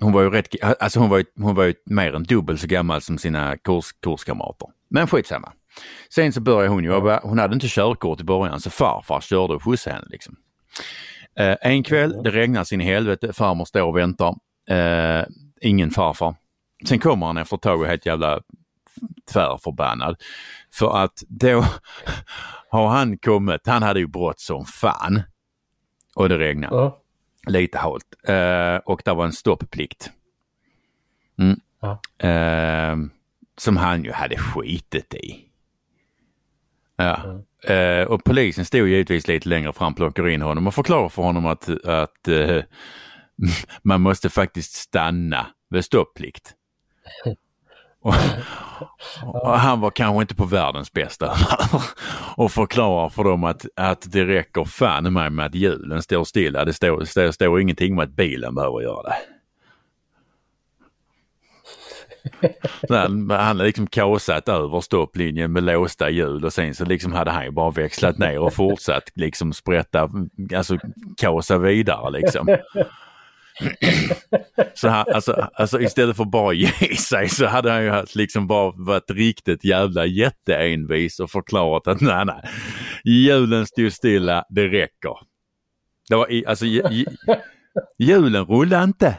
hon 0.00 0.12
var 0.12 0.22
ju 0.22 0.30
rätt, 0.30 0.48
alltså 0.80 1.00
hon 1.00 1.10
var 1.10 1.18
ju, 1.18 1.24
hon 1.40 1.54
var 1.54 1.64
ju 1.64 1.74
mer 1.86 2.14
än 2.14 2.22
dubbelt 2.22 2.60
så 2.60 2.66
gammal 2.66 3.00
som 3.00 3.18
sina 3.18 3.56
kurs, 3.56 3.92
kurskamrater. 4.02 4.68
Men 4.88 5.06
skitsamma. 5.06 5.52
Sen 6.14 6.32
så 6.32 6.40
började 6.40 6.68
hon 6.68 6.84
jobba, 6.84 7.20
hon 7.22 7.38
hade 7.38 7.54
inte 7.54 7.68
körkort 7.68 8.20
i 8.20 8.24
början 8.24 8.60
så 8.60 8.70
farfar 8.70 9.20
körde 9.20 9.54
och 9.54 9.64
skjutsade 9.64 9.96
henne 9.96 10.06
liksom. 10.10 10.36
Eh, 11.38 11.56
en 11.60 11.82
kväll, 11.82 12.22
det 12.22 12.30
regnar 12.30 12.64
sin 12.64 12.80
helvete, 12.80 13.32
farmor 13.32 13.64
står 13.64 13.82
och 13.82 13.96
väntar. 13.96 14.34
Eh, 14.70 15.24
ingen 15.60 15.90
farfar. 15.90 16.34
Sen 16.88 16.98
kommer 16.98 17.26
han 17.26 17.36
efter 17.36 17.56
ett 17.56 17.62
tag 17.62 17.80
och 17.80 17.86
är 17.86 17.90
helt 17.90 18.06
jävla 18.06 18.40
tvärförbannad. 19.32 20.16
För 20.72 20.96
att 20.96 21.22
då 21.28 21.64
har 22.70 22.88
han 22.88 23.18
kommit, 23.18 23.66
han 23.66 23.82
hade 23.82 24.00
ju 24.00 24.06
brott 24.06 24.40
som 24.40 24.64
fan. 24.64 25.22
Och 26.14 26.28
det 26.28 26.38
regnade. 26.38 26.76
Uh. 26.76 26.94
Lite 27.46 27.78
halt. 27.78 28.04
Eh, 28.28 28.76
och 28.76 29.02
det 29.04 29.14
var 29.14 29.24
en 29.24 29.32
stopplikt. 29.32 30.10
Mm. 31.38 31.60
Uh. 31.84 32.30
Eh, 32.30 32.96
som 33.58 33.76
han 33.76 34.04
ju 34.04 34.12
hade 34.12 34.36
skitit 34.36 35.14
i. 35.14 35.46
Ja. 36.96 37.22
Mm. 37.24 37.42
Uh, 37.70 38.06
och 38.06 38.24
polisen 38.24 38.64
stod 38.64 38.88
givetvis 38.88 39.28
lite 39.28 39.48
längre 39.48 39.72
fram, 39.72 39.94
plockar 39.94 40.28
in 40.28 40.42
honom 40.42 40.66
och 40.66 40.74
förklarar 40.74 41.08
för 41.08 41.22
honom 41.22 41.46
att, 41.46 41.68
att 41.84 42.28
uh, 42.28 42.62
man 43.82 44.00
måste 44.00 44.28
faktiskt 44.28 44.72
stanna 44.72 45.46
vid 45.70 45.84
stopplikt. 45.84 46.54
och, 48.00 48.14
och, 49.22 49.58
han 49.58 49.80
var 49.80 49.90
kanske 49.90 50.22
inte 50.22 50.34
på 50.34 50.44
världens 50.44 50.92
bästa 50.92 51.36
och 52.36 52.52
förklarar 52.52 53.08
för 53.08 53.24
dem 53.24 53.44
att, 53.44 53.66
att 53.76 54.12
det 54.12 54.24
räcker 54.24 54.64
fan 54.64 55.12
med, 55.12 55.32
med 55.32 55.46
att 55.46 55.54
hjulen 55.54 56.02
står 56.02 56.24
stilla. 56.24 56.64
Det 56.64 56.72
står, 56.72 57.04
står, 57.04 57.30
står 57.30 57.60
ingenting 57.60 57.92
om 57.92 57.98
att 57.98 58.10
bilen 58.10 58.54
behöver 58.54 58.80
göra 58.80 59.02
det. 59.02 59.16
han 62.88 63.30
hade 63.30 63.64
liksom 63.64 63.86
kasat 63.86 64.48
över 64.48 64.80
stopplinjen 64.80 65.52
med 65.52 65.62
låsta 65.62 66.10
hjul 66.10 66.44
och 66.44 66.52
sen 66.52 66.74
så 66.74 66.84
liksom 66.84 67.12
hade 67.12 67.30
han 67.30 67.44
ju 67.44 67.50
bara 67.50 67.70
växlat 67.70 68.18
ner 68.18 68.38
och 68.38 68.54
fortsatt 68.54 69.10
liksom 69.14 69.52
sprätta, 69.52 70.10
alltså 70.54 70.78
kasa 71.16 71.58
vidare 71.58 72.10
liksom. 72.10 72.56
Så 74.74 74.88
han, 74.88 75.04
alltså, 75.14 75.48
alltså 75.54 75.80
istället 75.80 76.16
för 76.16 76.24
bara 76.24 76.52
ge 76.52 76.96
sig 76.96 77.28
så 77.28 77.46
hade 77.46 77.70
han 77.70 77.84
ju 77.84 78.04
liksom 78.14 78.46
bara 78.46 78.72
varit 78.76 79.10
riktigt 79.10 79.64
jävla 79.64 80.06
jätteenvis 80.06 81.20
och 81.20 81.30
förklarat 81.30 81.86
att 81.86 82.00
nej 82.00 82.24
nej, 82.24 82.42
hjulen 83.04 83.66
stod 83.66 83.92
stilla, 83.92 84.44
det 84.48 84.68
räcker. 84.68 85.14
Det 86.08 86.16
var 86.16 86.32
i, 86.32 86.46
alltså 86.46 86.66
hjulen 87.98 88.44
rullade 88.44 88.84
inte. 88.84 89.16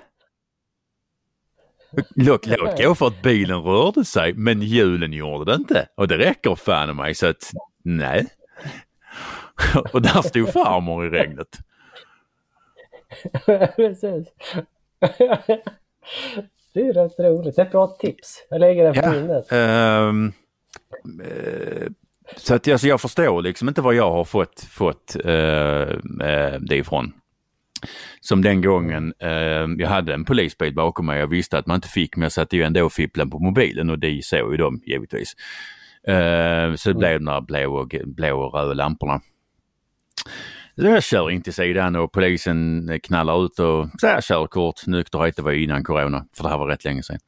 Låt, 2.16 2.46
låt 2.46 2.82
gå 2.84 2.96
för 2.96 3.08
att 3.08 3.22
bilen 3.22 3.62
rörde 3.62 4.06
sig 4.06 4.34
men 4.34 4.62
hjulen 4.62 5.14
gjorde 5.14 5.52
det 5.52 5.56
inte 5.56 5.88
och 5.96 6.08
det 6.08 6.18
räcker 6.18 6.56
fan 6.56 6.96
mig 6.96 7.16
så 7.16 7.28
att 7.28 7.52
nej. 7.84 8.28
Och 9.94 10.02
där 10.02 10.22
stod 10.22 10.54
farmor 10.54 11.06
i 11.06 11.10
regnet. 11.10 11.58
Precis. 13.76 14.28
det 16.74 16.82
är 16.82 16.94
rätt 16.94 17.20
roligt. 17.20 17.56
Det 17.56 17.62
är 17.62 17.66
ett 17.66 17.72
bra 17.72 17.88
tips. 17.88 18.46
Jag 18.50 18.60
lägger 18.60 18.84
det 18.84 19.02
på 19.02 19.08
ja, 19.08 19.12
minnet. 19.12 19.52
Um, 19.52 20.34
uh, 21.22 21.88
så 22.36 22.56
att 22.56 22.68
alltså, 22.68 22.88
jag 22.88 23.02
förstår 23.02 23.42
liksom 23.42 23.68
inte 23.68 23.82
vad 23.82 23.96
jag 23.96 24.12
har 24.12 24.24
fått, 24.24 24.62
fått 24.62 25.16
uh, 25.26 25.32
uh, 25.32 26.60
det 26.60 26.76
ifrån. 26.76 27.14
Som 28.22 28.42
den 28.42 28.62
gången 28.62 29.14
jag 29.78 29.88
hade 29.88 30.14
en 30.14 30.26
polisbil 30.26 30.74
bakom 30.74 31.06
mig. 31.06 31.20
Jag 31.20 31.28
visste 31.28 31.58
att 31.58 31.68
man 31.68 31.76
inte 31.76 31.88
fick 31.88 32.16
men 32.16 32.24
jag 32.24 32.32
satte 32.32 32.56
ju 32.56 32.64
ändå 32.64 32.90
fipplen 32.90 33.30
på 33.30 33.40
mobilen 33.40 33.90
och 33.90 34.00
det 34.00 34.26
såg 34.26 34.52
ju 34.52 34.58
de 34.58 34.82
givetvis. 34.86 35.36
så 36.76 36.90
det 36.90 36.98
blev 36.98 37.14
de 37.14 37.26
där 37.26 37.42
blå 37.42 37.76
och, 37.76 37.96
blå 38.06 38.40
och 38.40 38.54
röda 38.54 38.74
lamporna. 38.74 39.22
Jag 40.76 41.04
kör 41.04 41.32
in 41.32 41.42
till 41.42 41.54
sidan 41.54 41.96
och 41.96 42.12
polisen 42.12 42.90
knallar 43.04 43.46
ut 43.46 43.60
och 43.60 43.88
säger 44.02 44.22
körkort, 44.22 44.88
nykterhet, 44.88 45.36
det 45.36 45.42
var 45.42 45.52
innan 45.52 45.84
corona, 45.84 46.26
för 46.36 46.44
det 46.44 46.50
här 46.50 46.58
var 46.58 46.68
rätt 46.68 46.86
länge 46.86 47.04
sedan. 47.04 47.20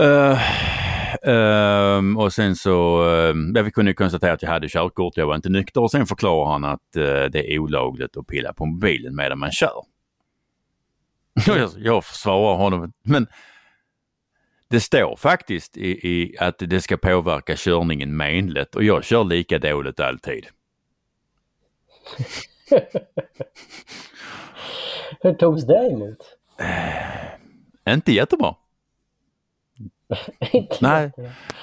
Uh, 0.00 0.38
um, 1.22 2.16
och 2.16 2.32
sen 2.32 2.56
så, 2.56 3.04
uh, 3.04 3.62
vi 3.62 3.70
kunde 3.70 3.94
konstatera 3.94 4.32
att 4.32 4.42
jag 4.42 4.50
hade 4.50 4.68
körkort, 4.68 5.16
jag 5.16 5.26
var 5.26 5.34
inte 5.34 5.48
nykter 5.48 5.80
och 5.80 5.90
sen 5.90 6.06
förklarar 6.06 6.52
han 6.52 6.64
att 6.64 6.96
uh, 6.96 7.02
det 7.04 7.54
är 7.54 7.58
olagligt 7.58 8.16
att 8.16 8.26
pilla 8.26 8.52
på 8.52 8.66
mobilen 8.66 9.16
medan 9.16 9.38
man 9.38 9.50
kör. 9.50 9.82
jag, 11.46 11.70
jag 11.76 12.04
försvarar 12.04 12.56
honom, 12.56 12.92
men 13.02 13.26
det 14.68 14.80
står 14.80 15.16
faktiskt 15.16 15.76
i, 15.76 15.90
i, 16.08 16.36
att 16.38 16.58
det 16.58 16.80
ska 16.80 16.96
påverka 16.96 17.54
körningen 17.56 18.16
menligt 18.16 18.74
och 18.74 18.84
jag 18.84 19.04
kör 19.04 19.24
lika 19.24 19.58
dåligt 19.58 20.00
alltid. 20.00 20.46
Hur 25.20 25.34
togs 25.34 25.66
det 25.66 25.90
emot? 25.92 26.18
inte 27.88 28.12
jättebra. 28.12 28.54
Nej, 30.80 31.12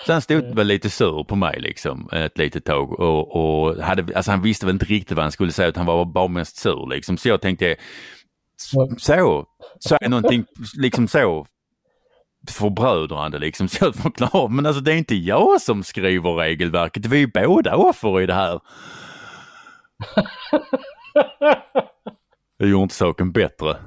så 0.06 0.14
han 0.14 0.22
stod 0.22 0.56
väl 0.56 0.68
lite 0.68 0.89
sur 0.89 1.24
på 1.24 1.36
mig 1.36 1.60
liksom 1.60 2.10
ett 2.12 2.38
litet 2.38 2.66
tag 2.66 3.00
och, 3.00 3.36
och 3.36 3.84
hade, 3.84 4.16
alltså 4.16 4.32
han 4.32 4.42
visste 4.42 4.66
väl 4.66 4.76
inte 4.76 4.86
riktigt 4.86 5.18
vad 5.18 5.26
han 5.26 5.32
skulle 5.32 5.52
säga 5.52 5.68
utan 5.68 5.88
han 5.88 5.98
var 5.98 6.06
bara 6.06 6.28
mest 6.28 6.58
sur 6.58 6.89
liksom. 6.89 7.18
Så 7.18 7.30
jag 7.30 7.42
tänkte, 7.42 7.76
så, 8.58 9.46
så 9.80 9.98
är 10.02 10.10
någonting 10.10 10.46
liksom 10.78 11.08
så 11.08 11.46
förbrödrande 12.50 13.39
liksom. 13.39 13.68
Så 13.70 13.86
jag 13.86 13.96
förklarar, 13.96 14.48
men 14.48 14.66
alltså 14.66 14.82
det 14.82 14.94
är 14.94 14.98
inte 14.98 15.16
jag 15.16 15.62
som 15.62 15.84
skriver 15.84 16.34
regelverket, 16.36 17.06
vi 17.06 17.16
är 17.16 17.20
ju 17.20 17.28
båda 17.28 17.76
offer 17.76 18.22
i 18.22 18.26
det 18.26 18.34
här. 18.34 18.60
Det 22.60 22.68
gjorde 22.68 22.84
inte 22.84 22.96
saken 22.96 23.32
bättre. 23.32 23.78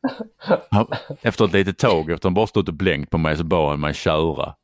Efter 1.22 1.44
ett 1.44 1.52
litet 1.52 1.78
tag, 1.78 2.10
efter 2.10 2.28
han 2.28 2.34
bara 2.34 2.46
stått 2.46 2.68
och 2.68 2.74
blänkt 2.74 3.10
på 3.10 3.18
mig 3.18 3.36
så 3.36 3.44
bad 3.44 3.70
han 3.70 3.80
mig 3.80 3.94
köra. 3.94 4.54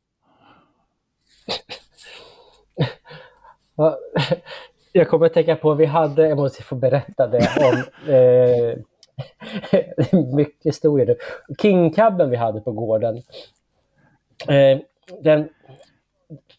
Jag 4.91 5.09
kommer 5.09 5.25
att 5.25 5.33
tänka 5.33 5.55
på, 5.55 5.73
vi 5.73 5.85
hade, 5.85 6.27
jag 6.27 6.37
måste 6.37 6.63
få 6.63 6.75
berätta 6.75 7.27
det 7.27 7.49
om 7.59 7.83
eh, 8.13 8.77
mycket 10.35 10.65
historia 10.65 11.05
nu. 11.05 11.15
Kingcabben 11.61 12.29
vi 12.29 12.35
hade 12.35 12.61
på 12.61 12.71
gården. 12.71 13.15
Eh, 14.47 14.79
den 15.21 15.49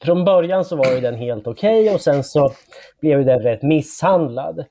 från 0.03 0.25
början 0.25 0.65
så 0.65 0.77
var 0.77 0.93
ju 0.93 1.01
den 1.01 1.15
helt 1.15 1.47
okej 1.47 1.83
okay 1.83 1.95
och 1.95 2.01
sen 2.01 2.25
så 2.25 2.53
blev 3.01 3.25
den 3.25 3.43
rätt 3.43 3.63
misshandlad. 3.63 4.65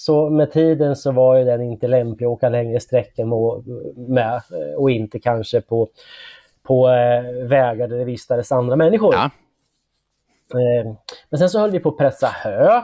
Så 0.00 0.30
med 0.30 0.52
tiden 0.52 0.96
så 0.96 1.12
var 1.12 1.36
ju 1.36 1.44
den 1.44 1.62
inte 1.62 1.88
lämplig 1.88 2.26
att 2.26 2.30
åka 2.30 2.48
längre 2.48 2.80
sträckor 2.80 3.24
med 4.08 4.42
och 4.76 4.90
inte 4.90 5.18
kanske 5.18 5.60
på, 5.60 5.88
på 6.62 6.88
eh, 6.88 7.46
vägar 7.48 7.88
där 7.88 7.98
det 7.98 8.04
vistades 8.04 8.52
andra 8.52 8.76
människor. 8.76 9.14
Ja. 9.14 9.30
Eh, 10.54 10.92
men 11.30 11.38
sen 11.38 11.50
så 11.50 11.60
höll 11.60 11.70
vi 11.70 11.80
på 11.80 11.88
att 11.88 11.98
pressa 11.98 12.26
hö. 12.26 12.82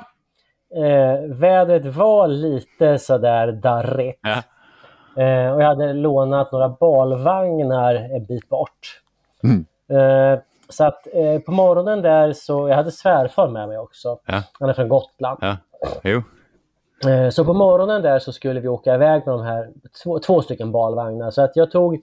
Eh, 0.75 1.21
vädret 1.27 1.85
var 1.85 2.29
lite 2.29 2.99
sådär 2.99 3.53
darrigt. 3.53 4.21
Ja. 4.23 4.43
Och 5.55 5.63
jag 5.63 5.67
hade 5.67 5.93
lånat 5.93 6.53
några 6.53 6.69
balvagnar 6.69 7.95
en 7.95 8.25
bit 8.25 8.49
bort. 8.49 9.01
Mm. 9.45 9.67
Så 10.69 10.85
att 10.85 11.07
eh, 11.13 11.39
på 11.41 11.53
morgonen 11.53 12.03
där 12.03 12.33
så, 12.33 12.69
jag 12.69 12.77
hade 12.77 12.91
svärfar 12.91 13.49
med 13.49 13.69
mig 13.69 13.79
också. 13.79 14.19
Ja. 14.27 14.43
Han 14.61 14.69
är 14.69 14.73
från 14.73 14.89
Gotland. 14.89 15.39
Ja. 15.41 15.57
Jo. 16.03 16.23
Eh, 17.07 17.31
så 17.31 17.45
på 17.45 17.53
morgonen 17.53 18.03
där 18.03 18.19
så 18.19 18.33
skulle 18.33 18.61
vi 18.61 18.69
åka 18.69 18.95
iväg 18.95 19.23
med 19.27 19.35
de 19.35 19.43
här 19.43 19.71
två, 20.03 20.19
två 20.19 20.43
stycken 20.43 20.73
balvagnar. 20.73 21.31
Så 21.31 21.43
att 21.43 21.57
jag 21.57 21.71
tog 21.71 21.95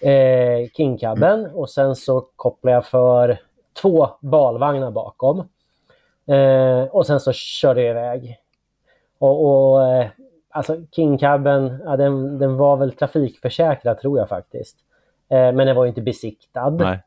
eh, 0.00 0.68
King-cabben 0.76 1.40
mm. 1.40 1.54
och 1.54 1.70
sen 1.70 1.96
så 1.96 2.20
kopplade 2.36 2.74
jag 2.74 2.86
för 2.86 3.38
två 3.82 4.08
balvagnar 4.20 4.90
bakom. 4.90 5.38
Eh, 6.26 6.84
och 6.90 7.06
sen 7.06 7.20
så 7.20 7.32
körde 7.32 7.82
jag 7.82 7.90
iväg. 7.90 8.38
Och, 9.18 9.72
och 9.72 9.86
eh, 9.86 10.06
alltså 10.50 10.76
King-cabben, 10.90 11.82
ja, 11.84 11.96
den, 11.96 12.38
den 12.38 12.56
var 12.56 12.76
väl 12.76 12.92
trafikförsäkrad 12.92 14.00
tror 14.00 14.18
jag 14.18 14.28
faktiskt. 14.28 14.76
Eh, 15.28 15.52
men 15.52 15.66
den 15.66 15.76
var 15.76 15.86
inte 15.86 16.02
besiktad. 16.02 16.98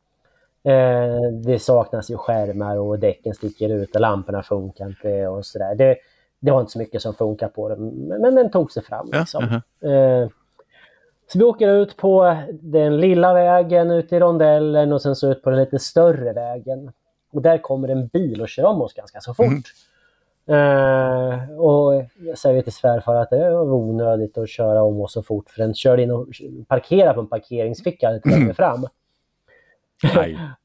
Eh, 0.64 1.32
det 1.32 1.58
saknas 1.58 2.10
ju 2.10 2.16
skärmar 2.16 2.78
och 2.78 2.98
däcken 2.98 3.34
sticker 3.34 3.68
ut 3.68 3.94
och 3.94 4.00
lamporna 4.00 4.42
funkar 4.42 4.86
inte 4.86 5.26
och 5.26 5.46
sådär. 5.46 5.74
Det, 5.74 5.96
det 6.40 6.50
var 6.50 6.60
inte 6.60 6.72
så 6.72 6.78
mycket 6.78 7.02
som 7.02 7.14
funkar 7.14 7.48
på 7.48 7.68
den, 7.68 7.88
men 8.08 8.34
den 8.34 8.50
tog 8.50 8.72
sig 8.72 8.82
fram. 8.82 9.10
Liksom. 9.12 9.44
uh 9.44 9.58
-huh. 9.80 10.22
eh, 10.22 10.28
så 11.28 11.38
vi 11.38 11.44
åker 11.44 11.68
ut 11.68 11.96
på 11.96 12.36
den 12.50 12.96
lilla 12.96 13.34
vägen 13.34 13.90
ut 13.90 14.12
i 14.12 14.20
rondellen 14.20 14.92
och 14.92 15.02
sen 15.02 15.16
så 15.16 15.30
ut 15.30 15.42
på 15.42 15.50
den 15.50 15.58
lite 15.58 15.78
större 15.78 16.32
vägen. 16.32 16.92
Och 17.32 17.42
där 17.42 17.58
kommer 17.58 17.88
en 17.88 18.06
bil 18.06 18.42
och 18.42 18.48
kör 18.48 18.64
om 18.64 18.82
oss 18.82 18.94
ganska 18.94 19.20
så 19.20 19.34
fort. 19.34 19.46
Mm. 19.46 19.62
Uh, 20.50 21.58
och 21.58 22.04
jag 22.18 22.38
säger 22.38 22.62
till 22.62 22.72
svärfar 22.72 23.14
att 23.14 23.30
det 23.30 23.50
var 23.50 23.72
onödigt 23.72 24.38
att 24.38 24.48
köra 24.48 24.82
om 24.82 25.00
oss 25.00 25.12
så 25.12 25.22
fort 25.22 25.50
för 25.50 25.62
den 25.62 25.74
körde 25.74 26.02
in 26.02 26.10
och 26.10 26.26
parkerade 26.68 27.14
på 27.14 27.20
en 27.20 27.26
parkeringsficka 27.26 28.10
lite 28.10 28.28
längre 28.28 28.54
fram. 28.54 28.86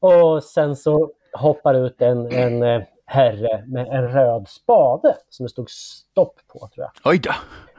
och 0.00 0.44
sen 0.44 0.76
så 0.76 1.10
hoppar 1.32 1.74
ut 1.74 2.02
en, 2.02 2.32
en 2.32 2.62
eh, 2.62 2.82
herre 3.12 3.64
med 3.66 3.88
en 3.88 4.08
röd 4.08 4.48
spade 4.48 5.16
som 5.28 5.46
det 5.46 5.50
stod 5.50 5.70
stopp 5.70 6.40
på 6.48 6.58
tror 6.58 6.70
jag. 6.76 7.12
Oj 7.12 7.18
då. 7.18 7.30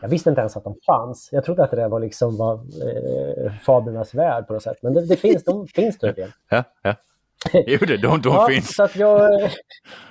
Jag 0.01 0.09
visste 0.09 0.29
inte 0.29 0.41
ens 0.41 0.57
att 0.57 0.63
de 0.63 0.75
fanns. 0.85 1.29
Jag 1.31 1.45
trodde 1.45 1.63
att 1.63 1.71
det 1.71 1.87
var 1.87 1.99
liksom 1.99 2.37
var, 2.37 2.53
eh, 2.53 3.51
fablernas 3.65 4.13
värld 4.13 4.47
på 4.47 4.53
något 4.53 4.63
sätt. 4.63 4.77
Men 4.81 4.93
det, 4.93 5.05
det 5.05 5.15
finns, 5.15 5.43
de 5.43 5.67
finns 5.67 5.99
tydligen. 5.99 6.31
Ja, 6.49 6.63
ja. 6.81 6.95
Jo, 7.53 7.77
det, 7.87 7.97
de, 7.97 8.21
de 8.21 8.29
ja, 8.33 8.47
finns. 8.47 8.75
Så 8.75 8.83
att 8.83 8.95
jag, 8.95 9.49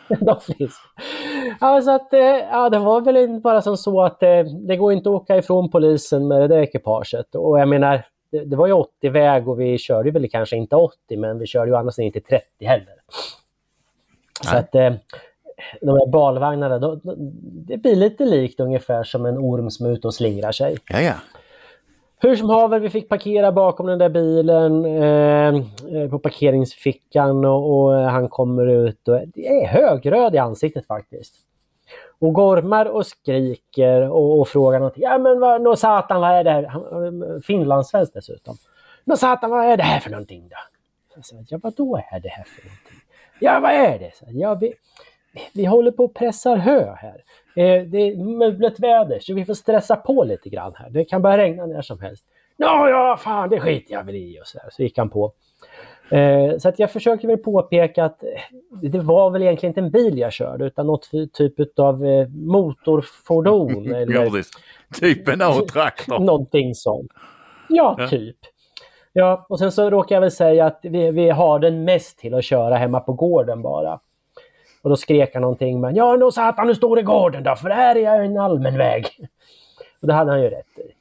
de 0.21 0.41
finns. 0.41 0.77
Ja, 1.61 1.83
så 1.83 1.91
att, 1.91 2.13
eh, 2.13 2.21
ja, 2.21 2.71
det 2.71 2.79
var 2.79 3.01
väl 3.01 3.41
bara 3.41 3.63
som 3.63 3.77
så 3.77 4.03
att 4.03 4.21
det, 4.21 4.39
eh, 4.39 4.47
det 4.47 4.77
går 4.77 4.93
inte 4.93 5.09
att 5.09 5.15
åka 5.15 5.37
ifrån 5.37 5.71
polisen 5.71 6.29
med 6.29 6.41
det 6.41 6.49
där 6.49 6.63
ekipaget. 6.63 7.35
Och 7.35 7.61
jag 7.61 7.69
menar, 7.69 8.07
det, 8.31 8.45
det 8.45 8.57
var 8.57 8.67
ju 8.67 8.73
80-väg 8.73 9.49
och 9.49 9.61
vi 9.61 9.79
körde 9.79 10.11
väl 10.11 10.31
kanske 10.31 10.57
inte 10.57 10.77
80 10.77 11.17
men 11.17 11.39
vi 11.39 11.47
körde 11.47 11.71
ju 11.71 11.77
annars 11.77 11.99
inte 11.99 12.21
30 12.21 12.45
heller. 12.65 12.95
Så 14.43 14.57
att 14.57 14.75
eh, 14.75 14.93
de 15.81 15.99
här 15.99 16.07
balvagnarna, 16.07 16.79
då, 16.79 16.95
då, 16.95 17.15
det 17.67 17.77
blir 17.77 17.97
lite 17.97 18.25
likt 18.25 18.61
ungefär 18.61 19.05
som 19.05 19.27
en 19.27 19.39
orm 19.39 19.71
som 19.71 19.87
är 19.87 19.91
ute 19.91 20.07
och 20.07 20.15
slingrar 20.15 20.53
sig. 20.53 20.77
Ja, 20.89 21.01
ja. 21.01 21.15
Hur 22.17 22.37
som 22.37 22.51
haver, 22.51 22.81
vi 22.81 22.91
fick 22.91 23.09
parkera 23.09 23.53
bakom 23.53 23.87
den 23.87 23.99
där 23.99 24.09
bilen 24.09 24.85
eh, 24.85 25.55
eh 26.03 26.11
på 26.11 26.19
parkeringsfickan 26.19 27.45
och, 27.45 27.85
och, 27.85 27.95
han 27.95 28.29
kommer 28.29 28.67
ut 28.67 29.09
och 29.09 29.17
är 29.35 29.67
högröd 29.67 30.35
i 30.35 30.39
ansiktet 30.39 30.87
faktiskt 30.87 31.35
och 32.19 32.33
gormar 32.33 32.87
och 32.87 33.07
skriker 33.07 34.11
och, 34.11 34.41
och 34.41 34.49
frågar 34.49 34.79
någonting. 34.79 35.03
Ja 35.03 35.19
men 35.19 35.41
vad, 35.41 35.63
nå 35.63 35.77
satan 35.77 36.21
vad 36.21 36.31
är 36.31 36.45
det 36.45 36.51
här? 36.51 37.41
Finlandssvensk 37.41 38.15
dessutom. 38.15 38.57
Nå 39.05 39.17
satan, 39.17 39.51
vad 39.51 39.65
är 39.65 39.77
det 39.77 39.83
här 39.83 40.01
för 40.01 40.11
någonting 40.11 40.49
då? 40.49 40.57
Jag 41.15 41.25
sa, 41.25 41.37
ja 41.49 41.59
vad 41.63 42.03
är 42.13 42.21
det 42.21 42.29
här 42.29 42.45
för 42.45 42.63
någonting? 42.65 43.02
Ja, 43.43 43.61
vad 43.61 43.71
är 43.71 43.99
det? 43.99 44.13
Ja, 44.27 44.55
vi, 44.55 44.75
vi 45.55 45.65
håller 45.65 45.91
på 45.91 46.05
och 46.05 46.15
pressar 46.15 46.57
hö 46.57 46.95
här. 46.95 47.23
Eh, 47.57 47.83
det 47.83 47.99
är 47.99 48.17
mulet 48.17 48.81
väder 48.81 49.19
så 49.21 49.35
vi 49.35 49.45
får 49.45 49.55
stressa 49.55 49.97
på 49.97 50.25
lite 50.25 50.49
grann 50.49 50.73
här. 50.77 50.91
Det 50.91 51.05
kan 51.05 51.23
börja 51.23 51.39
regna 51.39 51.67
när 51.67 51.83
som 51.83 52.01
helst. 52.01 52.25
Nå 52.57 52.67
ja, 52.67 53.17
fan 53.21 53.49
det 53.49 53.61
skiter 53.61 53.95
jag 53.95 54.05
väl 54.05 54.15
i 54.15 54.39
och 54.43 54.47
så 54.47 54.59
där. 54.59 54.69
Så 54.71 54.83
gick 54.83 54.99
han 54.99 55.11
på. 55.11 55.33
Eh, 56.11 56.59
så 56.59 56.69
att 56.69 56.79
jag 56.79 56.91
försöker 56.91 57.29
väl 57.29 57.39
påpeka 57.39 58.05
att 58.05 58.25
det 58.83 58.99
var 58.99 59.31
väl 59.31 59.43
egentligen 59.43 59.71
inte 59.71 59.81
en 59.81 59.91
bil 59.91 60.19
jag 60.19 60.33
körde 60.33 60.65
utan 60.65 60.87
något 60.87 61.11
typ 61.33 61.79
av 61.79 62.07
eh, 62.07 62.29
motorfordon. 62.29 63.95
eller 63.95 64.43
typ 65.01 65.29
en 65.29 65.43
A-traktor. 65.43 66.19
Någonting 66.25 66.75
sånt. 66.75 67.11
Ja, 67.69 67.97
ja, 67.99 68.09
typ. 68.09 68.37
Ja, 69.13 69.47
och 69.49 69.59
sen 69.59 69.73
så 69.73 69.91
råkar 69.91 70.17
jag 70.17 70.21
väl 70.21 70.31
säga 70.31 70.67
att 70.67 70.79
vi, 70.83 71.11
vi 71.11 71.31
har 71.31 71.59
den 71.59 71.85
mest 71.85 72.19
till 72.19 72.35
att 72.35 72.45
köra 72.45 72.77
hemma 72.77 73.01
på 73.01 73.13
gården 73.13 73.63
bara. 73.63 74.01
Och 74.83 74.91
då 74.91 74.97
skrek 74.97 75.31
han 75.35 75.43
någonting 75.43 75.81
men 75.81 75.97
ja, 75.97 76.17
nu 76.17 76.31
satan 76.31 76.67
nu 76.67 76.75
står 76.75 76.97
det 76.97 77.03
gården 77.03 77.43
då, 77.43 77.57
för 77.57 77.71
här 77.71 77.97
är 77.97 78.25
en 78.25 78.39
allmän 78.39 78.79
väg. 78.79 79.07
Och 80.01 80.07
det 80.07 80.13
hade 80.13 80.31
han 80.31 80.43
ju 80.43 80.51
rätt 80.51 80.79
i. 80.79 80.93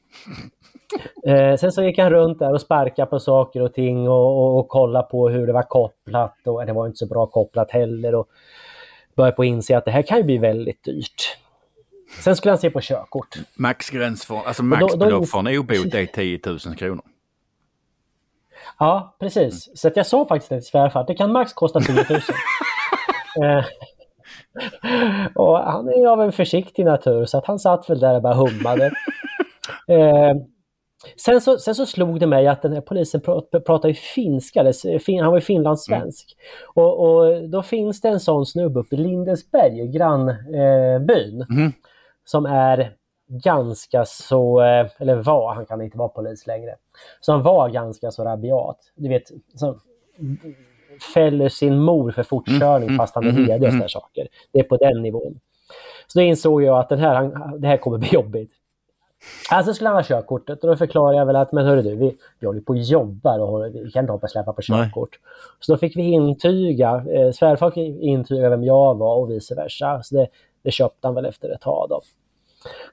Eh, 1.29 1.55
sen 1.55 1.71
så 1.71 1.83
gick 1.83 1.99
han 1.99 2.09
runt 2.09 2.39
där 2.39 2.53
och 2.53 2.61
sparkade 2.61 3.05
på 3.05 3.19
saker 3.19 3.61
och 3.61 3.73
ting 3.73 4.09
och, 4.09 4.37
och, 4.37 4.59
och 4.59 4.67
kollade 4.67 5.07
på 5.07 5.29
hur 5.29 5.47
det 5.47 5.53
var 5.53 5.63
kopplat 5.63 6.47
och 6.47 6.65
det 6.65 6.73
var 6.73 6.87
inte 6.87 6.97
så 6.97 7.05
bra 7.05 7.25
kopplat 7.25 7.71
heller. 7.71 8.15
Och 8.15 8.27
började 9.15 9.35
på 9.35 9.41
att 9.41 9.45
inse 9.45 9.77
att 9.77 9.85
det 9.85 9.91
här 9.91 10.01
kan 10.01 10.17
ju 10.17 10.23
bli 10.23 10.37
väldigt 10.37 10.83
dyrt. 10.83 11.37
Sen 12.23 12.35
skulle 12.35 12.51
han 12.51 12.59
se 12.59 12.69
på 12.69 12.81
körkort. 12.81 13.35
Maxgräns 13.55 14.25
för, 14.25 14.35
alltså 14.35 14.63
maxbelopp 14.63 15.27
för 15.27 15.39
en 15.39 15.59
obot 15.59 15.93
är 15.93 16.05
10 16.05 16.39
000 16.45 16.59
kronor. 16.75 17.03
Ja, 18.81 19.15
precis. 19.19 19.67
Mm. 19.67 19.75
Så 19.75 19.87
att 19.87 19.97
jag 19.97 20.05
sa 20.05 20.25
faktiskt 20.25 20.49
till 20.49 20.63
svärfar 20.63 20.99
att 20.99 21.07
det 21.07 21.15
kan 21.15 21.31
max 21.31 21.53
kosta 21.53 21.79
10 21.79 21.95
000. 21.95 22.03
eh, 23.43 23.65
och 25.35 25.59
han 25.59 25.89
är 25.89 26.07
av 26.07 26.21
en 26.21 26.31
försiktig 26.31 26.85
natur 26.85 27.25
så 27.25 27.37
att 27.37 27.45
han 27.45 27.59
satt 27.59 27.89
väl 27.89 27.99
där 27.99 28.15
och 28.15 28.21
bara 28.21 28.33
hummade. 28.33 28.85
Eh, 29.87 30.33
Sen 31.15 31.41
så, 31.41 31.57
sen 31.57 31.75
så 31.75 31.85
slog 31.85 32.19
det 32.19 32.27
mig 32.27 32.47
att 32.47 32.61
den 32.61 32.73
här 32.73 32.81
polisen 32.81 33.21
pratar 33.65 33.89
ju 33.89 33.95
finska, 33.95 34.59
eller, 34.59 35.21
han 35.21 35.31
var 35.31 35.37
ju 35.37 35.41
finlandssvensk. 35.41 36.35
Mm. 36.75 36.87
Och, 36.87 36.99
och, 36.99 37.49
då 37.49 37.63
finns 37.63 38.01
det 38.01 38.09
en 38.09 38.19
sån 38.19 38.45
snubbe 38.45 38.79
uppe 38.79 38.95
i 38.95 38.99
Lindesberg, 38.99 39.87
grannbyn, 39.87 41.41
eh, 41.41 41.57
mm. 41.57 41.71
som 42.25 42.45
är 42.45 42.93
ganska 43.31 44.05
så, 44.05 44.61
eh, 44.61 44.87
eller 44.97 45.15
var, 45.15 45.53
han 45.53 45.65
kan 45.65 45.81
inte 45.81 45.97
vara 45.97 46.09
polis 46.09 46.47
längre, 46.47 46.75
han 47.27 47.43
var 47.43 47.69
ganska 47.69 48.11
så 48.11 48.23
rabiat. 48.23 48.77
Du 48.95 49.09
vet, 49.09 49.31
så, 49.55 49.79
fäller 51.13 51.49
sin 51.49 51.79
mor 51.79 52.11
för 52.11 52.23
fortkörning 52.23 52.89
mm. 52.89 52.97
fast 52.97 53.15
han 53.15 53.27
är 53.27 53.31
ledig 53.31 53.63
och 53.63 53.71
sådana 53.71 53.89
saker. 53.89 54.27
Det 54.51 54.59
är 54.59 54.63
på 54.63 54.77
den 54.77 55.01
nivån. 55.01 55.39
Så 56.07 56.19
då 56.19 56.23
insåg 56.23 56.63
jag 56.63 56.79
att 56.79 56.89
den 56.89 56.99
här, 56.99 57.31
det 57.57 57.67
här 57.67 57.77
kommer 57.77 57.97
bli 57.97 58.09
jobbigt. 58.11 58.51
Alltså 59.51 59.73
skulle 59.73 59.89
han 59.89 59.97
ha 59.97 60.03
körkortet 60.03 60.63
och 60.63 60.69
då 60.69 60.75
förklarade 60.75 61.17
jag 61.17 61.25
väl 61.25 61.35
att 61.35 61.51
men 61.51 61.65
hörru 61.65 61.81
du, 61.81 61.95
vi, 61.95 62.17
vi 62.39 62.47
håller 62.47 62.61
på 62.61 62.73
och 62.73 62.79
jobbar 62.79 63.39
och 63.39 63.65
vi 63.65 63.91
kan 63.91 64.03
inte 64.03 64.11
hoppa 64.11 64.25
och 64.25 64.31
släppa 64.31 64.53
på 64.53 64.61
körkort. 64.61 65.19
Nej. 65.21 65.31
Så 65.59 65.71
då 65.71 65.77
fick 65.77 65.95
vi 65.95 66.01
intyga, 66.01 67.05
eh, 67.09 67.31
svärfar 67.31 67.77
intyga 67.77 68.49
vem 68.49 68.63
jag 68.63 68.97
var 68.97 69.15
och 69.15 69.31
vice 69.31 69.55
versa. 69.55 70.03
Så 70.03 70.15
det, 70.15 70.27
det 70.63 70.71
köpte 70.71 71.07
han 71.07 71.15
väl 71.15 71.25
efter 71.25 71.49
ett 71.49 71.61
tag 71.61 71.89
då. 71.89 72.01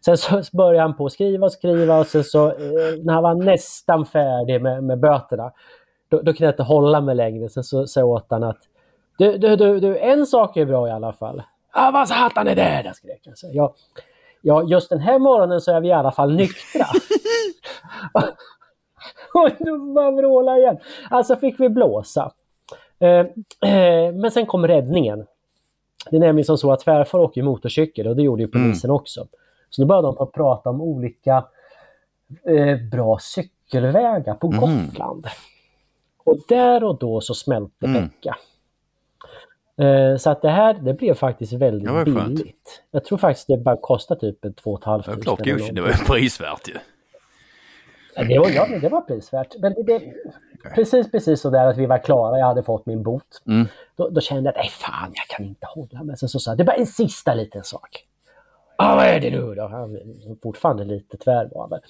Sen 0.05 0.17
så 0.17 0.43
började 0.53 0.81
han 0.83 0.97
på 0.97 1.07
att 1.07 1.13
skriva 1.13 1.47
och 1.47 1.53
skriva 1.53 1.99
och 1.99 2.07
sen 2.07 2.25
så 2.25 2.47
eh, 2.47 2.55
när 3.03 3.15
han 3.15 3.23
var 3.23 3.35
nästan 3.35 4.07
färdig 4.07 4.63
med, 4.63 4.85
med 4.85 4.99
böterna 4.99 5.53
då, 6.09 6.17
då 6.17 6.33
kunde 6.33 6.45
jag 6.45 6.53
inte 6.53 6.63
hålla 6.63 7.01
mig 7.01 7.15
längre. 7.15 7.49
Sen 7.49 7.65
så 7.65 7.87
sa 7.87 8.01
jag 8.01 8.09
åt 8.09 8.27
han 8.31 8.45
att 8.45 8.59
du, 9.19 9.39
du, 9.39 9.57
du, 9.57 9.81
du, 9.81 9.99
en 9.99 10.27
sak 10.27 10.57
är 10.57 10.65
bra 10.65 10.89
i 10.89 10.91
alla 10.91 11.13
fall. 11.13 11.43
Ah, 11.73 11.91
vad 11.91 12.09
satan 12.09 12.49
är 12.49 12.55
det? 12.55 12.83
Där 12.85 12.93
skrek 12.93 13.23
han. 13.27 13.37
Så 13.37 13.51
jag, 13.53 13.75
Ja, 14.43 14.63
just 14.63 14.91
den 14.91 15.01
här 15.01 15.19
morgonen 15.19 15.61
så 15.61 15.73
är 15.73 15.81
vi 15.81 15.89
i 15.89 15.93
alla 15.93 16.13
fall 16.13 16.35
nyktra. 16.35 16.87
och 19.35 19.51
då 19.59 19.79
bara 19.79 20.11
vråla 20.11 20.59
igen. 20.59 20.79
Alltså 21.11 21.37
fick 21.37 21.61
vi 21.61 21.69
blåsa. 21.69 22.33
Eh, 22.99 23.09
eh, 23.73 24.13
men 24.15 24.31
sen 24.31 24.47
kom 24.47 24.67
räddningen. 24.67 25.27
Det 26.11 26.17
är 26.17 26.21
nämligen 26.21 26.45
som 26.45 26.59
så 26.59 26.73
att 26.73 26.81
svärfar 26.81 27.19
åker 27.19 27.43
motorcykel 27.43 28.07
och 28.07 28.17
det 28.17 28.23
gjorde 28.23 28.43
ju 28.43 28.49
polisen 28.49 28.91
mm. 28.91 28.97
också. 28.97 29.27
Så 29.71 29.83
då 29.83 29.87
började 29.87 30.17
de 30.19 30.31
prata 30.33 30.71
om 30.71 30.81
olika 30.81 31.45
eh, 32.47 32.79
bra 32.91 33.19
cykelvägar 33.21 34.35
på 34.35 34.47
mm. 34.47 34.61
Gotland. 34.61 35.27
Och 36.25 36.37
där 36.49 36.85
och 36.85 36.99
då 36.99 37.21
så 37.21 37.35
smälte 37.35 37.87
mm. 37.87 38.03
Becka. 38.03 38.37
Eh, 39.79 40.17
så 40.17 40.31
att 40.31 40.43
det 40.43 40.51
här 40.51 40.75
det 40.75 40.95
blev 40.95 41.15
faktiskt 41.15 41.53
väldigt 41.53 41.89
ja, 41.89 42.05
billigt. 42.05 42.19
Skönt. 42.19 42.83
Jag 42.91 43.05
tror 43.05 43.19
faktiskt 43.19 43.47
det 43.47 43.57
bara 43.57 43.77
kostar 43.77 44.17
typ 44.17 44.57
2 44.57 44.79
500. 44.85 45.05
Ja, 45.07 45.23
klart 45.23 45.39
godkänt, 45.39 45.75
det 45.75 45.81
var 45.81 45.89
ju 45.89 45.95
prisvärt 45.95 46.69
ju. 46.69 46.75
Ja, 48.15 48.25
det 48.25 48.39
var, 48.39 48.51
ja, 48.51 48.79
det 48.81 48.89
var 48.89 49.01
prisvärt. 49.01 49.55
Men 49.59 49.75
det, 49.75 49.83
det. 49.83 50.01
Precis, 50.75 51.11
precis 51.11 51.41
så 51.41 51.51
där 51.51 51.67
att 51.67 51.77
vi 51.77 51.87
var 51.87 51.99
klara, 51.99 52.39
jag 52.39 52.47
hade 52.47 52.63
fått 52.63 52.87
min 52.87 53.03
bot. 53.03 53.43
Mm. 53.47 53.69
Då, 53.97 54.09
då, 54.09 54.21
kände 54.21 54.43
jag 54.43 54.49
att, 54.49 54.57
nej 54.57 54.69
fan, 54.69 55.13
jag 55.15 55.37
kan 55.37 55.47
inte 55.47 55.67
hålla 55.67 56.03
mig. 56.03 56.17
Sen 56.17 56.29
så 56.29 56.39
sa 56.39 56.51
jag, 56.51 56.59
det 56.59 56.63
är 56.63 56.67
bara 56.67 56.77
en 56.77 56.87
sista 56.87 57.35
liten 57.35 57.65
sak. 57.65 58.08
Ah, 58.79 58.97
vad 58.97 59.07
är 59.07 59.21
det 59.21 59.31
nu 59.31 59.55
då? 59.55 59.69
Han 59.69 59.97
är 59.97 60.43
fortfarande 60.43 60.85
lite 60.85 61.17
tvärvarande. 61.17 61.81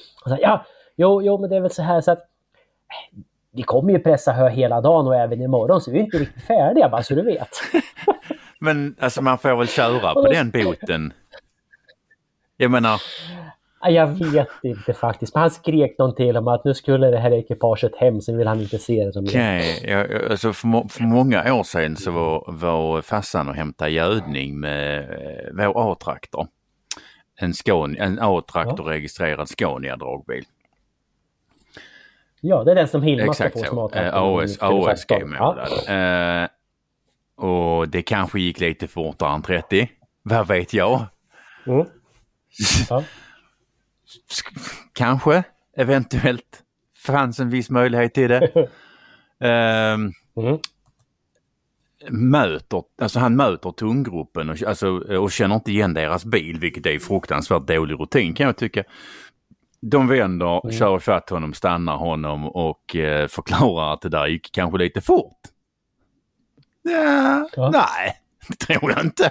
Ja, 0.40 0.64
jo, 0.96 1.22
jo, 1.22 1.38
men 1.38 1.50
det 1.50 1.56
är 1.56 1.60
väl 1.60 1.70
så 1.70 1.82
här 1.82 2.00
så 2.00 2.10
att 2.10 2.24
vi 3.52 3.62
kommer 3.62 3.92
ju 3.92 3.98
pressa 3.98 4.32
hö 4.32 4.48
hela 4.48 4.80
dagen 4.80 5.06
och 5.06 5.16
även 5.16 5.42
imorgon 5.42 5.80
så 5.80 5.90
vi 5.90 5.98
är 5.98 6.02
inte 6.02 6.18
riktigt 6.18 6.42
färdiga 6.42 6.88
bara 6.88 7.02
så 7.02 7.14
du 7.14 7.22
vet. 7.22 7.50
Men 8.60 8.96
alltså 8.98 9.22
man 9.22 9.38
får 9.38 9.56
väl 9.56 9.68
köra 9.68 10.14
på 10.14 10.26
den 10.32 10.50
boten? 10.50 11.12
Jag 12.56 12.70
menar... 12.70 13.00
Jag 13.80 14.06
vet 14.06 14.48
inte 14.62 14.94
faktiskt. 14.94 15.34
Men 15.34 15.40
han 15.40 15.50
skrek 15.50 15.98
någonting 15.98 16.36
om 16.36 16.48
att 16.48 16.64
nu 16.64 16.74
skulle 16.74 17.10
det 17.10 17.18
här 17.18 17.32
ekipaget 17.32 17.96
hem, 17.96 18.20
så 18.20 18.36
vill 18.36 18.46
han 18.46 18.60
inte 18.60 18.78
se 18.78 19.04
det 19.04 19.12
som 19.12 19.24
Okej, 19.24 19.78
okay. 19.78 19.90
ja, 19.90 20.30
alltså 20.30 20.52
för, 20.52 20.88
för, 20.88 21.02
många 21.02 21.54
år 21.54 21.62
sedan 21.62 21.96
så 21.96 22.10
var, 22.10 22.44
var 22.48 23.02
farsan 23.02 23.48
och 23.48 23.54
hämtade 23.54 23.90
gödning 23.90 24.60
med 24.60 24.98
eh, 24.98 25.66
vår 25.66 25.92
A-traktor. 25.92 26.46
En, 27.40 27.52
en 27.96 28.18
A-traktor 28.22 28.86
ja. 28.86 28.92
registrerad 28.92 29.48
Scania 29.48 29.96
dragbil. 29.96 30.44
Ja, 32.40 32.64
det 32.64 32.70
är 32.70 32.74
den 32.74 32.88
som 32.88 33.02
Hilma 33.02 33.34
ska 33.34 33.50
få 33.50 33.58
som 33.58 33.78
AS, 33.78 34.58
ASG-målad. 34.60 35.68
Ja. 35.86 36.42
Uh, 36.42 36.48
och 37.46 37.88
det 37.88 38.02
kanske 38.02 38.40
gick 38.40 38.60
lite 38.60 38.88
fortare 38.88 39.34
än 39.34 39.42
30. 39.42 39.88
Vad 40.22 40.48
vet 40.48 40.72
jag? 40.74 41.06
Mm. 41.66 41.86
Ja. 42.90 43.04
kanske, 44.92 45.42
eventuellt 45.76 46.62
fanns 47.06 47.40
en 47.40 47.50
viss 47.50 47.70
möjlighet 47.70 48.14
till 48.14 48.28
det. 48.28 48.50
uh, 48.56 48.68
mm. 50.44 50.58
Möter, 52.10 52.82
alltså 53.02 53.18
han 53.18 53.36
möter 53.36 53.72
tunggruppen 53.72 54.50
och, 54.50 54.62
alltså, 54.62 54.88
och 54.98 55.32
känner 55.32 55.54
inte 55.54 55.72
igen 55.72 55.94
deras 55.94 56.24
bil, 56.24 56.58
vilket 56.58 56.86
är 56.86 56.98
fruktansvärt 56.98 57.66
dålig 57.66 58.00
rutin 58.00 58.34
kan 58.34 58.46
jag 58.46 58.56
tycka. 58.56 58.84
De 59.80 60.08
vänder, 60.08 60.60
mm. 60.64 60.78
kör 60.78 60.98
fatt 60.98 61.30
honom, 61.30 61.54
stannar 61.54 61.96
honom 61.96 62.48
och 62.48 62.96
eh, 62.96 63.28
förklarar 63.28 63.92
att 63.92 64.00
det 64.00 64.08
där 64.08 64.26
gick 64.26 64.52
kanske 64.52 64.78
lite 64.78 65.00
fort. 65.00 65.38
Ja, 66.82 67.48
ja. 67.56 67.70
Nej, 67.70 68.16
det 68.48 68.54
tror 68.54 68.90
jag 68.90 69.00
inte. 69.00 69.30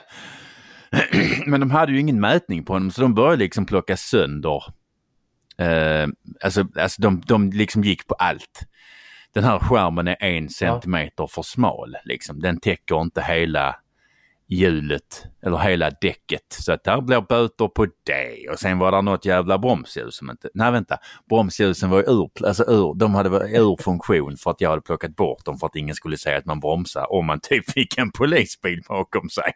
Men 1.45 1.59
de 1.59 1.72
hade 1.72 1.91
ju 1.91 1.99
ingen 1.99 2.20
mätning 2.20 2.63
på 2.63 2.74
honom 2.74 2.91
så 2.91 3.01
de 3.01 3.13
började 3.13 3.43
liksom 3.43 3.65
plocka 3.65 3.97
sönder. 3.97 4.63
Eh, 5.57 6.07
alltså, 6.43 6.68
alltså 6.76 7.01
de, 7.01 7.22
de 7.26 7.49
liksom 7.51 7.84
gick 7.84 8.07
på 8.07 8.13
allt. 8.13 8.61
Den 9.38 9.45
här 9.45 9.59
skärmen 9.59 10.07
är 10.07 10.23
en 10.23 10.49
centimeter 10.49 11.27
för 11.27 11.41
smal. 11.41 11.97
Liksom. 12.05 12.39
Den 12.39 12.59
täcker 12.59 13.01
inte 13.01 13.21
hela 13.21 13.75
hjulet 14.47 15.27
eller 15.45 15.57
hela 15.57 15.89
däcket. 15.89 16.45
Så 16.49 16.71
att 16.71 16.83
där 16.83 17.01
blir 17.01 17.21
böter 17.21 17.67
på 17.67 17.87
det 18.03 18.49
och 18.51 18.59
sen 18.59 18.79
var 18.79 18.91
det 18.91 19.01
något 19.01 19.25
jävla 19.25 19.57
bromsljus 19.57 20.15
som 20.15 20.29
inte, 20.29 20.49
nej 20.53 20.71
vänta, 20.71 20.97
bromsljusen 21.29 21.89
var 21.89 21.99
ur, 21.99 22.29
alltså 22.47 22.63
ur, 22.63 22.93
de 22.95 23.15
hade 23.15 23.29
varit 23.29 23.55
ur 23.55 23.83
funktion 23.83 24.37
för 24.37 24.51
att 24.51 24.61
jag 24.61 24.69
hade 24.69 24.81
plockat 24.81 25.15
bort 25.15 25.45
dem 25.45 25.57
för 25.57 25.67
att 25.67 25.75
ingen 25.75 25.95
skulle 25.95 26.17
säga 26.17 26.37
att 26.37 26.45
man 26.45 26.59
bromsar 26.59 27.13
om 27.13 27.25
man 27.25 27.39
typ 27.39 27.71
fick 27.71 27.97
en 27.97 28.11
polisbil 28.11 28.81
bakom 28.87 29.29
sig. 29.29 29.51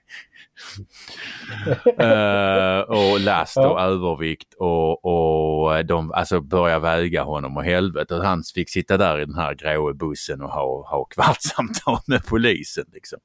uh, 2.01 2.79
och 2.97 3.19
last 3.19 3.57
och 3.57 3.63
ja. 3.63 3.81
övervikt 3.81 4.53
och, 4.53 5.05
och 5.05 5.85
de 5.85 6.11
alltså 6.11 6.41
började 6.41 6.79
väga 6.79 7.23
honom 7.23 7.57
och 7.57 7.63
helvete 7.63 8.15
och 8.15 8.23
han 8.23 8.43
fick 8.55 8.69
sitta 8.69 8.97
där 8.97 9.19
i 9.19 9.25
den 9.25 9.35
här 9.35 9.53
gråa 9.53 9.93
bussen 9.93 10.41
och 10.41 10.49
ha, 10.49 10.89
ha 10.89 11.05
kvartssamtal 11.05 11.99
med 12.07 12.25
polisen 12.25 12.85
liksom. 12.93 13.19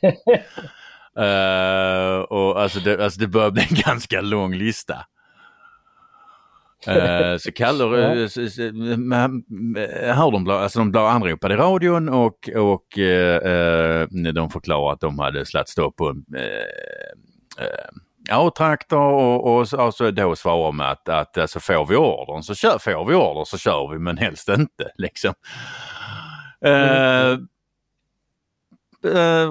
Uh, 1.18 2.18
och 2.20 2.60
alltså 2.62 2.80
det, 2.80 3.04
alltså 3.04 3.20
det 3.20 3.26
börjar 3.28 3.50
bli 3.50 3.62
en 3.70 3.76
ganska 3.86 4.20
lång 4.20 4.54
lista. 4.54 4.94
Eh, 6.86 7.36
så 7.36 7.52
kallar 7.52 7.96
Ja. 7.98 8.14
eh, 8.14 8.22
s- 8.22 8.36
s- 8.38 8.58
m- 8.58 9.12
m- 9.12 9.76
hör 10.14 10.30
de, 10.30 10.48
bla- 10.48 10.58
alltså 10.62 10.78
de 10.78 10.90
blev 10.90 11.04
anropade 11.04 11.54
i 11.54 11.56
radion 11.56 12.08
och, 12.08 12.50
och 12.56 12.98
eh, 12.98 13.36
eh, 13.36 14.06
de 14.34 14.50
förklarar 14.50 14.92
att 14.92 15.00
de 15.00 15.18
hade 15.18 15.46
slagit 15.46 15.68
stopp 15.68 15.96
på 15.96 16.08
en 16.08 16.24
eh, 16.36 17.64
eh, 17.64 17.88
A-traktor 18.38 18.98
och, 19.00 19.56
och 19.56 19.68
så, 19.68 19.80
alltså 19.80 20.10
då 20.10 20.36
svarar 20.36 20.72
med 20.72 20.90
att, 20.90 21.08
att 21.08 21.38
alltså, 21.38 21.60
får 21.60 21.86
vi 21.86 21.96
ordern 21.96 22.42
så 22.42 22.54
kör, 22.54 22.78
får 22.78 23.04
vi 23.04 23.14
order 23.14 23.44
så 23.44 23.58
kör 23.58 23.88
vi 23.92 23.98
men 23.98 24.18
helst 24.18 24.48
inte 24.48 24.90
liksom. 24.98 25.34
Eh, 26.64 26.72
eh, 27.30 27.38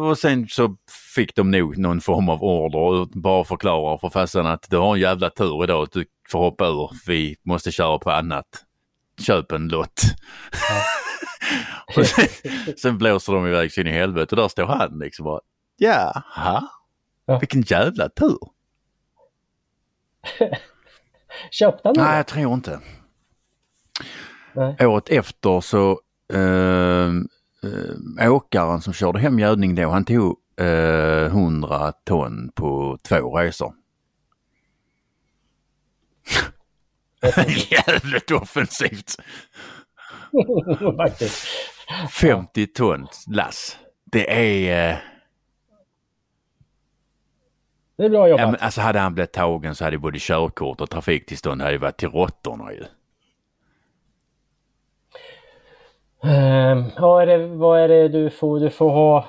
och 0.10 0.18
sen 0.18 0.48
så 0.48 0.78
fick 1.16 1.36
de 1.36 1.52
nog 1.52 1.78
någon 1.78 2.02
form 2.02 2.30
av 2.30 2.44
order 2.44 2.80
och 2.80 3.08
bara 3.08 3.44
förklarar 3.44 3.98
för 3.98 4.10
farsan 4.10 4.48
att 4.48 4.66
du 4.70 4.78
har 4.78 4.96
en 4.96 5.02
jävla 5.02 5.30
tur 5.30 5.64
idag 5.64 5.84
att 5.84 5.92
du 5.92 6.06
får 6.32 6.40
hoppa 6.40 6.68
ur. 6.68 6.90
Vi 7.08 7.36
måste 7.44 7.72
köra 7.72 8.00
på 8.00 8.12
annat. 8.12 8.46
Köp 9.22 9.52
en 9.52 9.68
lott. 9.68 10.02
och 11.98 12.06
sen, 12.06 12.28
sen 12.78 12.98
blåser 12.98 13.34
de 13.34 13.48
iväg 13.48 13.72
så 13.72 13.82
in 13.82 13.88
i 13.88 13.92
helvete 13.92 14.36
och 14.36 14.42
där 14.42 14.48
står 14.48 14.66
han 14.66 15.00
liksom 15.00 15.24
bara 15.26 15.40
Jaha, 15.78 16.68
Ja. 17.26 17.40
vilken 17.40 17.62
jävla 17.62 18.10
tur. 18.10 18.38
Köpte 21.52 21.88
han 21.88 21.96
Nej, 21.98 22.18
jag 22.18 22.28
tror 22.28 22.54
inte. 22.54 22.80
Nej. 24.54 24.86
Året 24.86 25.10
efter 25.10 25.62
så 25.62 25.92
eh, 26.34 27.10
eh, 28.20 28.34
åkaren 28.34 28.82
som 28.82 28.94
körde 28.94 29.20
hem 29.20 29.40
gödning 29.40 29.76
då, 29.76 29.90
han 29.90 30.06
tog 30.06 30.38
eh, 30.60 31.26
100 31.26 31.92
ton 31.92 32.52
på 32.56 32.98
två 33.04 33.38
resor. 33.38 33.74
Jävligt 37.72 38.32
offensivt! 38.32 39.16
Faktiskt. 40.98 41.48
50 42.12 42.68
ton 42.68 43.08
lass. 43.28 43.78
Det 44.06 44.32
är... 44.34 44.92
Eh, 44.92 44.98
Det 47.98 48.06
är 48.06 48.10
bra 48.10 48.28
jobbat. 48.30 48.42
ja, 48.42 48.52
men 48.52 48.60
alltså 48.60 48.82
hade 48.82 49.00
han 49.00 49.14
blivit 49.14 49.34
tagen 49.34 49.76
så 49.76 49.84
hade 49.84 49.98
både 49.98 50.18
körkort 50.20 50.82
och 50.82 50.90
trafiktillstånd 50.90 51.62
hade 51.62 51.78
varit 51.78 51.98
till 51.98 52.10
råttorna 52.10 52.74
ju. 52.74 52.84
Ehm, 56.26 56.84
vad, 56.98 57.22
är 57.22 57.26
det, 57.38 57.48
vad 57.48 57.80
är 57.80 57.88
det 57.88 58.08
du 58.08 58.30
får? 58.30 58.60
Du 58.60 58.70
får 58.70 58.90
ha 58.90 59.26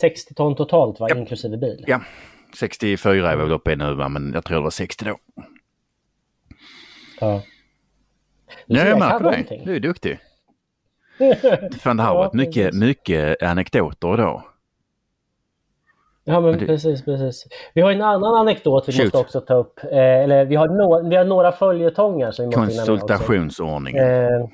60 0.00 0.34
ton 0.34 0.54
totalt 0.56 1.00
va? 1.00 1.08
inklusive 1.16 1.56
bil. 1.56 1.84
Ja, 1.86 2.00
64 2.58 3.32
är 3.32 3.36
vi 3.36 3.42
väl 3.42 3.52
uppe 3.52 3.72
i 3.72 3.76
nu 3.76 3.94
va? 3.94 4.08
men 4.08 4.32
jag 4.34 4.44
tror 4.44 4.56
det 4.56 4.62
var 4.62 4.70
60 4.70 5.04
då. 5.04 5.16
Ja. 7.20 7.42
Ja, 8.66 8.80
ser, 8.80 8.86
jag 8.88 8.98
märker 8.98 9.18
det. 9.18 9.24
någonting. 9.24 9.62
Du 9.64 9.76
är 9.76 9.80
duktig. 9.80 10.18
Fan, 11.80 11.96
det 11.96 12.02
har 12.02 12.14
Ja, 12.14 12.18
varit 12.18 12.32
mycket, 12.32 12.74
mycket 12.74 13.42
anekdoter 13.42 14.14
idag. 14.14 14.42
Ja 16.24 16.40
men 16.40 16.58
precis, 16.58 17.04
precis. 17.04 17.46
Vi 17.74 17.80
har 17.80 17.92
en 17.92 18.02
annan 18.02 18.34
anekdot 18.34 18.88
vi 18.88 18.92
Shoot. 18.92 19.04
måste 19.04 19.18
också 19.18 19.40
ta 19.40 19.54
upp. 19.54 19.78
Eh, 19.84 19.98
eller 19.98 20.44
vi 20.44 20.56
har, 20.56 20.68
nå- 20.68 21.08
vi 21.08 21.16
har 21.16 21.24
några 21.24 21.52
följetongar 21.52 22.30
som 22.30 22.42
vi 22.50 22.56
måste 22.56 22.60
med. 22.60 22.86
Konsultationsordningen. 22.86 24.04
Eh, 24.04 24.48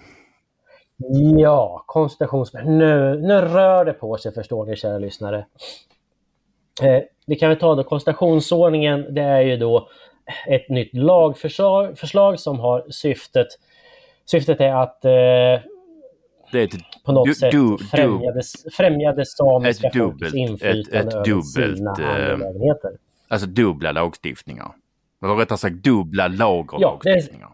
ja, 1.38 1.84
konsultations... 1.86 2.52
Nu, 2.54 3.18
nu 3.20 3.34
rör 3.40 3.84
det 3.84 3.92
på 3.92 4.16
sig 4.16 4.34
förstår 4.34 4.66
ni 4.66 4.76
kära 4.76 4.98
lyssnare. 4.98 5.46
Eh, 6.82 7.02
vi 7.26 7.36
kan 7.36 7.48
väl 7.48 7.58
ta 7.58 7.74
då 7.74 7.84
konsultationsordningen. 7.84 9.14
Det 9.14 9.22
är 9.22 9.40
ju 9.40 9.56
då 9.56 9.88
ett 10.48 10.68
nytt 10.68 10.94
lagförslag 10.94 11.98
förslag 11.98 12.40
som 12.40 12.60
har 12.60 12.90
syftet 12.90 13.46
Syftet 14.26 14.60
är 14.60 14.74
att 14.74 15.04
eh, 15.04 15.10
Det 16.52 16.70
på 17.04 17.12
något 17.12 17.26
Du- 17.26 17.34
sätt 17.34 17.50
du- 17.52 17.78
främja, 17.78 18.32
det, 18.32 18.42
samiska 19.26 19.90
folkets 19.94 20.34
inflytande 20.34 20.80
ett- 20.98 21.06
ett 21.06 21.14
över 21.14 21.24
dubbelt, 21.24 21.76
sina 21.78 21.90
eh, 22.00 22.32
angelägenheter. 22.32 22.90
alltså 23.28 23.46
dubbla 23.46 23.92
lagstiftningar. 23.92 24.72
Eller 25.22 25.34
rättare 25.34 25.58
sagt 25.58 25.76
dubbla 25.76 26.28
lager 26.28 26.78
Ja, 26.80 26.90
lagstiftningar. 26.90 27.48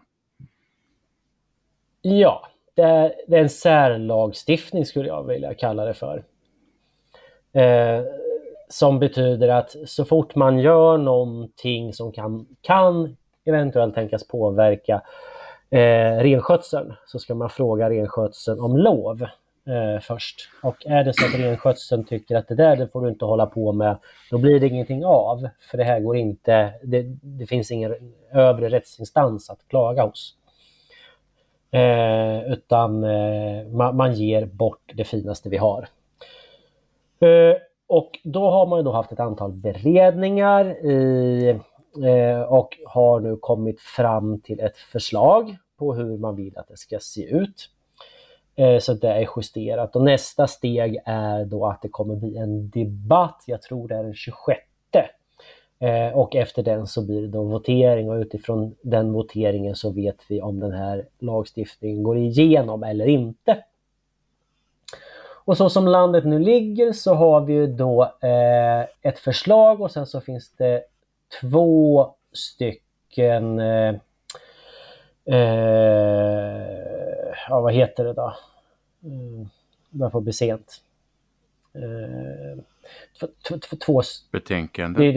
Ja, 2.01 2.47
det 2.73 2.81
är, 2.81 3.13
det 3.27 3.37
är 3.37 3.41
en 3.41 3.49
särlagstiftning 3.49 4.85
skulle 4.85 5.07
jag 5.07 5.23
vilja 5.27 5.53
kalla 5.53 5.85
det 5.85 5.93
för. 5.93 6.23
Eh, 7.53 8.03
som 8.69 8.99
betyder 8.99 9.47
att 9.47 9.75
så 9.85 10.05
fort 10.05 10.35
man 10.35 10.59
gör 10.59 10.97
någonting 10.97 11.93
som 11.93 12.11
kan, 12.11 12.45
kan 12.61 13.17
eventuellt 13.45 13.95
tänkas 13.95 14.27
påverka 14.27 15.01
eh, 15.69 16.17
renskötseln 16.17 16.93
så 17.07 17.19
ska 17.19 17.35
man 17.35 17.49
fråga 17.49 17.89
renskötseln 17.89 18.59
om 18.59 18.77
lov 18.77 19.21
eh, 19.67 20.01
först. 20.01 20.49
Och 20.63 20.85
är 20.85 21.03
det 21.03 21.13
så 21.13 21.25
att 21.25 21.39
renskötseln 21.39 22.03
tycker 22.03 22.35
att 22.35 22.47
det 22.47 22.55
där 22.55 22.75
det 22.75 22.87
får 22.87 23.01
du 23.01 23.09
inte 23.09 23.25
hålla 23.25 23.45
på 23.45 23.71
med, 23.71 23.97
då 24.31 24.37
blir 24.37 24.59
det 24.59 24.67
ingenting 24.67 25.05
av. 25.05 25.47
För 25.71 25.77
det 25.77 25.83
här 25.83 25.99
går 25.99 26.17
inte, 26.17 26.73
det, 26.83 27.01
det 27.21 27.45
finns 27.45 27.71
ingen 27.71 27.95
övre 28.31 28.69
rättsinstans 28.69 29.49
att 29.49 29.67
klaga 29.67 30.03
hos. 30.03 30.35
Eh, 31.71 32.51
utan 32.51 33.03
eh, 33.03 33.67
man, 33.67 33.95
man 33.95 34.13
ger 34.13 34.45
bort 34.45 34.91
det 34.93 35.03
finaste 35.03 35.49
vi 35.49 35.57
har. 35.57 35.87
Eh, 37.19 37.57
och 37.87 38.19
då 38.23 38.49
har 38.49 38.67
man 38.67 38.79
ju 38.79 38.83
då 38.83 38.91
haft 38.91 39.11
ett 39.11 39.19
antal 39.19 39.51
beredningar 39.51 40.85
i, 40.85 41.49
eh, 42.03 42.41
och 42.41 42.77
har 42.85 43.19
nu 43.19 43.35
kommit 43.35 43.81
fram 43.81 44.41
till 44.41 44.59
ett 44.59 44.77
förslag 44.77 45.57
på 45.77 45.93
hur 45.93 46.17
man 46.17 46.35
vill 46.35 46.57
att 46.57 46.67
det 46.67 46.77
ska 46.77 46.99
se 46.99 47.23
ut. 47.23 47.69
Eh, 48.55 48.79
så 48.79 48.93
det 48.93 49.09
är 49.09 49.27
justerat 49.35 49.95
och 49.95 50.03
nästa 50.03 50.47
steg 50.47 50.99
är 51.05 51.45
då 51.45 51.65
att 51.65 51.81
det 51.81 51.89
kommer 51.89 52.15
bli 52.15 52.37
en 52.37 52.69
debatt, 52.69 53.43
jag 53.45 53.61
tror 53.61 53.87
det 53.87 53.95
är 53.95 54.03
den 54.03 54.13
26 54.13 54.61
Eh, 55.81 56.17
och 56.17 56.35
efter 56.35 56.63
den 56.63 56.87
så 56.87 57.05
blir 57.05 57.21
det 57.21 57.27
då 57.27 57.43
votering 57.43 58.09
och 58.09 58.15
utifrån 58.15 58.75
den 58.81 59.13
voteringen 59.13 59.75
så 59.75 59.89
vet 59.89 60.17
vi 60.27 60.41
om 60.41 60.59
den 60.59 60.71
här 60.71 61.05
lagstiftningen 61.19 62.03
går 62.03 62.17
igenom 62.17 62.83
eller 62.83 63.07
inte. 63.07 63.63
Och 65.43 65.57
så 65.57 65.69
som 65.69 65.87
landet 65.87 66.25
nu 66.25 66.39
ligger 66.39 66.93
så 66.93 67.13
har 67.13 67.41
vi 67.41 67.53
ju 67.53 67.67
då 67.67 68.03
eh, 68.03 68.81
ett 69.01 69.19
förslag 69.19 69.81
och 69.81 69.91
sen 69.91 70.07
så 70.07 70.21
finns 70.21 70.51
det 70.51 70.83
två 71.41 72.07
stycken 72.31 73.59
eh, 73.59 73.95
eh, 75.25 76.61
ja, 77.49 77.61
vad 77.61 77.73
heter 77.73 78.03
det 78.03 78.13
då? 78.13 78.33
Mm, 79.03 79.49
det 79.89 79.97
börjar 79.97 80.11
få 80.11 80.21
bli 80.21 80.33
sent. 80.33 80.81
Eh, 81.73 82.63
två, 83.19 83.27
två, 83.47 83.57
två, 83.57 83.77
två 83.85 84.01
det 84.01 84.39
Betänkande. 84.39 84.99
är 84.99 85.11
ju 85.11 85.13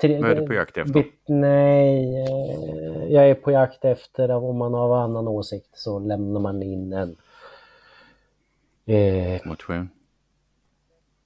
tre, 0.00 0.20
Vad 0.22 0.30
är 0.30 0.34
du 0.34 0.46
på 0.46 0.54
jakt 0.54 0.76
efter? 0.76 0.92
bit- 0.94 1.22
Nej, 1.26 2.22
eh, 2.22 3.04
jag 3.12 3.30
är 3.30 3.34
på 3.34 3.50
jakt 3.50 3.84
efter 3.84 4.30
om 4.30 4.56
man 4.56 4.74
har 4.74 4.96
annan 4.98 5.28
åsikt 5.28 5.78
så 5.78 5.98
lämnar 5.98 6.40
man 6.40 6.62
in 6.62 6.92
en 6.92 7.16
eh, 8.86 9.40
Motion. 9.44 9.88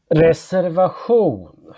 reservation. 0.09 1.75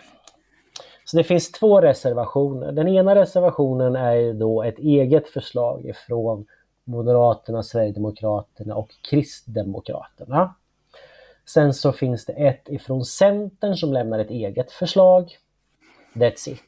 Så 1.05 1.17
det 1.17 1.25
finns 1.25 1.53
två 1.53 1.81
reservationer. 1.81 2.73
Den 2.73 2.89
ena 2.89 3.15
reservationen 3.15 3.97
är 3.97 4.15
ju 4.15 4.33
då 4.33 4.63
ett 4.63 4.79
eget 4.79 5.29
förslag 5.29 5.87
ifrån 5.87 6.47
Moderaterna, 6.85 7.63
Sverigedemokraterna 7.63 8.75
och 8.75 8.91
Kristdemokraterna. 9.11 10.55
Sen 11.47 11.75
så 11.75 11.93
finns 11.93 12.25
det 12.27 12.33
ett 12.33 12.69
ifrån 12.69 13.05
Centern 13.05 13.77
som 13.77 13.93
lämnar 13.93 14.19
ett 14.19 14.31
eget 14.31 14.73
förslag. 14.73 15.37
That's 16.15 16.49
it. 16.49 16.61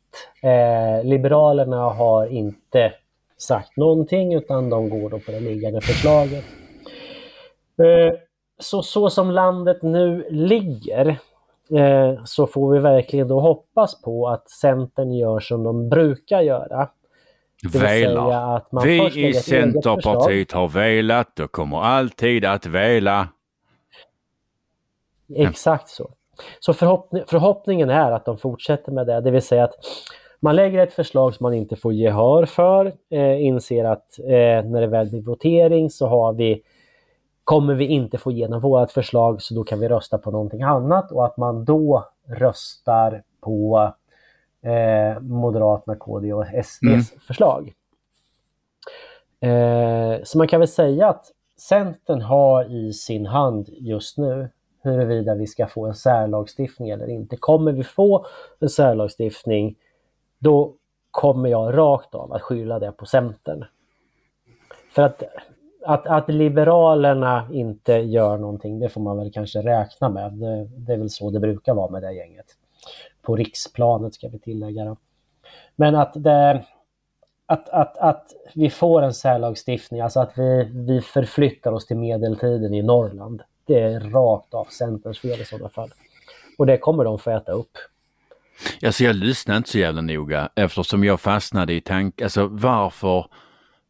Eh, 0.43 1.05
Liberalerna 1.05 1.77
har 1.77 2.27
inte 2.27 2.93
sagt 3.39 3.77
någonting 3.77 4.35
utan 4.35 4.71
de 4.71 4.89
går 4.91 5.11
då 5.11 5.19
på 5.19 5.31
det 5.31 5.41
liggande 5.41 5.81
förslaget. 5.81 6.45
Eh, 7.79 8.19
så, 8.59 8.83
så 8.83 9.11
som 9.11 9.31
landet 9.31 9.83
nu 9.83 10.27
ligger 10.31 11.09
eh, 11.71 12.25
så 12.25 12.47
får 12.47 12.73
vi 12.73 12.79
verkligen 12.79 13.29
då 13.29 13.41
hoppas 13.41 14.03
på 14.03 14.29
att 14.29 14.51
Centern 14.51 15.13
gör 15.13 15.41
som 15.41 15.63
de 15.65 15.89
brukar 15.89 16.41
göra. 16.41 16.89
Först 17.73 17.85
Vi 18.85 19.29
i. 19.29 19.33
Centerpartiet 19.35 20.53
har 20.53 20.69
velat 20.69 21.41
och 21.41 21.53
kommer 21.53 21.83
alltid 21.83 22.45
att 22.45 22.67
vela. 22.67 23.29
Exakt 25.37 25.89
så. 25.89 26.11
Så 26.61 26.73
förhoppning, 26.73 27.23
förhoppningen 27.27 27.91
är 27.91 28.13
att 28.13 28.25
de 28.25 28.39
fortsätter 28.39 28.93
med 28.93 29.07
det, 29.07 29.21
det 29.21 29.31
vill 29.31 29.43
säga 29.43 29.65
att 29.65 29.75
man 30.41 30.57
lägger 30.57 30.79
ett 30.79 30.93
förslag 30.93 31.35
som 31.35 31.45
man 31.45 31.55
inte 31.55 31.77
får 31.77 31.93
gehör 31.93 32.45
för, 32.45 32.93
eh, 33.11 33.43
inser 33.45 33.85
att 33.85 34.19
eh, 34.19 34.65
när 34.71 34.81
det 34.81 34.87
väl 34.87 35.11
blir 35.11 35.23
votering 35.23 35.91
så 35.91 36.07
har 36.07 36.33
vi, 36.33 36.63
kommer 37.45 37.75
vi 37.75 37.85
inte 37.87 38.19
få 38.19 38.31
igenom 38.31 38.61
vårt 38.61 38.91
förslag 38.91 39.43
så 39.43 39.55
då 39.55 39.65
kan 39.65 39.81
vi 39.81 39.89
rösta 39.89 40.19
på 40.19 40.31
någonting 40.31 40.63
annat 40.63 41.13
och 41.13 41.25
att 41.25 41.37
man 41.37 41.65
då 41.65 42.05
röstar 42.29 43.23
på 43.41 43.93
eh, 44.63 45.21
Moderaterna, 45.21 45.97
KD 45.97 46.33
och 46.33 46.45
SDs 46.65 46.83
Mm. 46.83 47.01
förslag. 47.27 47.73
Eh, 49.41 50.23
så 50.25 50.39
man 50.39 50.49
kan 50.49 50.61
väl 50.61 50.69
säga 50.69 51.09
att 51.09 51.33
Centern 51.59 52.23
har 52.23 52.65
i 52.73 52.93
sin 52.93 53.27
hand 53.27 53.69
just 53.69 54.19
nu 54.19 54.49
huruvida 54.87 55.35
vi 55.35 55.47
ska 55.47 55.67
få 55.67 55.87
en 55.87 55.95
särlagstiftning 55.95 56.91
eller 56.91 57.09
inte. 57.09 57.37
Kommer 57.37 57.73
vi 57.73 57.85
få 57.85 58.27
en 58.59 58.69
särlagstiftning, 58.69 59.77
då 60.39 60.75
kommer 61.11 61.49
jag 61.49 61.77
rakt 61.77 62.15
av 62.15 62.33
att 62.33 62.43
skylla 62.43 62.79
det 62.79 62.93
på 62.93 63.07
Centern. 63.07 63.65
För 64.95 65.03
att, 65.03 65.23
att, 65.85 66.07
att 66.07 66.29
Liberalerna 66.29 67.49
inte 67.53 67.93
gör 67.93 68.39
någonting, 68.39 68.79
det 68.79 68.89
får 68.89 69.01
man 69.01 69.19
väl 69.19 69.33
kanske 69.33 69.63
räkna 69.63 70.09
med. 70.09 70.33
Det, 70.33 70.65
det 70.65 70.93
är 70.93 70.97
väl 70.97 71.11
så 71.11 71.31
det 71.31 71.41
brukar 71.41 71.75
vara 71.75 71.91
med 71.91 72.03
det 72.03 72.13
gänget. 72.13 72.47
På 73.23 73.37
riksplanet 73.37 74.15
ska 74.15 74.29
vi 74.29 74.39
tillägga. 74.39 74.85
Då. 74.85 74.97
Men 75.77 75.95
att, 75.95 76.13
det, 76.15 76.65
att, 77.47 77.69
att, 77.69 77.99
att 77.99 78.33
vi 78.55 78.71
får 78.71 79.03
en 79.03 79.15
särlagstiftning, 79.15 80.01
alltså 80.01 80.21
att 80.21 80.39
vi, 80.39 80.65
vi 80.65 81.01
förflyttar 81.01 81.73
oss 81.73 81.87
till 81.87 81.97
medeltiden 81.97 82.75
i 82.75 82.83
Norrland. 82.83 83.43
Det 83.67 83.81
är 83.81 84.01
rakt 84.01 84.55
av 84.55 84.65
Centerns 84.65 85.19
fel 85.19 85.41
i 85.41 85.45
sådana 85.45 85.69
fall. 85.69 85.91
Och 86.59 86.67
det 86.67 86.79
kommer 86.79 87.05
de 87.05 87.19
få 87.19 87.31
äta 87.31 87.53
upp. 87.53 87.79
Alltså 88.85 89.05
jag 89.05 89.17
lyssnade 89.17 89.57
inte 89.57 89.71
så 89.71 89.79
jävla 89.79 90.01
noga 90.01 90.49
eftersom 90.55 91.05
jag 91.05 91.21
fastnade 91.21 91.73
i 91.73 91.81
tanken, 91.81 92.25
alltså 92.25 92.47
varför, 92.47 93.27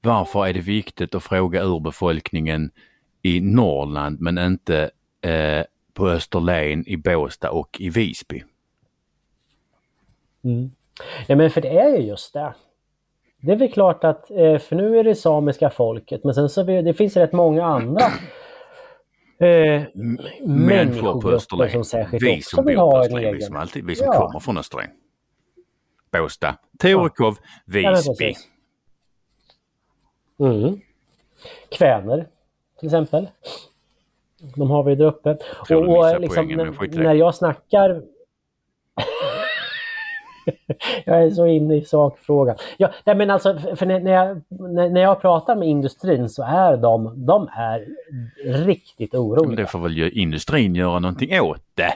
varför 0.00 0.46
är 0.46 0.52
det 0.52 0.60
viktigt 0.60 1.14
att 1.14 1.22
fråga 1.22 1.62
urbefolkningen 1.62 2.70
i 3.22 3.40
Norrland 3.40 4.20
men 4.20 4.38
inte 4.38 4.90
eh, 5.20 5.64
på 5.94 6.08
Österlen, 6.08 6.88
i 6.88 6.96
Båstad 6.96 7.50
och 7.50 7.76
i 7.80 7.90
Visby? 7.90 8.44
Mm. 10.44 10.70
Ja 11.26 11.36
men 11.36 11.50
för 11.50 11.60
det 11.60 11.78
är 11.78 11.96
ju 11.96 12.02
just 12.02 12.32
det. 12.32 12.54
Det 13.40 13.52
är 13.52 13.56
väl 13.56 13.72
klart 13.72 14.04
att, 14.04 14.30
eh, 14.30 14.58
för 14.58 14.76
nu 14.76 14.98
är 14.98 15.04
det 15.04 15.14
samiska 15.14 15.70
folket 15.70 16.24
men 16.24 16.34
sen 16.34 16.48
så 16.48 16.62
det 16.62 16.94
finns 16.94 17.16
rätt 17.16 17.32
många 17.32 17.64
andra 17.64 18.02
eh, 19.38 19.82
människor 20.44 21.20
på 21.20 21.30
Österlen. 21.30 21.70
Som 21.70 21.84
särskilt 21.84 22.22
vi 22.22 22.42
som 22.42 22.64
bor 22.64 22.74
på 22.74 22.98
Österlen, 22.98 23.34
vi 23.34 23.42
som, 23.42 23.56
alltid, 23.56 23.86
vi 23.86 23.96
som 23.96 24.06
ja. 24.06 24.26
kommer 24.26 24.40
från 24.40 24.58
Österlen. 24.58 24.90
Båstad, 26.12 26.56
Torekov, 26.78 27.36
ja. 27.66 27.90
Visby. 27.90 28.34
Mm. 30.40 30.80
Kväner 31.70 32.26
till 32.78 32.86
exempel. 32.86 33.28
De 34.56 34.70
har 34.70 34.82
vi 34.82 34.94
där 34.94 35.04
uppe. 35.04 35.38
Och, 35.70 35.70
och 35.70 36.20
liksom, 36.20 36.46
när, 36.46 36.98
när 36.98 37.14
jag 37.14 37.34
snackar 37.34 38.02
jag 41.04 41.22
är 41.22 41.30
så 41.30 41.46
inne 41.46 41.76
i 41.76 41.84
sakfrågan. 41.84 42.56
Ja, 42.78 42.90
nej, 43.04 43.16
men 43.16 43.30
alltså, 43.30 43.58
för 43.76 43.86
när, 43.86 44.12
jag, 44.12 44.42
när 44.92 45.00
jag 45.00 45.20
pratar 45.20 45.56
med 45.56 45.68
industrin 45.68 46.28
så 46.28 46.42
är 46.42 46.76
de, 46.76 47.26
de 47.26 47.48
är 47.56 47.86
riktigt 48.44 49.14
oroliga. 49.14 49.48
Men 49.48 49.56
det 49.56 49.66
får 49.66 49.78
väl 49.78 50.18
industrin 50.18 50.74
göra 50.74 50.98
någonting 50.98 51.40
åt 51.40 51.62
det? 51.74 51.94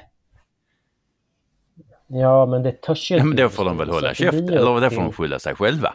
Ja, 2.07 2.47
men 2.47 2.63
det 2.63 2.73
törs 2.81 3.11
ju 3.11 3.15
inte. 3.15 3.25
Ja, 3.25 3.29
men 3.29 3.37
då 3.37 3.49
får 3.49 3.65
de 3.65 3.79
väl 3.79 3.91
hålla 3.91 4.15
käften, 4.15 4.49
eller 4.49 4.81
då 4.81 4.91
får 4.91 5.03
de 5.03 5.13
skylla 5.13 5.39
sig 5.39 5.55
själva. 5.55 5.95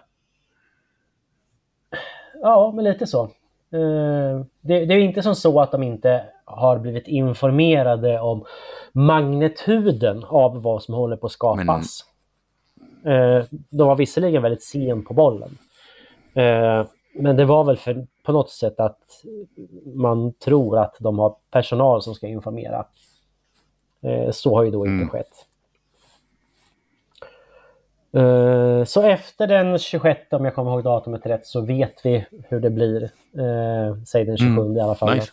Ja, 2.41 2.71
men 2.75 2.85
lite 2.85 3.07
så. 3.07 3.23
Eh, 3.71 4.45
det, 4.61 4.85
det 4.85 4.93
är 4.93 4.99
inte 4.99 5.21
som 5.21 5.35
så 5.35 5.61
att 5.61 5.71
de 5.71 5.83
inte 5.83 6.23
har 6.45 6.79
blivit 6.79 7.07
informerade 7.07 8.19
om 8.19 8.45
magnituden 8.91 10.23
av 10.23 10.61
vad 10.61 10.83
som 10.83 10.93
håller 10.93 11.17
på 11.17 11.25
att 11.25 11.31
skapas. 11.31 12.05
Eh, 13.05 13.43
de 13.69 13.87
var 13.87 13.95
visserligen 13.95 14.41
väldigt 14.41 14.63
sen 14.63 15.05
på 15.05 15.13
bollen. 15.13 15.57
Eh, 16.33 16.85
men 17.13 17.35
det 17.35 17.45
var 17.45 17.63
väl 17.63 17.77
för, 17.77 18.07
på 18.23 18.31
något 18.31 18.49
sätt 18.49 18.79
att 18.79 19.23
man 19.95 20.33
tror 20.33 20.79
att 20.79 20.95
de 20.99 21.19
har 21.19 21.35
personal 21.51 22.01
som 22.01 22.15
ska 22.15 22.27
informera. 22.27 22.85
Eh, 24.03 24.31
så 24.31 24.55
har 24.55 24.63
ju 24.63 24.71
då 24.71 24.85
inte 24.85 24.93
mm. 24.93 25.09
skett. 25.09 25.45
Så 28.87 29.01
efter 29.01 29.47
den 29.47 29.79
26, 29.79 30.21
om 30.33 30.45
jag 30.45 30.55
kommer 30.55 30.71
ihåg 30.71 30.83
datumet 30.83 31.25
rätt, 31.25 31.45
så 31.45 31.61
vet 31.61 32.05
vi 32.05 32.25
hur 32.49 32.59
det 32.59 32.69
blir. 32.69 33.09
Säg 34.05 34.25
den 34.25 34.37
27 34.37 34.61
mm. 34.61 34.77
i 34.77 34.79
alla 34.79 34.95
fall. 34.95 35.15
Nice. 35.15 35.31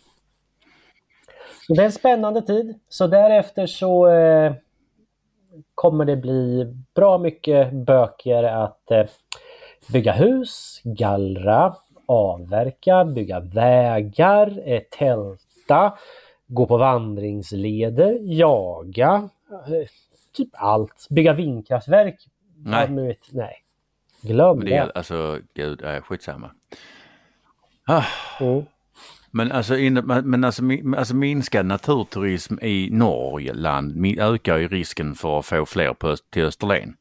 Så 1.67 1.75
det 1.75 1.81
är 1.83 1.85
en 1.85 1.93
spännande 1.93 2.43
tid. 2.43 2.79
Så 2.89 3.07
därefter 3.07 3.67
så 3.67 4.09
kommer 5.75 6.05
det 6.05 6.17
bli 6.17 6.75
bra 6.95 7.19
mycket 7.19 7.73
böcker 7.73 8.43
att 8.43 8.91
eh, 8.91 9.05
bygga 9.93 10.13
hus, 10.13 10.81
gallra, 10.85 11.75
avverka, 12.07 13.05
bygga 13.05 13.41
vägar, 13.41 14.63
eh, 14.65 14.83
tälta, 14.99 15.99
gå 16.47 16.67
på 16.67 16.77
vandringsleder, 16.77 18.19
jaga, 18.23 19.29
eh, 19.51 19.89
typ 20.33 20.49
allt. 20.53 21.07
Bygga 21.11 21.33
vindkraftverk. 21.33 22.17
Nej. 22.57 23.19
Nej. 23.31 23.63
Glöm 24.21 24.61
det. 24.61 24.71
det. 24.71 24.93
Alltså, 24.95 25.39
gud, 25.55 25.83
äh, 25.83 26.01
skitsamma. 26.01 26.51
Ah. 27.87 28.05
Mm. 28.41 28.65
Men 29.35 29.53
alltså, 29.53 29.77
in, 29.77 29.95
men 30.25 30.45
alltså, 30.45 30.63
alltså 30.97 31.15
minskad 31.15 31.67
naturturism 31.67 32.55
i 32.63 32.89
Norgeland 32.93 34.07
ökar 34.19 34.59
ju 34.59 34.69
risken 34.69 35.15
för 35.15 35.39
att 35.39 35.47
få 35.47 35.67
fler 35.67 35.95
på, 35.95 36.17
till 36.31 36.45
Österlen. 36.45 36.97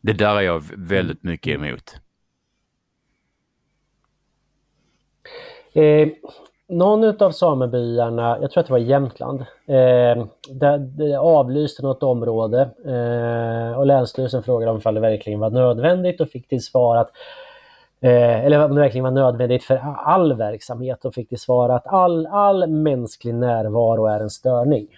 Det 0.00 0.12
där 0.12 0.36
är 0.36 0.40
jag 0.40 0.62
väldigt 0.76 1.22
mycket 1.22 1.54
emot. 1.54 1.96
Eh, 5.72 6.08
någon 6.68 7.22
av 7.22 7.30
samebyarna, 7.30 8.38
jag 8.40 8.50
tror 8.50 8.60
att 8.60 8.66
det 8.66 8.72
var 8.72 8.78
i 8.78 8.88
Jämtland, 8.88 9.40
eh, 9.66 10.26
där, 10.48 10.78
där 10.78 11.16
avlyste 11.16 11.82
något 11.82 12.02
område 12.02 12.60
eh, 12.84 13.78
och 13.78 13.86
Länsstyrelsen 13.86 14.42
frågade 14.42 14.72
om 14.72 14.94
det 14.94 15.00
verkligen 15.00 15.40
var 15.40 15.50
nödvändigt 15.50 16.20
och 16.20 16.28
fick 16.28 16.48
till 16.48 16.62
svar 16.62 16.96
att 16.96 17.10
Eh, 18.02 18.44
eller 18.44 18.64
om 18.64 18.74
det 18.74 18.80
verkligen 18.80 19.04
var 19.04 19.10
nödvändigt 19.10 19.64
för 19.64 19.76
all 19.96 20.36
verksamhet 20.36 21.04
och 21.04 21.14
fick 21.14 21.28
till 21.28 21.38
svar 21.38 21.68
att 21.68 21.86
all, 21.86 22.26
all 22.26 22.66
mänsklig 22.66 23.34
närvaro 23.34 24.06
är 24.06 24.20
en 24.20 24.30
störning. 24.30 24.88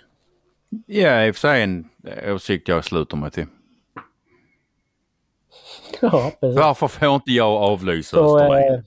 Ja, 0.86 1.26
i 1.26 1.30
och 1.30 1.34
för 1.34 1.40
sig 1.40 1.62
en 1.62 1.88
åsikt 2.26 2.68
jag 2.68 2.84
sluter 2.84 3.16
mig 3.16 3.30
till. 3.30 3.46
Ja, 6.00 6.32
precis. 6.40 6.58
Varför 6.58 6.88
får 6.88 7.14
inte 7.14 7.32
jag 7.32 7.62
avlysa 7.62 8.16
Österlen? 8.16 8.74
Eh... 8.74 8.80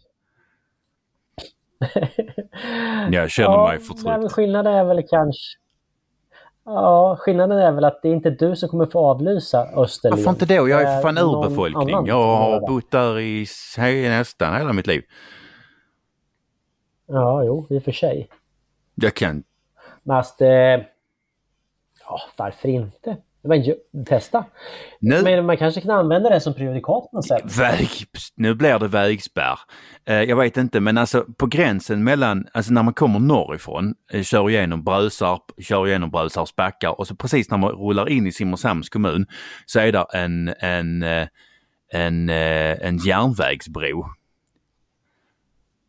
jag 3.11 3.31
känner 3.31 3.49
ja, 3.55 3.67
mig 3.67 3.79
förtryckt. 3.79 4.31
Skillnaden 4.31 4.73
är 4.73 4.83
väl 4.83 5.03
kanske 5.09 5.57
Ja, 6.69 7.17
skillnaden 7.19 7.57
är 7.59 7.71
väl 7.71 7.83
att 7.85 8.01
det 8.01 8.09
är 8.09 8.13
inte 8.13 8.29
du 8.29 8.55
som 8.55 8.69
kommer 8.69 8.85
få 8.85 8.99
avlysa 8.99 9.67
Österlen. 9.75 10.17
Varför 10.17 10.29
inte 10.29 10.45
då? 10.45 10.69
Jag 10.69 10.81
är 10.81 11.01
fan 11.01 11.17
urbefolkning. 11.17 12.07
Jag 12.07 12.37
har 12.37 12.67
bott 12.67 12.91
där 12.91 13.19
i 13.19 13.47
nästan 14.09 14.55
hela 14.57 14.73
mitt 14.73 14.87
liv. 14.87 15.03
Ja, 17.07 17.43
jo, 17.43 17.67
i 17.69 17.79
och 17.79 17.83
för 17.83 17.91
sig. 17.91 18.29
Jag 18.95 19.13
kan. 19.13 19.43
Att, 20.09 20.41
eh, 20.41 20.49
ja, 20.49 22.21
varför 22.37 22.69
inte? 22.69 23.17
Men 23.47 23.63
testa. 24.05 24.45
Nu, 24.99 25.23
men 25.23 25.45
man 25.45 25.57
kanske 25.57 25.81
kan 25.81 25.91
använda 25.91 26.29
det 26.29 26.39
som 26.39 26.53
prejudikat 26.53 27.03
på 27.03 27.09
något 27.11 27.27
sätt. 27.27 27.57
Väg, 27.57 27.89
nu 28.35 28.53
blir 28.53 28.79
det 28.79 28.87
vägspärr. 28.87 29.59
Eh, 30.05 30.21
jag 30.21 30.35
vet 30.35 30.57
inte 30.57 30.79
men 30.79 30.97
alltså 30.97 31.25
på 31.37 31.45
gränsen 31.45 32.03
mellan, 32.03 32.47
alltså 32.53 32.73
när 32.73 32.83
man 32.83 32.93
kommer 32.93 33.19
norrifrån, 33.19 33.95
eh, 34.11 34.23
kör 34.23 34.49
igenom 34.49 34.83
Brösarp, 34.83 35.41
kör 35.61 35.87
igenom 35.87 36.11
Brösarps 36.11 36.55
backar 36.55 36.99
och 36.99 37.07
så 37.07 37.15
precis 37.15 37.51
när 37.51 37.57
man 37.57 37.71
rullar 37.71 38.09
in 38.09 38.27
i 38.27 38.31
Simrishamns 38.31 38.89
kommun 38.89 39.25
så 39.65 39.79
är 39.79 39.91
det 39.91 40.05
en, 40.13 40.53
en, 40.59 41.03
eh, 41.03 41.27
en, 41.91 42.29
en, 42.29 42.77
en 42.81 42.97
järnvägsbro. 42.97 44.05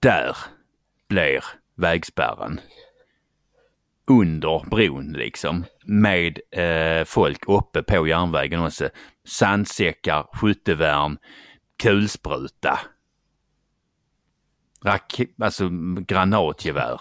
Där 0.01 0.37
blir 1.09 1.45
vägspärren 1.77 2.61
under 4.11 4.71
bron 4.71 5.13
liksom 5.13 5.65
med 5.85 6.39
eh, 6.51 7.05
folk 7.05 7.49
uppe 7.49 7.83
på 7.83 8.07
järnvägen 8.07 8.61
också. 8.65 8.89
Sandsäckar, 9.25 10.27
skyttevärn, 10.33 11.19
kulspruta. 11.83 12.79
Rak 14.85 15.21
alltså 15.43 15.69
granatgevär. 16.07 17.01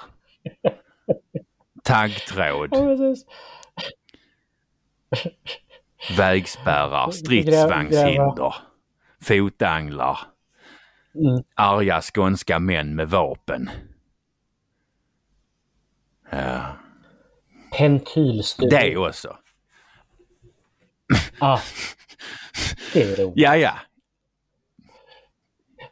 Taggtråd. 1.83 2.69
Vägspärrar, 6.17 7.11
stridsvagnshinder, 7.11 8.55
fotanglar. 9.21 10.19
Mm. 11.15 11.43
Arga 11.55 12.01
skånska 12.01 12.59
män 12.59 12.95
med 12.95 13.09
vapen. 13.09 13.69
Ja. 16.29 16.77
Pentylstudio. 17.77 18.77
Det 18.77 18.97
också. 18.97 19.35
Ah, 21.39 21.59
det 22.93 23.01
är 23.01 23.15
roligt. 23.15 23.33
Ja, 23.35 23.57
ja. 23.57 23.73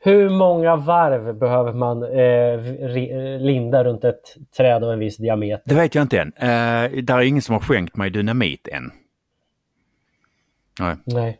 hur 0.05 0.29
många 0.29 0.75
varv 0.75 1.39
behöver 1.39 1.73
man 1.73 2.03
eh, 2.03 3.39
linda 3.39 3.83
runt 3.83 4.03
ett 4.03 4.36
träd 4.57 4.83
av 4.83 4.91
en 4.91 4.99
viss 4.99 5.17
diameter? 5.17 5.63
Det 5.65 5.75
vet 5.75 5.95
jag 5.95 6.01
inte 6.01 6.19
än. 6.19 6.27
Uh, 6.27 7.03
där 7.03 7.17
är 7.17 7.21
ingen 7.21 7.41
som 7.41 7.53
har 7.53 7.59
skänkt 7.59 7.95
mig 7.95 8.09
dynamit 8.09 8.67
än. 8.67 8.91
Nej. 10.79 10.95
Nej. 11.05 11.39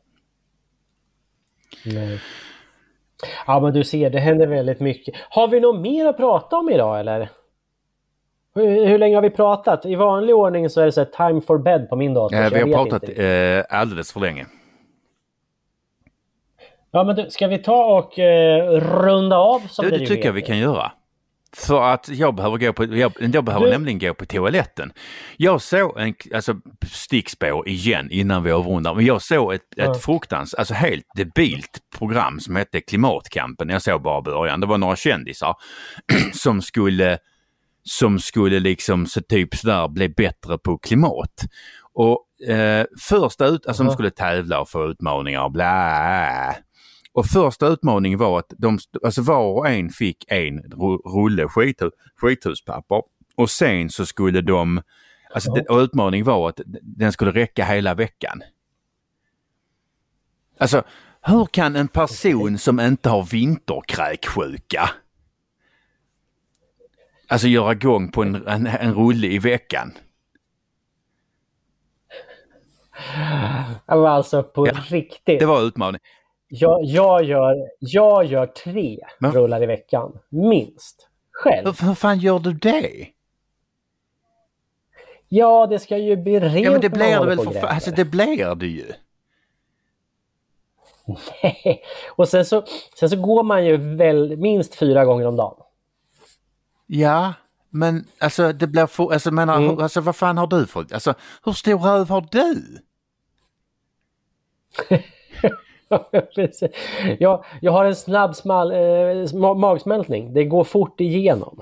Nej. 1.86 2.20
Ja 3.48 3.60
men 3.60 3.74
du 3.74 3.84
ser, 3.84 4.10
det 4.10 4.20
händer 4.20 4.48
väldigt 4.48 4.80
mycket. 4.80 5.16
Har 5.30 5.48
vi 5.48 5.60
något 5.60 5.82
mer 5.82 6.06
att 6.06 6.18
prata 6.18 6.58
om 6.58 6.70
idag 6.70 7.00
eller? 7.00 7.30
Hur, 8.56 8.86
hur 8.86 8.98
länge 8.98 9.16
har 9.16 9.22
vi 9.22 9.30
pratat? 9.30 9.86
I 9.86 9.96
vanlig 9.96 10.36
ordning 10.36 10.70
så 10.70 10.82
är 10.82 10.86
det 10.86 10.92
så 10.92 11.06
time 11.06 11.42
for 11.42 11.58
bed 11.58 11.90
på 11.90 11.96
min 11.96 12.14
dator. 12.14 12.40
Ja, 12.40 12.50
vi 12.54 12.60
har 12.60 12.86
pratat 12.86 13.04
eh, 13.16 13.80
alldeles 13.80 14.14
för 14.14 14.20
länge. 14.20 14.46
Ja 16.92 17.04
men 17.04 17.16
du, 17.16 17.30
ska 17.30 17.48
vi 17.48 17.58
ta 17.58 17.86
och 17.86 18.20
eh, 18.20 18.72
runda 18.80 19.38
av? 19.38 19.60
Som 19.60 19.86
du, 19.86 19.92
det 19.92 20.06
tycker 20.06 20.26
jag 20.26 20.34
vi 20.34 20.42
kan 20.42 20.58
göra. 20.58 20.92
För 21.56 21.84
att 21.84 22.10
jag 22.10 22.36
behöver, 22.36 22.58
gå 22.58 22.74
på, 22.74 22.84
jag, 22.84 23.14
jag 23.20 23.44
behöver 23.44 23.66
du... 23.66 23.72
nämligen 23.72 24.00
gå 24.00 24.14
på 24.14 24.26
toaletten. 24.26 24.94
Jag 25.38 25.62
såg 25.62 26.00
en, 26.00 26.16
alltså 26.34 26.56
stickspår 26.92 27.68
igen 27.68 28.08
innan 28.12 28.44
vi 28.44 28.52
avrundar, 28.52 28.96
men 28.96 29.06
jag 29.06 29.22
såg 29.22 29.54
ett, 29.54 29.62
ja. 29.76 29.92
ett 29.92 30.02
fruktans, 30.02 30.54
alltså 30.54 30.74
helt 30.74 31.06
debilt 31.16 31.80
program 31.98 32.40
som 32.40 32.56
hette 32.56 32.82
Klimatkampen. 32.82 33.70
Jag 33.70 33.82
såg 33.82 34.02
bara 34.02 34.22
början. 34.22 34.60
Det 34.60 34.68
var 34.68 34.78
några 34.78 34.96
kändisar 34.96 35.56
som 36.34 36.62
skulle 36.62 37.18
som 37.90 38.20
skulle 38.20 38.60
liksom 38.60 39.06
så 39.06 39.22
typ 39.22 39.56
sådär 39.56 39.88
bli 39.88 40.10
bättre 40.10 40.58
på 40.58 40.78
klimat. 40.78 41.46
Och 41.94 42.50
eh, 42.50 42.86
första 43.02 43.48
ut, 43.48 43.68
alltså 43.68 43.84
de 43.84 43.94
skulle 43.94 44.12
tävla 44.12 44.62
och 44.62 44.70
få 44.70 44.86
utmaningar 44.86 45.44
och 45.44 45.52
bla. 45.52 46.56
Och 47.14 47.26
första 47.26 47.68
utmaningen 47.68 48.20
var 48.20 48.40
att 48.40 48.54
de, 48.58 48.80
alltså 49.04 49.22
var 49.22 49.58
och 49.58 49.70
en 49.70 49.90
fick 49.90 50.26
en 50.28 50.60
rulle 51.16 51.48
skithus, 51.48 51.94
skithuspapper 52.22 53.02
och 53.36 53.50
sen 53.50 53.90
så 53.90 54.06
skulle 54.06 54.42
de, 54.42 54.82
alltså 55.34 55.52
-huh. 55.52 55.68
och 55.68 55.78
utmaningen 55.78 56.26
var 56.26 56.50
att 56.50 56.60
den 56.82 57.12
skulle 57.12 57.32
räcka 57.32 57.66
hela 57.66 57.94
veckan. 57.94 58.42
Alltså 60.58 60.84
hur 61.22 61.46
kan 61.46 61.76
en 61.76 61.88
person 61.88 62.58
som 62.58 62.80
inte 62.80 63.10
har 63.10 63.24
vinterkräksjuka 63.24 64.90
Alltså 67.28 67.48
göra 67.48 67.74
gång 67.74 68.12
på 68.12 68.22
en, 68.22 68.48
en, 68.48 68.68
en 68.68 68.94
rulle 68.94 69.28
i 69.28 69.40
veckan. 69.40 69.94
Alltså 73.86 74.44
på 74.44 74.68
ja, 74.68 74.74
riktigt. 74.90 75.40
Det 75.40 75.46
var 75.46 75.62
utmaning. 75.62 76.02
Jag, 76.48 76.84
jag, 76.84 77.24
gör, 77.24 77.56
jag 77.80 78.26
gör 78.26 78.46
tre 78.46 79.00
Men, 79.20 79.32
rullar 79.32 79.64
i 79.64 79.66
veckan, 79.66 80.20
minst. 80.30 81.10
Själv. 81.32 81.66
Hur, 81.66 81.88
hur 81.88 81.96
fan 81.96 82.20
gör 82.20 82.40
du 82.40 82.54
det? 82.54 83.08
Ja, 85.28 85.68
det 85.68 85.80
ska 85.80 85.98
ju 85.98 86.16
bli 86.16 86.40
rent 86.40 86.66
Ja, 86.66 86.72
men 86.72 86.82
det 86.82 86.90
blir 86.90 87.20
det 87.20 87.26
väl 87.26 87.38
för 87.38 87.52
fan. 87.52 87.70
Alltså 87.70 87.92
det 87.92 88.06
blir 88.06 88.56
det 88.56 88.68
ju. 88.68 88.92
Nej, 91.44 91.84
och 92.16 92.28
sen 92.28 92.46
så, 92.46 92.64
sen 93.00 93.10
så 93.10 93.16
går 93.16 93.44
man 93.44 93.66
ju 93.66 93.78
väl 93.78 94.38
minst 94.38 94.76
fyra 94.76 95.06
gånger 95.06 95.28
om 95.28 95.36
dagen. 95.36 95.65
Ja, 96.88 97.34
men 97.70 98.06
alltså 98.20 98.54
det 98.54 98.68
blir 98.68 98.86
för, 98.86 99.14
alltså 99.14 99.32
menar, 99.32 99.58
mm. 99.58 99.80
alltså 99.80 100.02
vad 100.02 100.16
fan 100.16 100.38
har 100.38 100.48
du 100.48 100.68
för, 100.68 100.86
alltså 100.94 101.14
hur 101.46 101.52
stor 101.52 101.80
röv 101.80 102.10
har 102.10 102.28
du? 102.32 102.80
jag, 107.20 107.46
jag 107.62 107.72
har 107.72 107.86
en 107.86 107.96
snabb 107.96 108.36
small, 108.36 108.72
eh, 108.72 109.56
magsmältning. 109.56 110.34
Det 110.34 110.44
går 110.44 110.64
fort 110.64 111.02
igenom. 111.02 111.62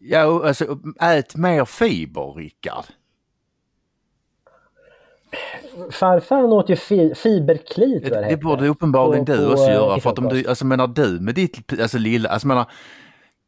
Ja, 0.00 0.46
alltså 0.46 0.78
ät 1.00 1.36
mer 1.36 1.64
fiber, 1.64 2.34
Rickard. 2.34 2.84
Farfar 5.90 6.42
åt 6.42 6.68
ju 6.68 6.76
fi, 6.76 7.14
fiberklit. 7.14 8.04
Det, 8.04 8.26
det 8.28 8.36
borde 8.36 8.68
uppenbarligen 8.68 9.26
på, 9.26 9.32
du 9.32 9.46
på, 9.46 9.52
också 9.52 9.70
göra. 9.70 10.00
För 10.00 10.10
att 10.10 10.18
om 10.18 10.28
du, 10.28 10.48
alltså 10.48 10.66
menar 10.66 10.86
du 10.86 11.20
med 11.20 11.34
ditt 11.34 11.80
alltså 11.80 11.98
lilla, 11.98 12.28
alltså 12.28 12.48
menar 12.48 12.70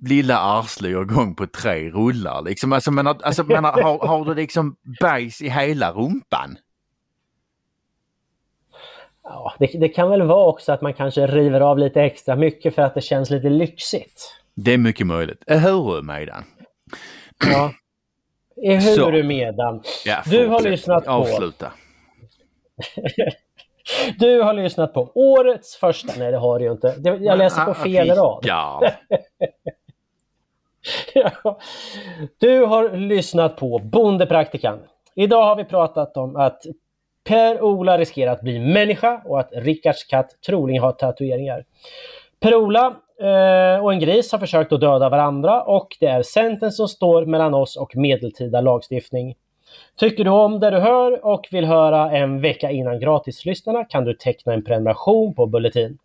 lilla 0.00 0.38
arsle 0.38 0.88
gör 0.88 1.02
igång 1.02 1.34
på 1.34 1.46
tre 1.46 1.90
rullar 1.90 2.42
liksom. 2.42 2.72
Alltså, 2.72 2.90
men, 2.90 3.06
alltså, 3.06 3.44
men 3.44 3.64
har, 3.64 4.06
har 4.06 4.24
du 4.24 4.34
liksom 4.34 4.76
bajs 5.00 5.42
i 5.42 5.48
hela 5.48 5.92
rumpan? 5.92 6.58
Ja, 9.22 9.54
det, 9.58 9.66
det, 9.66 9.88
kan 9.88 10.10
väl 10.10 10.22
vara 10.22 10.46
också 10.46 10.72
att 10.72 10.80
man 10.80 10.94
kanske 10.94 11.26
river 11.26 11.60
av 11.60 11.78
lite 11.78 12.02
extra 12.02 12.36
mycket 12.36 12.74
för 12.74 12.82
att 12.82 12.94
det 12.94 13.00
känns 13.00 13.30
lite 13.30 13.48
lyxigt. 13.48 14.34
Det 14.54 14.72
är 14.72 14.78
mycket 14.78 15.06
möjligt. 15.06 15.42
Ehuru 15.46 16.02
Medan. 16.02 16.44
Ja. 17.50 17.72
Ehuru 18.64 19.22
Medan. 19.22 19.82
Ja, 20.04 20.22
du 20.26 20.46
har 20.46 20.62
lyssnat 20.62 21.04
på... 21.04 21.10
Avsluta. 21.10 21.72
du 24.18 24.42
har 24.42 24.54
lyssnat 24.54 24.94
på 24.94 25.12
årets 25.14 25.76
första... 25.76 26.12
Nej, 26.18 26.30
det 26.30 26.38
har 26.38 26.58
du 26.58 26.64
ju 26.64 26.72
inte. 26.72 26.94
Jag 27.20 27.38
läser 27.38 27.64
på 27.64 27.74
fel 27.74 28.10
rad. 28.10 28.44
Du 32.38 32.64
har 32.64 32.96
lyssnat 32.96 33.56
på 33.56 33.78
Bondepraktikan. 33.78 34.78
Idag 35.14 35.44
har 35.44 35.56
vi 35.56 35.64
pratat 35.64 36.16
om 36.16 36.36
att 36.36 36.62
Per-Ola 37.24 37.98
riskerar 37.98 38.32
att 38.32 38.40
bli 38.40 38.58
människa 38.58 39.22
och 39.24 39.40
att 39.40 39.50
Rickards 39.52 40.04
katt 40.04 40.30
troligen 40.46 40.82
har 40.82 40.92
tatueringar. 40.92 41.64
Per-Ola 42.40 42.86
eh, 43.20 43.84
och 43.84 43.92
en 43.92 44.00
gris 44.00 44.32
har 44.32 44.38
försökt 44.38 44.72
att 44.72 44.80
döda 44.80 45.08
varandra 45.08 45.62
och 45.62 45.96
det 46.00 46.06
är 46.06 46.22
Centern 46.22 46.70
som 46.70 46.88
står 46.88 47.26
mellan 47.26 47.54
oss 47.54 47.76
och 47.76 47.96
medeltida 47.96 48.60
lagstiftning. 48.60 49.34
Tycker 49.96 50.24
du 50.24 50.30
om 50.30 50.60
det 50.60 50.70
du 50.70 50.78
hör 50.78 51.24
och 51.26 51.48
vill 51.50 51.64
höra 51.64 52.10
en 52.10 52.40
vecka 52.40 52.70
innan 52.70 53.00
gratislyssnarna 53.00 53.84
kan 53.84 54.04
du 54.04 54.14
teckna 54.14 54.52
en 54.52 54.64
prenumeration 54.64 55.34
på 55.34 55.46
Bulletin. 55.46 55.98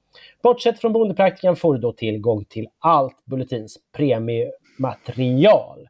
Bortsett 0.43 0.79
från 0.79 0.93
Bondepraktikan 0.93 1.55
får 1.55 1.73
du 1.73 1.79
då 1.79 1.91
tillgång 1.91 2.45
till 2.45 2.67
allt 2.79 3.25
Bulletins 3.25 3.77
premie 3.97 4.51
material. 4.77 5.87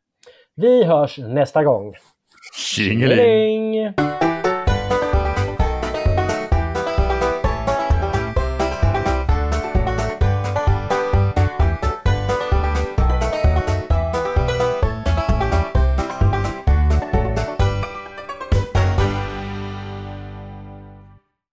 Vi 0.56 0.84
hörs 0.84 1.18
nästa 1.18 1.64
gång. 1.64 1.94
Tjingeling! 2.76 3.94